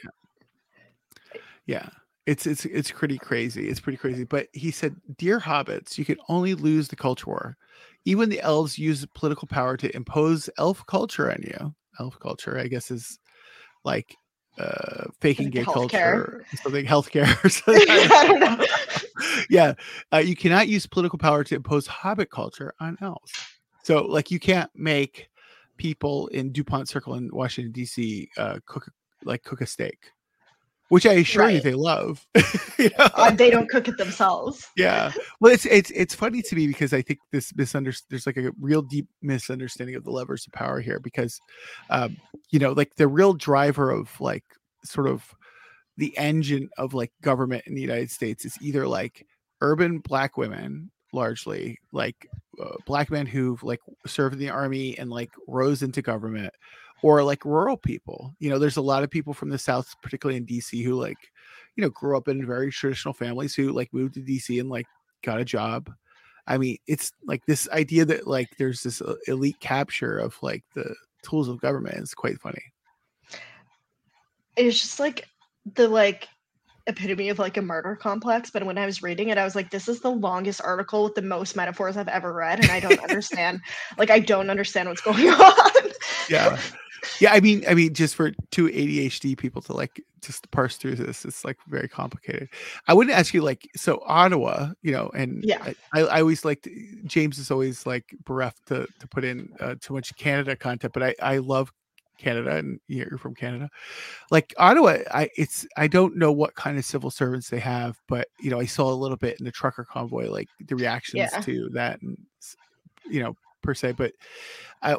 Yeah. 1.68 1.88
It's 2.28 2.46
it's 2.46 2.66
it's 2.66 2.90
pretty 2.90 3.16
crazy. 3.16 3.70
It's 3.70 3.80
pretty 3.80 3.96
crazy. 3.96 4.24
But 4.24 4.48
he 4.52 4.70
said, 4.70 4.96
"Dear 5.16 5.40
hobbits, 5.40 5.96
you 5.96 6.04
can 6.04 6.18
only 6.28 6.52
lose 6.52 6.88
the 6.88 6.94
culture 6.94 7.26
war. 7.26 7.56
Even 8.04 8.28
the 8.28 8.42
elves 8.42 8.78
use 8.78 9.06
political 9.14 9.48
power 9.48 9.78
to 9.78 9.96
impose 9.96 10.50
elf 10.58 10.84
culture 10.86 11.32
on 11.32 11.40
you. 11.40 11.74
Elf 11.98 12.20
culture, 12.20 12.58
I 12.58 12.66
guess, 12.66 12.90
is 12.90 13.18
like 13.82 14.14
uh 14.58 15.04
faking 15.22 15.48
gay 15.48 15.64
culture, 15.64 16.44
something 16.62 16.84
healthcare. 16.84 17.42
or 17.42 17.48
something. 17.48 17.88
know 17.88 18.66
yeah, 19.50 19.72
uh, 20.12 20.18
you 20.18 20.36
cannot 20.36 20.68
use 20.68 20.86
political 20.86 21.18
power 21.18 21.42
to 21.44 21.54
impose 21.54 21.86
hobbit 21.86 22.30
culture 22.30 22.74
on 22.78 22.98
elves. 23.00 23.32
So, 23.84 24.04
like, 24.04 24.30
you 24.30 24.38
can't 24.38 24.70
make 24.74 25.30
people 25.78 26.26
in 26.26 26.52
Dupont 26.52 26.90
Circle 26.90 27.14
in 27.14 27.30
Washington 27.32 27.72
D.C. 27.72 28.28
Uh, 28.36 28.58
cook 28.66 28.90
like 29.24 29.44
cook 29.44 29.62
a 29.62 29.66
steak, 29.66 30.10
which 30.88 31.07
I 31.07 31.14
assure 31.14 31.51
you 31.51 31.61
they 31.61 31.74
love. 31.74 32.27
you 32.79 32.90
know? 32.98 33.09
Uh, 33.14 33.31
they 33.31 33.51
don't 33.51 33.68
cook 33.68 33.88
it 33.88 33.98
themselves 33.98 34.66
yeah. 34.77 35.12
Well, 35.40 35.53
it's 35.53 35.66
it's 35.66 35.90
it's 35.90 36.14
funny 36.14 36.42
to 36.42 36.57
me 36.57 36.66
because 36.66 36.92
I 36.92 37.03
think 37.03 37.20
this 37.33 37.55
misunderstanding 37.55 38.07
there's 38.11 38.27
like 38.27 38.37
a 38.37 38.53
real 38.61 38.83
deep 38.83 39.09
misunderstanding 39.22 39.96
of 39.96 40.05
the 40.05 40.11
levers 40.11 40.46
of 40.46 40.53
power 40.53 40.81
here 40.81 41.01
because, 41.01 41.38
um, 41.90 42.16
you 42.51 42.59
know, 42.59 42.72
like 42.72 42.94
the 42.96 43.09
real 43.09 43.35
driver 43.35 43.90
of 43.90 44.18
like 44.20 44.44
sort 44.85 45.09
of 45.09 45.35
the 45.96 46.16
engine 46.16 46.68
of 46.79 46.94
like 46.94 47.12
government 47.22 47.64
in 47.66 47.74
the 47.74 47.81
United 47.81 48.11
States 48.11 48.44
is 48.44 48.57
either 48.61 48.87
like 48.87 49.27
urban 49.61 49.98
black 49.98 50.37
women 50.37 50.90
largely 51.12 51.79
like 51.92 52.29
uh, 52.62 52.77
black 52.87 53.11
men 53.11 53.27
who've 53.27 53.62
like 53.62 53.81
served 54.07 54.35
in 54.35 54.38
the 54.38 54.51
army 54.51 54.96
and 54.98 55.11
like 55.11 55.31
rose 55.46 55.83
into 55.83 56.03
government 56.03 56.53
or 57.02 57.22
like 57.22 57.44
rural 57.44 57.76
people. 57.76 58.34
You 58.38 58.50
know 58.50 58.58
there's 58.58 58.76
a 58.76 58.82
lot 58.82 59.02
of 59.02 59.11
people 59.11 59.34
from 59.34 59.50
the 59.50 59.58
south 59.58 59.94
particularly 60.02 60.37
in 60.37 60.46
dc 60.46 60.84
who 60.84 60.94
like 60.94 61.18
you 61.76 61.82
know 61.82 61.90
grew 61.90 62.16
up 62.16 62.28
in 62.28 62.46
very 62.46 62.70
traditional 62.70 63.14
families 63.14 63.54
who 63.54 63.72
like 63.72 63.92
moved 63.92 64.14
to 64.14 64.20
dc 64.20 64.61
and 64.61 64.70
like 64.70 64.87
got 65.22 65.40
a 65.40 65.44
job. 65.44 65.90
I 66.46 66.58
mean 66.58 66.78
it's 66.87 67.12
like 67.24 67.44
this 67.46 67.68
idea 67.70 68.04
that 68.06 68.26
like 68.26 68.48
there's 68.58 68.82
this 68.82 69.02
uh, 69.02 69.16
elite 69.26 69.61
capture 69.61 70.18
of 70.18 70.37
like 70.42 70.64
the 70.74 70.94
tools 71.22 71.48
of 71.48 71.61
government 71.61 71.98
is 71.98 72.14
quite 72.14 72.40
funny. 72.40 72.62
It's 74.56 74.80
just 74.80 74.98
like 74.98 75.26
the 75.74 75.88
like 75.88 76.28
epitome 76.88 77.28
of 77.28 77.38
like 77.38 77.58
a 77.58 77.62
murder 77.62 77.94
complex 77.94 78.50
but 78.50 78.64
when 78.64 78.78
i 78.78 78.87
was 78.87 79.02
reading 79.02 79.28
it 79.28 79.37
i 79.37 79.44
was 79.44 79.54
like 79.54 79.70
this 79.70 79.88
is 79.88 80.00
the 80.00 80.11
longest 80.11 80.58
article 80.64 81.04
with 81.04 81.14
the 81.14 81.20
most 81.20 81.54
metaphors 81.54 81.98
i've 81.98 82.08
ever 82.08 82.32
read 82.32 82.61
and 82.61 82.70
i 82.70 82.80
don't 82.80 82.98
understand 83.02 83.61
like 83.98 84.08
i 84.08 84.18
don't 84.18 84.48
understand 84.48 84.88
what's 84.88 85.02
going 85.02 85.28
on. 85.28 85.90
Yeah 86.30 86.58
yeah 87.20 87.32
i 87.32 87.40
mean 87.40 87.64
i 87.68 87.74
mean 87.74 87.92
just 87.94 88.14
for 88.14 88.32
two 88.50 88.66
adhd 88.68 89.37
people 89.38 89.62
to 89.62 89.72
like 89.72 90.02
just 90.20 90.50
parse 90.50 90.76
through 90.76 90.94
this 90.96 91.24
it's 91.24 91.44
like 91.44 91.56
very 91.68 91.88
complicated 91.88 92.48
i 92.88 92.94
wouldn't 92.94 93.16
ask 93.16 93.32
you 93.32 93.40
like 93.40 93.68
so 93.76 94.02
ottawa 94.06 94.70
you 94.82 94.90
know 94.92 95.08
and 95.14 95.44
Yeah. 95.44 95.72
i, 95.94 96.00
I 96.00 96.20
always 96.20 96.44
like 96.44 96.68
james 97.04 97.38
is 97.38 97.50
always 97.50 97.87
like 97.87 98.04
bereft 98.24 98.66
to, 98.66 98.87
to 98.98 99.08
put 99.08 99.24
in 99.24 99.48
uh, 99.61 99.76
too 99.80 99.94
much 99.94 100.14
canada 100.16 100.56
content 100.56 100.92
but 100.92 101.02
i 101.02 101.14
i 101.22 101.38
love 101.38 101.72
canada 102.18 102.56
and 102.56 102.80
you're 102.88 103.16
from 103.16 103.32
canada 103.32 103.70
like 104.32 104.52
ottawa 104.58 104.98
i 105.12 105.30
it's 105.37 105.64
i 105.76 105.87
don't 105.87 106.16
know 106.16 106.32
what 106.32 106.52
kind 106.56 106.76
of 106.76 106.84
civil 106.84 107.12
servants 107.12 107.49
they 107.49 107.61
have 107.61 107.96
but 108.09 108.26
you 108.40 108.51
know 108.51 108.59
i 108.59 108.66
saw 108.66 108.92
a 108.92 108.94
little 108.94 109.16
bit 109.16 109.38
in 109.38 109.44
the 109.44 109.53
trucker 109.53 109.84
convoy 109.84 110.28
like 110.28 110.49
the 110.66 110.74
reactions 110.74 111.30
Yeah. 111.32 111.40
to 111.42 111.68
that 111.74 112.03
and 112.03 112.18
you 113.09 113.22
know 113.22 113.36
per 113.62 113.72
se 113.72 113.92
but 113.92 114.12
I, 114.82 114.96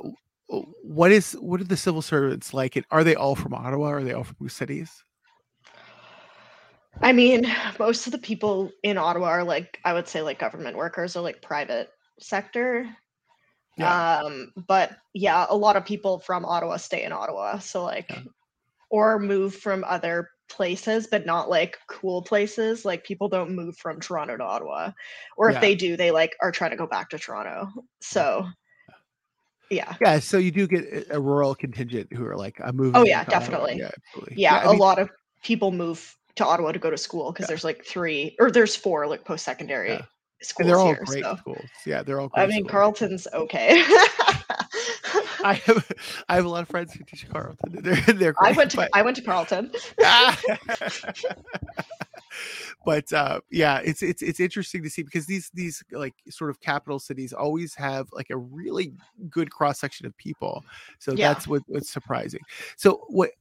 what 0.50 1.12
is 1.12 1.34
what 1.34 1.62
are 1.62 1.66
the 1.66 1.78
civil 1.78 2.02
servants 2.02 2.54
like 2.54 2.76
and 2.76 2.86
are 2.90 3.04
they 3.04 3.16
all 3.16 3.36
from 3.36 3.54
ottawa 3.54 3.88
are 3.88 4.04
they 4.04 4.14
all 4.14 4.24
from 4.24 4.50
cities 4.50 5.04
i 7.02 7.14
mean 7.14 7.46
most 7.78 8.08
of 8.08 8.12
the 8.12 8.18
people 8.18 8.72
in 8.84 8.98
ottawa 8.98 9.28
are 9.28 9.44
like 9.44 9.78
i 9.86 9.94
would 9.94 10.08
say 10.08 10.22
like 10.22 10.40
government 10.40 10.76
workers 10.76 11.16
or 11.16 11.22
like 11.22 11.42
private 11.42 11.90
sector 12.20 12.88
Yeah. 13.78 14.22
um 14.24 14.52
but 14.68 14.98
yeah 15.14 15.46
a 15.50 15.56
lot 15.56 15.76
of 15.76 15.86
people 15.86 16.20
from 16.20 16.46
ottawa 16.46 16.78
stay 16.78 17.04
in 17.04 17.12
ottawa 17.12 17.60
so 17.60 17.84
like 17.84 18.10
Yeah. 18.10 18.24
or 18.90 19.20
move 19.20 19.56
from 19.56 19.84
other 19.84 20.30
places 20.50 21.06
but 21.06 21.28
not 21.28 21.48
like 21.48 21.78
cool 21.88 22.24
places 22.24 22.84
like 22.86 23.04
people 23.04 23.30
don't 23.30 23.52
move 23.56 23.78
from 23.78 24.00
toronto 24.00 24.36
to 24.36 24.44
ottawa 24.44 24.92
or 25.38 25.50
if 25.50 25.56
Yeah. 25.56 25.62
they 25.62 25.76
do 25.76 25.96
they 25.96 26.10
like 26.10 26.36
are 26.42 26.52
trying 26.52 26.72
to 26.72 26.78
go 26.78 26.88
back 26.88 27.10
to 27.12 27.20
toronto 27.20 27.70
so 28.02 28.48
yeah 29.72 29.96
yeah 30.02 30.20
so 30.20 30.38
you 30.38 30.52
do 30.52 30.68
get 30.68 30.84
a- 30.86 31.16
a 31.16 31.20
rural 31.20 31.54
contingent 31.56 32.12
who 32.14 32.26
are 32.26 32.36
like 32.36 32.60
i'm 32.64 32.76
moving 32.76 32.96
Oh, 32.96 33.06
yeah, 33.06 33.24
definitely. 33.24 33.78
yeah 33.78 33.92
yeah, 34.36 34.56
I 34.58 34.64
a 34.64 34.70
mean, 34.72 34.80
lot 34.80 35.00
of 35.00 35.10
people 35.44 35.72
move 35.72 36.16
to 36.36 36.46
ottawa 36.46 36.72
to 36.72 36.80
go 36.80 36.90
to 36.90 36.98
school 36.98 37.32
because 37.32 37.44
Yeah. 37.44 37.48
there's 37.48 37.64
like 37.64 37.86
three 37.86 38.36
or 38.40 38.50
there's 38.52 38.76
four 38.76 39.06
like 39.08 39.26
post-secondary 39.26 39.92
Yeah. 39.94 40.02
schools 40.42 40.60
and 40.60 40.70
they're 40.70 40.78
all 40.80 40.86
here. 40.94 41.04
great 41.06 41.24
so. 41.24 41.36
schools. 41.36 41.66
Yeah, 41.86 42.02
they're 42.04 42.20
all. 42.20 42.30
I 42.34 42.46
mean, 42.48 42.60
schools. 42.66 42.72
Carleton's 42.72 43.28
okay. 43.34 43.84
I 45.44 45.54
have 45.66 45.92
I 46.30 46.36
have 46.36 46.46
a 46.46 46.50
lot 46.50 46.62
of 46.64 46.70
friends 46.70 46.94
who 46.94 47.04
teach 47.04 47.28
Carleton. 47.30 47.80
They're 47.82 47.96
they're 48.14 48.36
I 48.42 48.52
went 48.54 48.72
to 48.72 48.78
but- 48.78 48.90
I 48.94 49.02
went 49.02 49.18
to 49.18 49.24
Carleton. 49.24 49.72
Ah. 50.04 50.40
but 52.86 53.12
uh 53.14 53.40
yeah 53.52 53.80
it's 53.84 54.02
it's 54.02 54.22
it's 54.22 54.40
interesting 54.40 54.82
to 54.84 54.90
see 54.90 55.04
because 55.04 55.26
these 55.26 55.50
these 55.54 55.84
like 55.92 56.14
sort 56.30 56.50
of 56.50 56.60
capital 56.62 57.00
cities 57.00 57.34
always 57.34 57.76
have 57.76 58.08
like 58.14 58.30
a 58.30 58.38
really 58.38 58.94
good 59.30 59.52
cross 59.52 59.80
section 59.80 60.06
of 60.06 60.16
people 60.18 60.64
so 60.98 61.14
Yeah. 61.14 61.34
that's 61.34 61.48
what 61.48 61.62
what's 61.68 61.90
surprising 61.90 62.42
so 62.78 63.04
what 63.10 63.32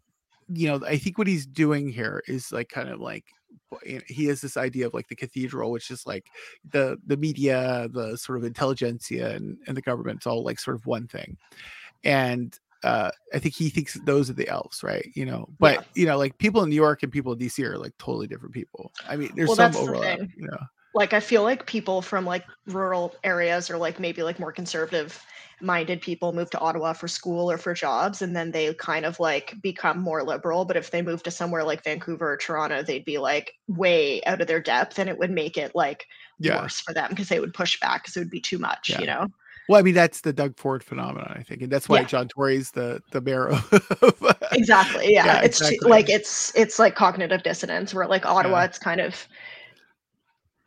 you 0.53 0.67
know 0.69 0.81
i 0.87 0.97
think 0.97 1.19
what 1.19 1.27
he's 1.27 1.47
doing 1.47 1.89
here 1.89 2.23
is 2.27 2.51
like 2.53 2.69
kind 2.69 2.89
of 2.89 3.01
like 3.01 3.25
he 4.07 4.25
has 4.27 4.41
this 4.41 4.57
idea 4.57 4.87
of 4.87 4.95
like 4.95 5.09
the 5.09 5.17
cathedral 5.17 5.71
which 5.71 5.91
is 5.91 6.07
like 6.07 6.27
the 6.71 6.97
the 7.07 7.17
media 7.17 7.89
the 7.93 8.17
sort 8.17 8.39
of 8.39 8.45
intelligentsia 8.45 9.35
and, 9.35 9.59
and 9.67 9.77
the 9.77 9.83
government's 9.83 10.27
all 10.27 10.43
like 10.43 10.59
sort 10.59 10.75
of 10.75 10.87
one 10.87 11.07
thing 11.07 11.37
and 12.05 12.59
uh 12.85 13.11
i 13.35 13.39
think 13.39 13.55
he 13.55 13.69
thinks 13.71 13.95
those 14.05 14.31
are 14.31 14.35
the 14.35 14.49
elves 14.49 14.83
right 14.83 15.11
you 15.15 15.25
know 15.27 15.49
but 15.59 15.75
Yeah. 15.75 15.81
you 15.95 16.07
know 16.07 16.17
like 16.19 16.39
people 16.39 16.63
in 16.63 16.71
new 16.71 16.77
york 16.77 17.03
and 17.03 17.11
people 17.11 17.33
in 17.33 17.39
dc 17.39 17.59
are 17.65 17.77
like 17.79 17.97
totally 17.99 18.27
different 18.27 18.55
people. 18.55 18.93
I 19.09 19.17
mean 19.17 19.31
there's 19.35 19.49
Well, 19.49 19.57
some 19.57 19.73
that's 19.73 19.77
the 19.85 19.91
overlap 19.91 20.19
you 20.37 20.47
know. 20.47 20.59
Like 20.95 21.13
I 21.13 21.21
feel 21.21 21.43
like 21.43 21.67
people 21.67 22.01
from 22.03 22.25
like 22.25 22.45
rural 22.67 23.15
areas 23.23 23.71
or 23.71 23.77
like 23.77 24.01
maybe 24.01 24.23
like 24.23 24.39
more 24.41 24.53
conservative 24.53 25.23
minded 25.61 26.01
people 26.01 26.33
move 26.33 26.51
to 26.51 26.59
Ottawa 26.61 26.93
for 26.93 27.09
school 27.09 27.51
or 27.51 27.59
for 27.59 27.75
jobs 27.75 28.23
and 28.23 28.35
then 28.35 28.53
they 28.53 28.73
kind 28.75 29.05
of 29.05 29.19
like 29.21 29.55
become 29.61 29.99
more 30.01 30.23
liberal 30.23 30.65
but 30.65 30.77
if 30.77 30.91
they 30.91 31.03
move 31.03 31.23
to 31.25 31.31
somewhere 31.33 31.65
like 31.65 31.83
Vancouver 31.85 32.33
or 32.33 32.37
Toronto 32.37 32.83
they'd 32.83 33.05
be 33.05 33.19
like 33.19 33.55
way 33.67 34.23
out 34.25 34.41
of 34.41 34.47
their 34.47 34.61
depth 34.61 34.99
and 34.99 35.09
it 35.11 35.19
would 35.19 35.31
make 35.31 35.57
it 35.59 35.73
like 35.75 36.07
yeah. 36.39 36.63
worse 36.63 36.81
for 36.81 36.95
them 36.95 37.11
because 37.11 37.29
they 37.29 37.41
would 37.41 37.55
push 37.55 37.79
back 37.81 38.03
because 38.03 38.17
it 38.17 38.21
would 38.21 38.31
be 38.31 38.41
too 38.41 38.59
much 38.59 38.91
Yeah. 38.91 39.01
you 39.01 39.07
know 39.07 39.27
well 39.69 39.79
i 39.79 39.83
mean 39.83 39.95
that's 39.95 40.21
the 40.23 40.33
doug 40.33 40.57
ford 40.57 40.83
phenomenon 40.83 41.33
i 41.37 41.43
think 41.43 41.63
and 41.63 41.71
that's 41.71 41.89
why 41.89 42.01
Yeah. 42.01 42.07
john 42.07 42.29
tory's 42.29 42.71
the 42.73 43.01
the 43.13 43.21
mayor 43.21 43.49
of 43.49 44.37
exactly 44.53 45.13
yeah, 45.13 45.27
Yeah, 45.27 45.41
it's 45.43 45.61
exactly. 45.61 45.91
like 45.91 46.09
it's 46.09 46.55
it's 46.57 46.79
like 46.79 46.95
cognitive 46.95 47.43
dissonance 47.43 47.93
where 47.95 48.07
like 48.07 48.25
Ottawa 48.27 48.59
Yeah. 48.61 48.65
it's 48.65 48.79
kind 48.79 49.01
of 49.01 49.29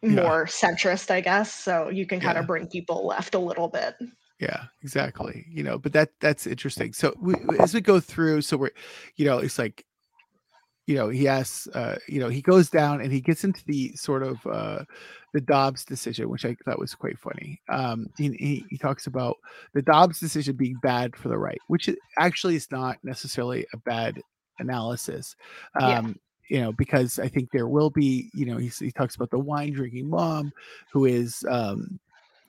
more 0.04 0.46
centrist 0.48 1.12
I 1.12 1.22
guess 1.22 1.54
so 1.54 1.90
you 1.90 2.08
can 2.08 2.20
kind 2.20 2.38
of 2.38 2.48
bring 2.48 2.68
people 2.68 3.06
left 3.06 3.36
a 3.36 3.40
little 3.40 3.68
bit 3.68 3.96
yeah 4.40 4.64
exactly 4.82 5.46
you 5.48 5.62
know 5.62 5.78
but 5.78 5.94
that 5.94 6.10
that's 6.20 6.48
interesting 6.48 6.92
so 6.94 7.14
we, 7.22 7.36
as 7.60 7.74
we 7.76 7.82
go 7.82 8.00
through 8.00 8.42
so 8.42 8.58
we're 8.58 8.72
you 9.16 9.26
know 9.26 9.38
it's 9.38 9.60
like 9.60 9.86
you 10.88 10.96
know 10.96 11.10
he 11.10 11.28
asks 11.28 11.68
uh 11.76 12.00
you 12.08 12.20
know 12.20 12.30
he 12.30 12.42
goes 12.42 12.68
down 12.72 13.00
and 13.02 13.12
he 13.14 13.22
gets 13.22 13.44
into 13.44 13.64
the 13.66 13.96
sort 13.96 14.24
of 14.24 14.44
uh 14.48 14.84
the 15.34 15.42
dobbs 15.42 15.86
decision 15.86 16.30
which 16.30 16.46
i 16.46 16.56
thought 16.66 16.80
was 16.80 16.96
quite 16.96 17.18
funny. 17.20 17.60
Um 17.70 18.10
he, 18.18 18.66
he, 18.70 18.78
talks 18.78 19.08
about 19.08 19.38
the 19.74 19.82
dobbs 19.82 20.20
decision 20.20 20.56
being 20.56 20.78
bad 20.82 21.16
for 21.16 21.30
the 21.30 21.38
right 21.38 21.60
which 21.68 21.90
actually 22.18 22.56
is 22.56 22.70
not 22.72 22.98
necessarily 23.04 23.66
a 23.74 23.78
bad 23.78 24.22
analysis. 24.60 25.36
Yeah. 25.80 26.00
um 26.00 26.20
you 26.50 26.60
know 26.60 26.74
because 26.74 27.18
i 27.18 27.28
think 27.28 27.50
there 27.52 27.68
will 27.68 27.90
be 27.90 28.30
you 28.34 28.46
know 28.46 28.58
he, 28.58 28.68
he 28.68 28.92
talks 28.92 29.16
about 29.16 29.32
the 29.32 29.40
wine 29.40 29.72
drinking 29.72 30.10
mom 30.10 30.52
who 30.92 31.06
is 31.06 31.46
um 31.50 32.00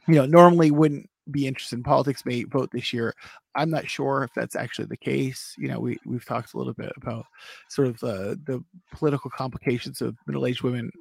you 0.09 0.17
know 0.17 0.27
normally 0.27 0.71
wouldn't 0.71 1.09
be 1.31 1.47
interested 1.47 1.77
in 1.77 1.83
politics 1.83 2.27
may 2.27 2.45
vote 2.45 2.71
this 2.73 2.93
year. 2.93 3.15
I'm 3.55 3.71
not 3.71 3.89
sure 3.89 4.25
if 4.25 4.33
that's 4.35 4.57
actually 4.57 4.87
the 4.87 4.97
case. 4.97 5.55
You 5.59 5.69
know 5.69 5.79
we 5.79 5.99
we've 6.05 6.25
talked 6.25 6.55
a 6.55 6.59
little 6.59 6.73
bit 6.73 6.93
about 6.97 7.27
sort 7.69 7.89
of 7.89 7.99
the 8.01 8.41
the 8.47 8.65
political 8.93 9.31
complications 9.31 10.01
of 10.01 10.17
middle-aged 10.27 10.63
women 10.63 10.91
uh, 10.91 10.97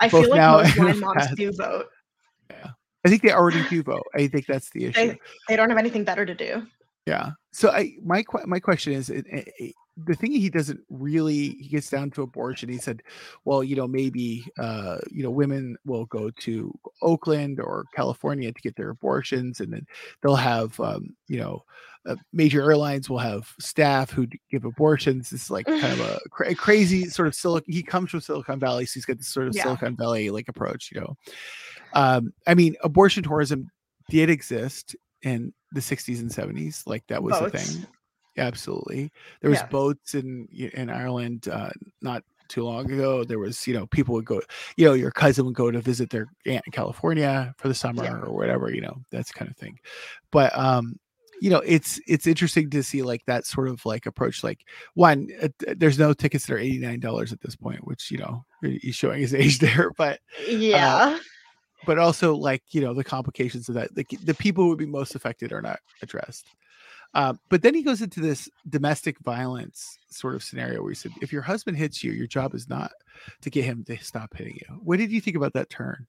I 0.00 0.08
feel 0.08 0.28
like 0.30 0.34
now 0.40 0.58
most 0.58 0.78
wine 0.78 1.00
moms 1.06 1.16
past. 1.26 1.36
do 1.36 1.52
vote. 1.52 1.86
Yeah. 2.50 2.70
i 3.04 3.08
think 3.08 3.22
they 3.22 3.32
already 3.32 3.62
do 3.68 3.82
vote 3.82 4.06
i 4.14 4.26
think 4.26 4.46
that's 4.46 4.70
the 4.70 4.86
issue 4.86 5.06
They 5.08 5.18
they 5.48 5.56
don't 5.56 5.68
have 5.70 5.78
anything 5.78 6.04
better 6.04 6.26
to 6.26 6.34
do. 6.34 6.66
Yeah. 7.06 7.30
So 7.52 7.70
I 7.70 7.92
my 8.04 8.22
my 8.46 8.60
question 8.60 8.92
is 8.92 9.08
it- 9.10 9.26
it- 9.28 9.74
the 10.06 10.14
thing 10.14 10.32
he 10.32 10.48
doesn't 10.48 10.80
really 10.88 11.50
he 11.60 11.68
gets 11.68 11.90
down 11.90 12.10
to 12.12 12.22
abortion. 12.22 12.70
He 12.70 12.78
said, 12.78 13.02
well, 13.44 13.62
you 13.62 13.76
know, 13.76 13.86
maybe 13.86 14.46
uh, 14.58 14.98
you 15.10 15.22
know, 15.22 15.30
women 15.30 15.76
will 15.84 16.06
go 16.06 16.30
to 16.30 16.72
Oakland 17.02 17.60
or 17.60 17.84
California 17.94 18.50
to 18.50 18.60
get 18.62 18.76
their 18.76 18.90
abortions, 18.90 19.60
and 19.60 19.70
then 19.72 19.86
they'll 20.22 20.36
have 20.36 20.78
um, 20.80 21.14
you 21.28 21.38
know. 21.38 21.64
Uh, 22.08 22.16
major 22.32 22.62
airlines 22.62 23.10
will 23.10 23.18
have 23.18 23.52
staff 23.60 24.10
who 24.10 24.26
give 24.50 24.64
abortions. 24.64 25.30
This 25.30 25.42
is 25.44 25.50
like 25.50 25.66
kind 25.66 25.82
of 25.84 26.00
a, 26.00 26.20
cra- 26.30 26.54
crazy 26.54 27.04
sort 27.06 27.28
of 27.28 27.34
Silicon. 27.34 27.72
He 27.72 27.82
comes 27.82 28.10
from 28.10 28.20
Silicon 28.20 28.58
Valley, 28.58 28.86
so 28.86 28.94
he's 28.94 29.04
got 29.04 29.18
this 29.18 29.28
sort 29.28 29.48
of 29.48 29.54
Yeah. 29.54 29.64
Silicon 29.64 29.96
Valley 29.96 30.30
like 30.30 30.48
approach. 30.48 30.90
You 30.94 31.00
know, 31.02 31.16
um, 31.92 32.32
I 32.46 32.54
mean, 32.54 32.74
abortion 32.82 33.22
tourism 33.22 33.70
did 34.08 34.30
exist 34.30 34.96
in 35.22 35.52
the 35.72 35.80
60s 35.80 36.20
and 36.20 36.30
70s 36.30 36.82
like 36.86 37.06
that 37.08 37.22
was 37.22 37.36
a 37.36 37.40
Boats. 37.42 37.74
thing 37.76 37.86
absolutely 38.38 39.12
there 39.40 39.50
was 39.50 39.60
Yeah. 39.60 39.66
boats 39.66 40.14
in 40.14 40.46
in 40.50 40.88
ireland 40.88 41.46
uh 41.48 41.68
not 42.00 42.24
too 42.48 42.64
long 42.64 42.90
ago 42.90 43.22
there 43.22 43.38
was 43.38 43.66
you 43.68 43.74
know 43.74 43.86
people 43.88 44.14
would 44.14 44.24
go 44.24 44.40
you 44.76 44.86
know 44.86 44.94
your 44.94 45.10
cousin 45.10 45.44
would 45.44 45.54
go 45.54 45.70
to 45.70 45.80
visit 45.80 46.10
their 46.10 46.26
aunt 46.46 46.62
in 46.66 46.72
california 46.72 47.54
for 47.58 47.68
the 47.68 47.74
summer 47.74 48.02
Yeah. 48.04 48.18
or 48.20 48.32
whatever 48.34 48.72
you 48.74 48.80
know 48.80 48.96
that's 49.10 49.30
kind 49.30 49.50
of 49.50 49.56
thing 49.56 49.78
but 50.32 50.56
um 50.58 50.98
you 51.40 51.48
know 51.50 51.62
it's 51.64 52.00
it's 52.06 52.26
interesting 52.26 52.68
to 52.70 52.82
see 52.82 53.02
like 53.02 53.24
that 53.26 53.46
sort 53.46 53.68
of 53.68 53.84
like 53.86 54.06
approach 54.06 54.44
like 54.44 54.64
one 54.94 55.28
uh, 55.42 55.48
there's 55.76 55.98
no 55.98 56.12
tickets 56.12 56.46
that 56.46 56.54
are 56.54 56.58
89 56.58 57.00
dollars 57.00 57.32
at 57.32 57.40
this 57.40 57.56
point 57.56 57.86
which 57.86 58.10
you 58.10 58.18
know 58.18 58.44
he's 58.62 58.94
showing 58.94 59.20
his 59.20 59.34
age 59.42 59.58
there 59.58 59.90
but 59.96 60.20
Yeah. 60.46 61.18
but 61.86 61.98
also 61.98 62.34
like 62.36 62.62
you 62.70 62.80
know 62.80 62.94
the 62.94 63.04
complications 63.04 63.68
of 63.68 63.74
that 63.74 63.94
the, 63.94 64.06
the 64.24 64.34
people 64.34 64.64
who 64.64 64.70
would 64.70 64.78
be 64.78 64.86
most 64.86 65.14
affected 65.14 65.52
are 65.52 65.62
not 65.62 65.80
addressed 66.02 66.46
um, 67.12 67.40
but 67.48 67.62
then 67.62 67.74
he 67.74 67.82
goes 67.82 68.02
into 68.02 68.20
this 68.20 68.48
domestic 68.68 69.18
violence 69.20 69.98
sort 70.10 70.36
of 70.36 70.44
scenario 70.44 70.80
where 70.80 70.90
he 70.92 70.94
said 70.94 71.10
if 71.20 71.32
your 71.32 71.42
husband 71.42 71.76
hits 71.76 72.04
you 72.04 72.12
your 72.12 72.26
job 72.28 72.54
is 72.54 72.68
not 72.68 72.92
to 73.40 73.50
get 73.50 73.64
him 73.64 73.82
to 73.84 73.96
stop 73.98 74.36
hitting 74.36 74.54
you 74.54 74.74
what 74.82 74.98
did 74.98 75.10
you 75.10 75.20
think 75.20 75.36
about 75.36 75.54
that 75.54 75.70
turn 75.70 76.06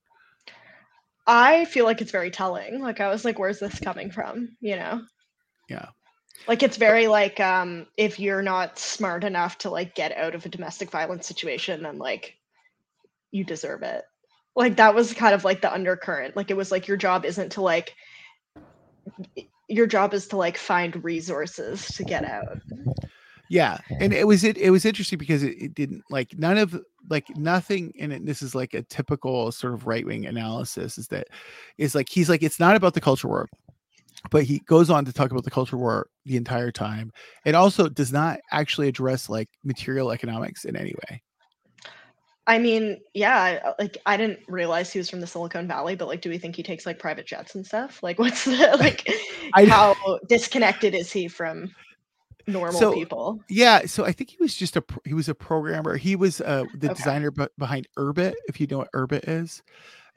I 1.24 1.66
feel 1.66 1.84
like 1.84 2.00
it's 2.00 2.10
very 2.10 2.32
telling. 2.32 2.80
Like 2.80 3.00
I 3.00 3.08
was 3.08 3.24
like, 3.24 3.38
where's 3.38 3.60
this 3.60 3.78
coming 3.78 4.10
from? 4.10 4.56
You 4.60 4.74
know? 4.74 5.02
Yeah. 5.68 5.88
Like 6.48 6.62
it's 6.62 6.76
very 6.76 7.06
like 7.06 7.38
um 7.40 7.86
if 7.96 8.18
you're 8.18 8.42
not 8.42 8.78
smart 8.78 9.24
enough 9.24 9.58
to 9.58 9.70
like 9.70 9.94
get 9.94 10.16
out 10.16 10.34
of 10.34 10.44
a 10.44 10.48
domestic 10.48 10.90
violence 10.90 11.26
situation, 11.26 11.82
then 11.82 11.98
like 11.98 12.36
you 13.30 13.44
deserve 13.44 13.82
it. 13.82 14.04
Like 14.54 14.76
that 14.76 14.94
was 14.94 15.14
kind 15.14 15.34
of 15.34 15.44
like 15.44 15.62
the 15.62 15.72
undercurrent. 15.72 16.36
Like 16.36 16.50
it 16.50 16.56
was 16.56 16.70
like 16.70 16.88
your 16.88 16.96
job 16.96 17.24
isn't 17.24 17.52
to 17.52 17.60
like 17.60 17.94
your 19.68 19.86
job 19.86 20.14
is 20.14 20.28
to 20.28 20.36
like 20.36 20.56
find 20.56 21.02
resources 21.02 21.86
to 21.86 22.04
get 22.04 22.24
out. 22.24 22.58
yeah 23.48 23.78
and 24.00 24.12
it 24.12 24.26
was 24.26 24.44
it, 24.44 24.56
it 24.58 24.70
was 24.70 24.84
interesting 24.84 25.18
because 25.18 25.42
it, 25.42 25.56
it 25.60 25.74
didn't 25.74 26.02
like 26.10 26.38
none 26.38 26.58
of 26.58 26.80
like 27.10 27.28
nothing 27.36 27.92
in 27.96 28.12
it 28.12 28.24
this 28.24 28.42
is 28.42 28.54
like 28.54 28.74
a 28.74 28.82
typical 28.82 29.50
sort 29.50 29.74
of 29.74 29.86
right-wing 29.86 30.26
analysis 30.26 30.98
is 30.98 31.08
that 31.08 31.26
is 31.78 31.94
like 31.94 32.08
he's 32.08 32.28
like 32.28 32.42
it's 32.42 32.60
not 32.60 32.76
about 32.76 32.94
the 32.94 33.00
culture 33.00 33.28
war 33.28 33.48
but 34.30 34.44
he 34.44 34.60
goes 34.60 34.90
on 34.90 35.04
to 35.04 35.12
talk 35.12 35.30
about 35.30 35.44
the 35.44 35.50
culture 35.50 35.76
war 35.76 36.06
the 36.24 36.36
entire 36.36 36.70
time 36.70 37.10
it 37.44 37.54
also 37.54 37.88
does 37.88 38.12
not 38.12 38.38
actually 38.50 38.88
address 38.88 39.28
like 39.28 39.48
material 39.64 40.12
economics 40.12 40.64
in 40.64 40.76
any 40.76 40.94
way 41.08 41.22
I 42.44 42.58
mean, 42.58 42.98
yeah, 43.14 43.72
like 43.78 43.98
I 44.04 44.16
didn't 44.16 44.40
realize 44.48 44.92
he 44.92 44.98
was 44.98 45.08
from 45.08 45.20
the 45.20 45.28
Silicon 45.28 45.68
Valley, 45.68 45.94
but 45.94 46.08
like, 46.08 46.22
do 46.22 46.28
we 46.28 46.38
think 46.38 46.56
he 46.56 46.62
takes 46.64 46.84
like 46.86 46.98
private 46.98 47.24
jets 47.24 47.54
and 47.54 47.64
stuff? 47.64 48.02
Like, 48.02 48.18
what's 48.18 48.44
the 48.44 48.76
like? 48.80 49.08
I- 49.54 49.66
how 49.66 49.94
disconnected 50.28 50.92
is 50.92 51.12
he 51.12 51.28
from 51.28 51.70
normal 52.48 52.80
So, 52.80 52.94
people? 52.94 53.44
yeah 53.48 53.86
so 53.86 54.04
i 54.04 54.12
think 54.12 54.30
he 54.30 54.36
was 54.40 54.54
just 54.54 54.76
a 54.76 54.84
he 55.04 55.14
was 55.14 55.28
a 55.28 55.34
programmer 55.34 55.96
he 55.96 56.16
was 56.16 56.40
uh 56.40 56.64
the 56.74 56.88
Okay. 56.88 56.94
designer 56.94 57.30
be- 57.30 57.46
behind 57.58 57.86
urbit 57.98 58.34
if 58.48 58.60
you 58.60 58.66
know 58.66 58.78
what 58.78 58.90
urbit 58.92 59.28
is 59.28 59.62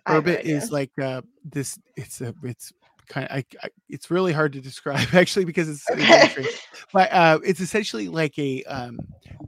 no 0.08 0.22
Urbit 0.22 0.42
is 0.44 0.72
like 0.72 0.92
uh 1.02 1.22
this 1.44 1.80
it's 1.96 2.22
a 2.22 2.34
it's 2.44 2.72
kind 3.08 3.28
of 3.28 3.38
I, 3.38 3.46
I, 3.64 3.70
it's 3.90 4.12
really 4.12 4.34
hard 4.34 4.54
to 4.54 4.62
describe 4.62 5.08
actually 5.14 5.46
because 5.46 5.70
it's, 5.70 5.90
Okay. 5.90 6.48
but 6.94 7.12
uh 7.12 7.40
it's 7.44 7.60
essentially 7.60 8.08
like 8.08 8.38
a 8.38 8.64
um 8.64 9.00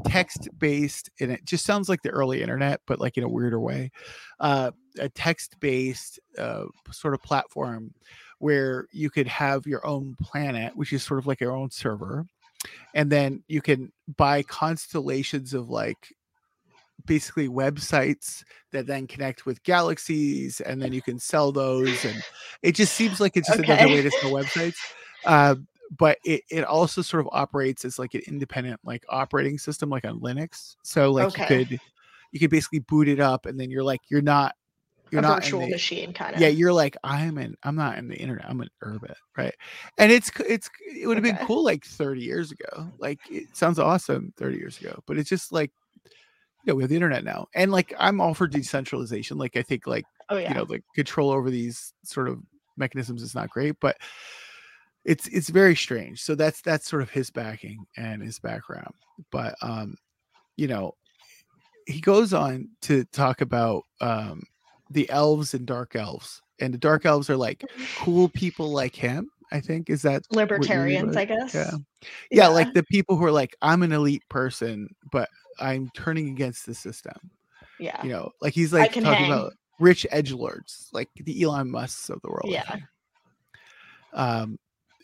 text 0.05 0.47
based 0.57 1.09
and 1.19 1.31
it 1.31 1.43
just 1.45 1.65
sounds 1.65 1.89
like 1.89 2.01
the 2.01 2.09
early 2.09 2.41
internet 2.41 2.81
but 2.85 2.99
like 2.99 3.17
in 3.17 3.23
a 3.23 3.29
weirder 3.29 3.59
way 3.59 3.91
uh 4.39 4.71
a 4.99 5.09
text 5.09 5.59
based 5.59 6.19
uh 6.37 6.65
sort 6.91 7.13
of 7.13 7.21
platform 7.21 7.93
where 8.39 8.87
you 8.91 9.09
could 9.09 9.27
have 9.27 9.65
your 9.65 9.85
own 9.85 10.15
planet 10.21 10.75
which 10.75 10.93
is 10.93 11.03
sort 11.03 11.19
of 11.19 11.27
like 11.27 11.41
your 11.41 11.55
own 11.55 11.69
server 11.71 12.25
and 12.93 13.11
then 13.11 13.43
you 13.47 13.61
can 13.61 13.91
buy 14.17 14.43
constellations 14.43 15.53
of 15.53 15.69
like 15.69 16.13
basically 17.05 17.47
websites 17.47 18.43
that 18.71 18.87
then 18.87 19.07
connect 19.07 19.45
with 19.45 19.61
galaxies 19.63 20.59
and 20.61 20.81
then 20.81 20.91
you 20.91 21.01
can 21.01 21.19
sell 21.19 21.51
those 21.51 22.03
and 22.05 22.21
it 22.63 22.73
just 22.73 22.93
seems 22.93 23.19
like 23.21 23.37
it's 23.37 23.47
just 23.47 23.59
another 23.59 23.87
way 23.87 24.01
to 24.01 24.11
sell 24.11 24.31
websites 24.31 24.75
uh, 25.25 25.55
but 25.97 26.17
it, 26.25 26.41
it 26.49 26.63
also 26.63 27.01
sort 27.01 27.25
of 27.25 27.29
operates 27.31 27.85
as 27.85 27.97
like 27.97 28.13
an 28.13 28.21
independent 28.27 28.79
like 28.83 29.05
operating 29.09 29.57
system 29.57 29.89
like 29.89 30.05
on 30.05 30.19
linux 30.19 30.75
so 30.83 31.11
like 31.11 31.27
Okay. 31.27 31.59
you 31.59 31.65
could 31.65 31.79
you 32.33 32.39
could 32.39 32.49
basically 32.49 32.79
boot 32.79 33.07
it 33.07 33.19
up 33.19 33.45
and 33.45 33.59
then 33.59 33.69
you're 33.71 33.83
like 33.83 34.01
you're 34.09 34.21
not 34.21 34.53
you're 35.11 35.19
a 35.19 35.21
not 35.21 35.41
virtual 35.43 35.61
the- 35.61 35.69
machine 35.71 36.11
kind 36.11 36.35
of. 36.35 36.41
yeah 36.41 36.49
you're 36.49 36.73
like 36.73 36.97
i'm 37.05 37.37
in 37.37 37.55
i'm 37.63 37.75
not 37.77 37.97
in 37.97 38.09
the 38.09 38.15
internet 38.17 38.45
i'm 38.49 38.59
in 38.59 38.67
urbit 38.83 39.13
right 39.37 39.53
and 39.97 40.11
it's 40.11 40.29
it's 40.49 40.69
it 40.93 41.07
would 41.07 41.15
have 41.15 41.23
been 41.23 41.37
cool 41.47 41.63
like 41.63 41.85
30 41.85 42.19
years 42.21 42.51
ago 42.51 42.91
like 42.97 43.19
it 43.31 43.55
sounds 43.55 43.79
awesome 43.79 44.33
30 44.35 44.57
years 44.57 44.77
ago 44.81 45.01
but 45.05 45.17
it's 45.17 45.29
just 45.29 45.53
like 45.53 45.71
know 46.67 46.75
we 46.75 46.83
have 46.83 46.89
the 46.89 46.95
internet 46.95 47.23
now 47.23 47.47
and 47.55 47.71
like 47.71 47.93
i'm 47.99 48.19
all 48.21 48.33
for 48.33 48.47
decentralization 48.47 49.37
like 49.37 49.55
i 49.55 49.61
think 49.61 49.87
like 49.87 50.05
Oh 50.29 50.37
yeah. 50.37 50.49
you 50.49 50.55
know 50.55 50.65
like 50.67 50.83
control 50.93 51.31
over 51.31 51.49
these 51.49 51.93
sort 52.03 52.27
of 52.27 52.39
mechanisms 52.75 53.21
is 53.21 53.33
not 53.33 53.49
great 53.49 53.75
but 53.79 53.97
it's 55.05 55.27
it's 55.27 55.49
very 55.49 55.75
strange 55.75 56.21
so 56.21 56.35
that's 56.35 56.61
that's 56.61 56.87
sort 56.89 57.01
of 57.01 57.09
his 57.09 57.29
backing 57.31 57.85
and 57.95 58.21
his 58.21 58.39
background 58.39 58.93
but 59.31 59.55
um 59.61 59.95
you 60.57 60.67
know 60.67 60.93
he 61.85 62.01
goes 62.01 62.33
on 62.33 62.67
to 62.81 63.05
talk 63.05 63.39
about 63.41 63.83
um 64.01 64.43
the 64.91 65.09
elves 65.09 65.53
and 65.53 65.65
dark 65.65 65.95
elves 65.95 66.41
and 66.59 66.73
the 66.73 66.77
dark 66.77 67.05
elves 67.05 67.29
are 67.29 67.37
like 67.37 67.63
cool 67.97 68.27
people 68.29 68.69
like 68.71 68.95
him 68.95 69.29
i 69.51 69.59
think 69.59 69.89
is 69.89 70.01
that 70.01 70.23
what 70.29 70.35
you 70.35 70.37
mean 70.39 70.59
Libertarians, 70.59 71.15
I 71.17 71.25
guess. 71.25 71.53
yeah 71.53 71.71
yeah 72.31 72.47
like 72.47 72.73
the 72.73 72.83
people 72.83 73.15
who 73.17 73.25
are 73.25 73.31
like 73.31 73.55
i'm 73.61 73.83
an 73.83 73.91
elite 73.91 74.23
person 74.29 74.89
but 75.11 75.29
i'm 75.59 75.89
turning 75.95 76.29
against 76.29 76.65
the 76.65 76.73
system 76.73 77.15
yeah. 77.79 78.03
you 78.03 78.09
know 78.09 78.31
like 78.41 78.53
he's 78.53 78.73
like 78.73 78.91
talking 78.91 79.03
hang. 79.03 79.31
about 79.31 79.53
rich 79.79 80.05
edge 80.11 80.31
lords 80.31 80.89
like 80.93 81.09
the 81.15 81.43
elon 81.43 81.69
musks 81.69 82.09
of 82.09 82.21
the 82.21 82.29
world 82.29 82.49
Yeah. 82.49 82.77
um 84.13 84.57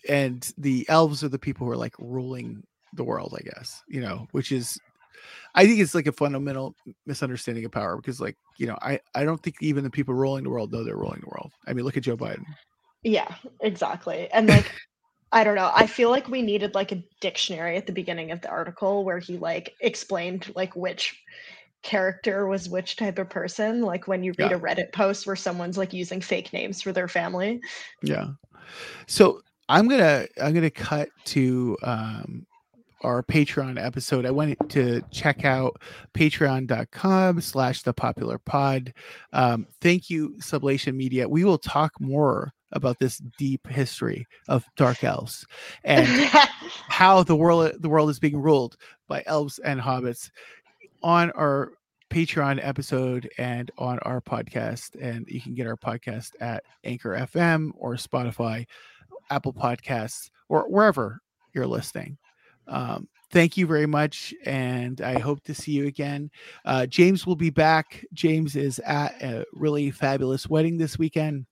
and 0.09 0.51
the 0.57 0.85
elves 0.89 1.23
are 1.23 1.29
the 1.29 1.39
people 1.39 1.65
who 1.65 1.71
are 1.71 1.77
like 1.77 1.95
ruling 1.99 2.63
the 2.93 3.03
world 3.03 3.35
i 3.39 3.43
guess 3.43 3.81
you 3.87 4.01
know 4.01 4.27
which 4.31 4.51
is 4.51 4.79
i 5.55 5.65
think 5.65 5.79
it's 5.79 5.95
like 5.95 6.07
a 6.07 6.11
fundamental 6.11 6.75
misunderstanding 7.05 7.65
of 7.65 7.71
power 7.71 7.95
because 7.97 8.19
like 8.19 8.37
you 8.57 8.67
know 8.67 8.77
i 8.81 8.99
i 9.15 9.23
don't 9.23 9.41
think 9.41 9.55
even 9.61 9.83
the 9.83 9.89
people 9.89 10.13
ruling 10.13 10.43
the 10.43 10.49
world 10.49 10.71
know 10.71 10.83
they're 10.83 10.97
ruling 10.97 11.21
the 11.21 11.29
world 11.29 11.51
i 11.67 11.73
mean 11.73 11.85
look 11.85 11.97
at 11.97 12.03
joe 12.03 12.17
biden 12.17 12.43
Yeah, 13.03 13.35
exactly. 13.61 14.29
And 14.31 14.47
like 14.47 14.71
I 15.31 15.43
don't 15.43 15.55
know, 15.55 15.71
I 15.73 15.87
feel 15.87 16.09
like 16.11 16.27
we 16.27 16.41
needed 16.41 16.75
like 16.75 16.91
a 16.91 17.03
dictionary 17.19 17.75
at 17.75 17.87
the 17.87 17.91
beginning 17.93 18.31
of 18.31 18.41
the 18.41 18.49
article 18.49 19.03
where 19.03 19.17
he 19.19 19.37
like 19.37 19.75
explained 19.81 20.51
like 20.55 20.75
which 20.75 21.19
character 21.81 22.47
was 22.47 22.69
which 22.69 22.95
type 22.95 23.19
of 23.19 23.29
person 23.29 23.81
like 23.81 24.07
when 24.07 24.23
you 24.23 24.31
read 24.37 24.51
Yeah. 24.51 24.57
a 24.57 24.59
reddit 24.59 24.93
post 24.93 25.27
where 25.27 25.35
someone's 25.35 25.77
like 25.77 25.91
using 25.91 26.21
fake 26.21 26.53
names 26.53 26.81
for 26.81 26.93
their 26.93 27.09
family 27.09 27.59
Yeah. 28.01 28.27
So 29.07 29.41
I'm 29.67 29.87
gonna 29.89 30.25
I'm 30.41 30.53
gonna 30.53 30.69
cut 30.69 31.09
to 31.25 31.77
um 31.83 32.45
our 33.01 33.21
Patreon 33.21 33.83
episode. 33.83 34.25
I 34.25 34.31
went 34.31 34.57
to 34.69 35.01
check 35.11 35.43
out 35.43 35.81
patreon.com 36.13 37.41
slash 37.41 37.81
the 37.81 37.93
popular 37.93 38.37
pod. 38.37 38.93
Um, 39.33 39.67
thank 39.81 40.09
you, 40.09 40.35
Sublation 40.39 40.95
Media. 40.95 41.27
We 41.27 41.43
will 41.43 41.57
talk 41.57 41.99
more 41.99 42.53
about 42.73 42.99
this 42.99 43.19
deep 43.37 43.65
history 43.67 44.27
of 44.47 44.65
dark 44.75 45.03
elves 45.03 45.45
and 45.83 46.07
how 46.89 47.23
the 47.23 47.35
world 47.35 47.71
the 47.79 47.89
world 47.89 48.09
is 48.09 48.19
being 48.19 48.39
ruled 48.39 48.77
by 49.07 49.23
elves 49.25 49.59
and 49.59 49.79
hobbits 49.79 50.29
on 51.01 51.31
our 51.31 51.71
Patreon 52.09 52.59
episode 52.61 53.27
and 53.39 53.71
on 53.77 53.97
our 53.99 54.21
podcast. 54.21 54.95
And 55.01 55.25
you 55.27 55.41
can 55.41 55.55
get 55.55 55.65
our 55.65 55.77
podcast 55.77 56.31
at 56.39 56.63
Anchor 56.83 57.11
FM 57.11 57.71
or 57.75 57.95
Spotify, 57.95 58.67
Apple 59.31 59.53
Podcasts, 59.53 60.29
or 60.47 60.69
wherever 60.69 61.21
you're 61.53 61.65
listening. 61.65 62.17
Um, 62.67 63.07
thank 63.31 63.57
you 63.57 63.65
very 63.65 63.87
much, 63.87 64.33
and 64.45 65.01
I 65.01 65.19
hope 65.19 65.41
to 65.45 65.55
see 65.55 65.71
you 65.71 65.87
again. 65.87 66.29
Uh, 66.65 66.85
James 66.85 67.25
will 67.25 67.35
be 67.35 67.49
back. 67.49 68.05
James 68.13 68.55
is 68.55 68.79
at 68.79 69.21
a 69.21 69.43
really 69.51 69.89
fabulous 69.89 70.47
wedding 70.47 70.77
this 70.77 70.99
weekend. 70.99 71.47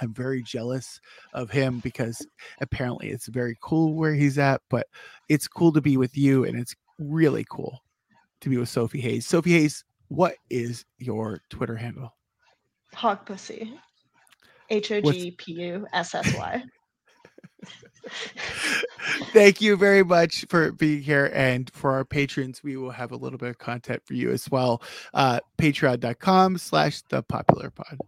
I'm 0.00 0.14
very 0.14 0.42
jealous 0.42 1.00
of 1.34 1.50
him 1.50 1.80
because 1.80 2.24
apparently 2.60 3.10
it's 3.10 3.26
very 3.26 3.56
cool 3.62 3.94
where 3.94 4.14
he's 4.14 4.38
at, 4.38 4.62
but 4.70 4.86
it's 5.28 5.48
cool 5.48 5.72
to 5.72 5.80
be 5.80 5.96
with 5.96 6.16
you, 6.16 6.44
and 6.44 6.58
it's 6.58 6.74
really 6.98 7.44
cool 7.50 7.82
to 8.40 8.48
be 8.48 8.56
with 8.56 8.68
Sophie 8.68 9.00
Hayes. 9.00 9.26
Sophie 9.26 9.52
Hayes, 9.52 9.84
what 10.08 10.34
is 10.50 10.84
your 10.98 11.40
Twitter 11.50 11.76
handle? 11.76 12.14
hog 12.94 13.24
pussy 13.26 13.78
h-o-g-p-u-s-s-y 14.70 16.62
Thank 19.32 19.60
you 19.60 19.76
very 19.76 20.02
much 20.04 20.46
for 20.48 20.72
being 20.72 21.02
here. 21.02 21.30
And 21.34 21.70
for 21.74 21.92
our 21.92 22.04
patrons, 22.04 22.62
we 22.62 22.76
will 22.76 22.90
have 22.90 23.12
a 23.12 23.16
little 23.16 23.38
bit 23.38 23.50
of 23.50 23.58
content 23.58 24.02
for 24.06 24.14
you 24.14 24.30
as 24.30 24.50
well. 24.50 24.82
Uh, 25.12 25.40
Patreon.com 25.58 26.56
slash 26.58 27.02
the 27.10 27.22
popular 27.22 27.70
pod. 27.70 27.98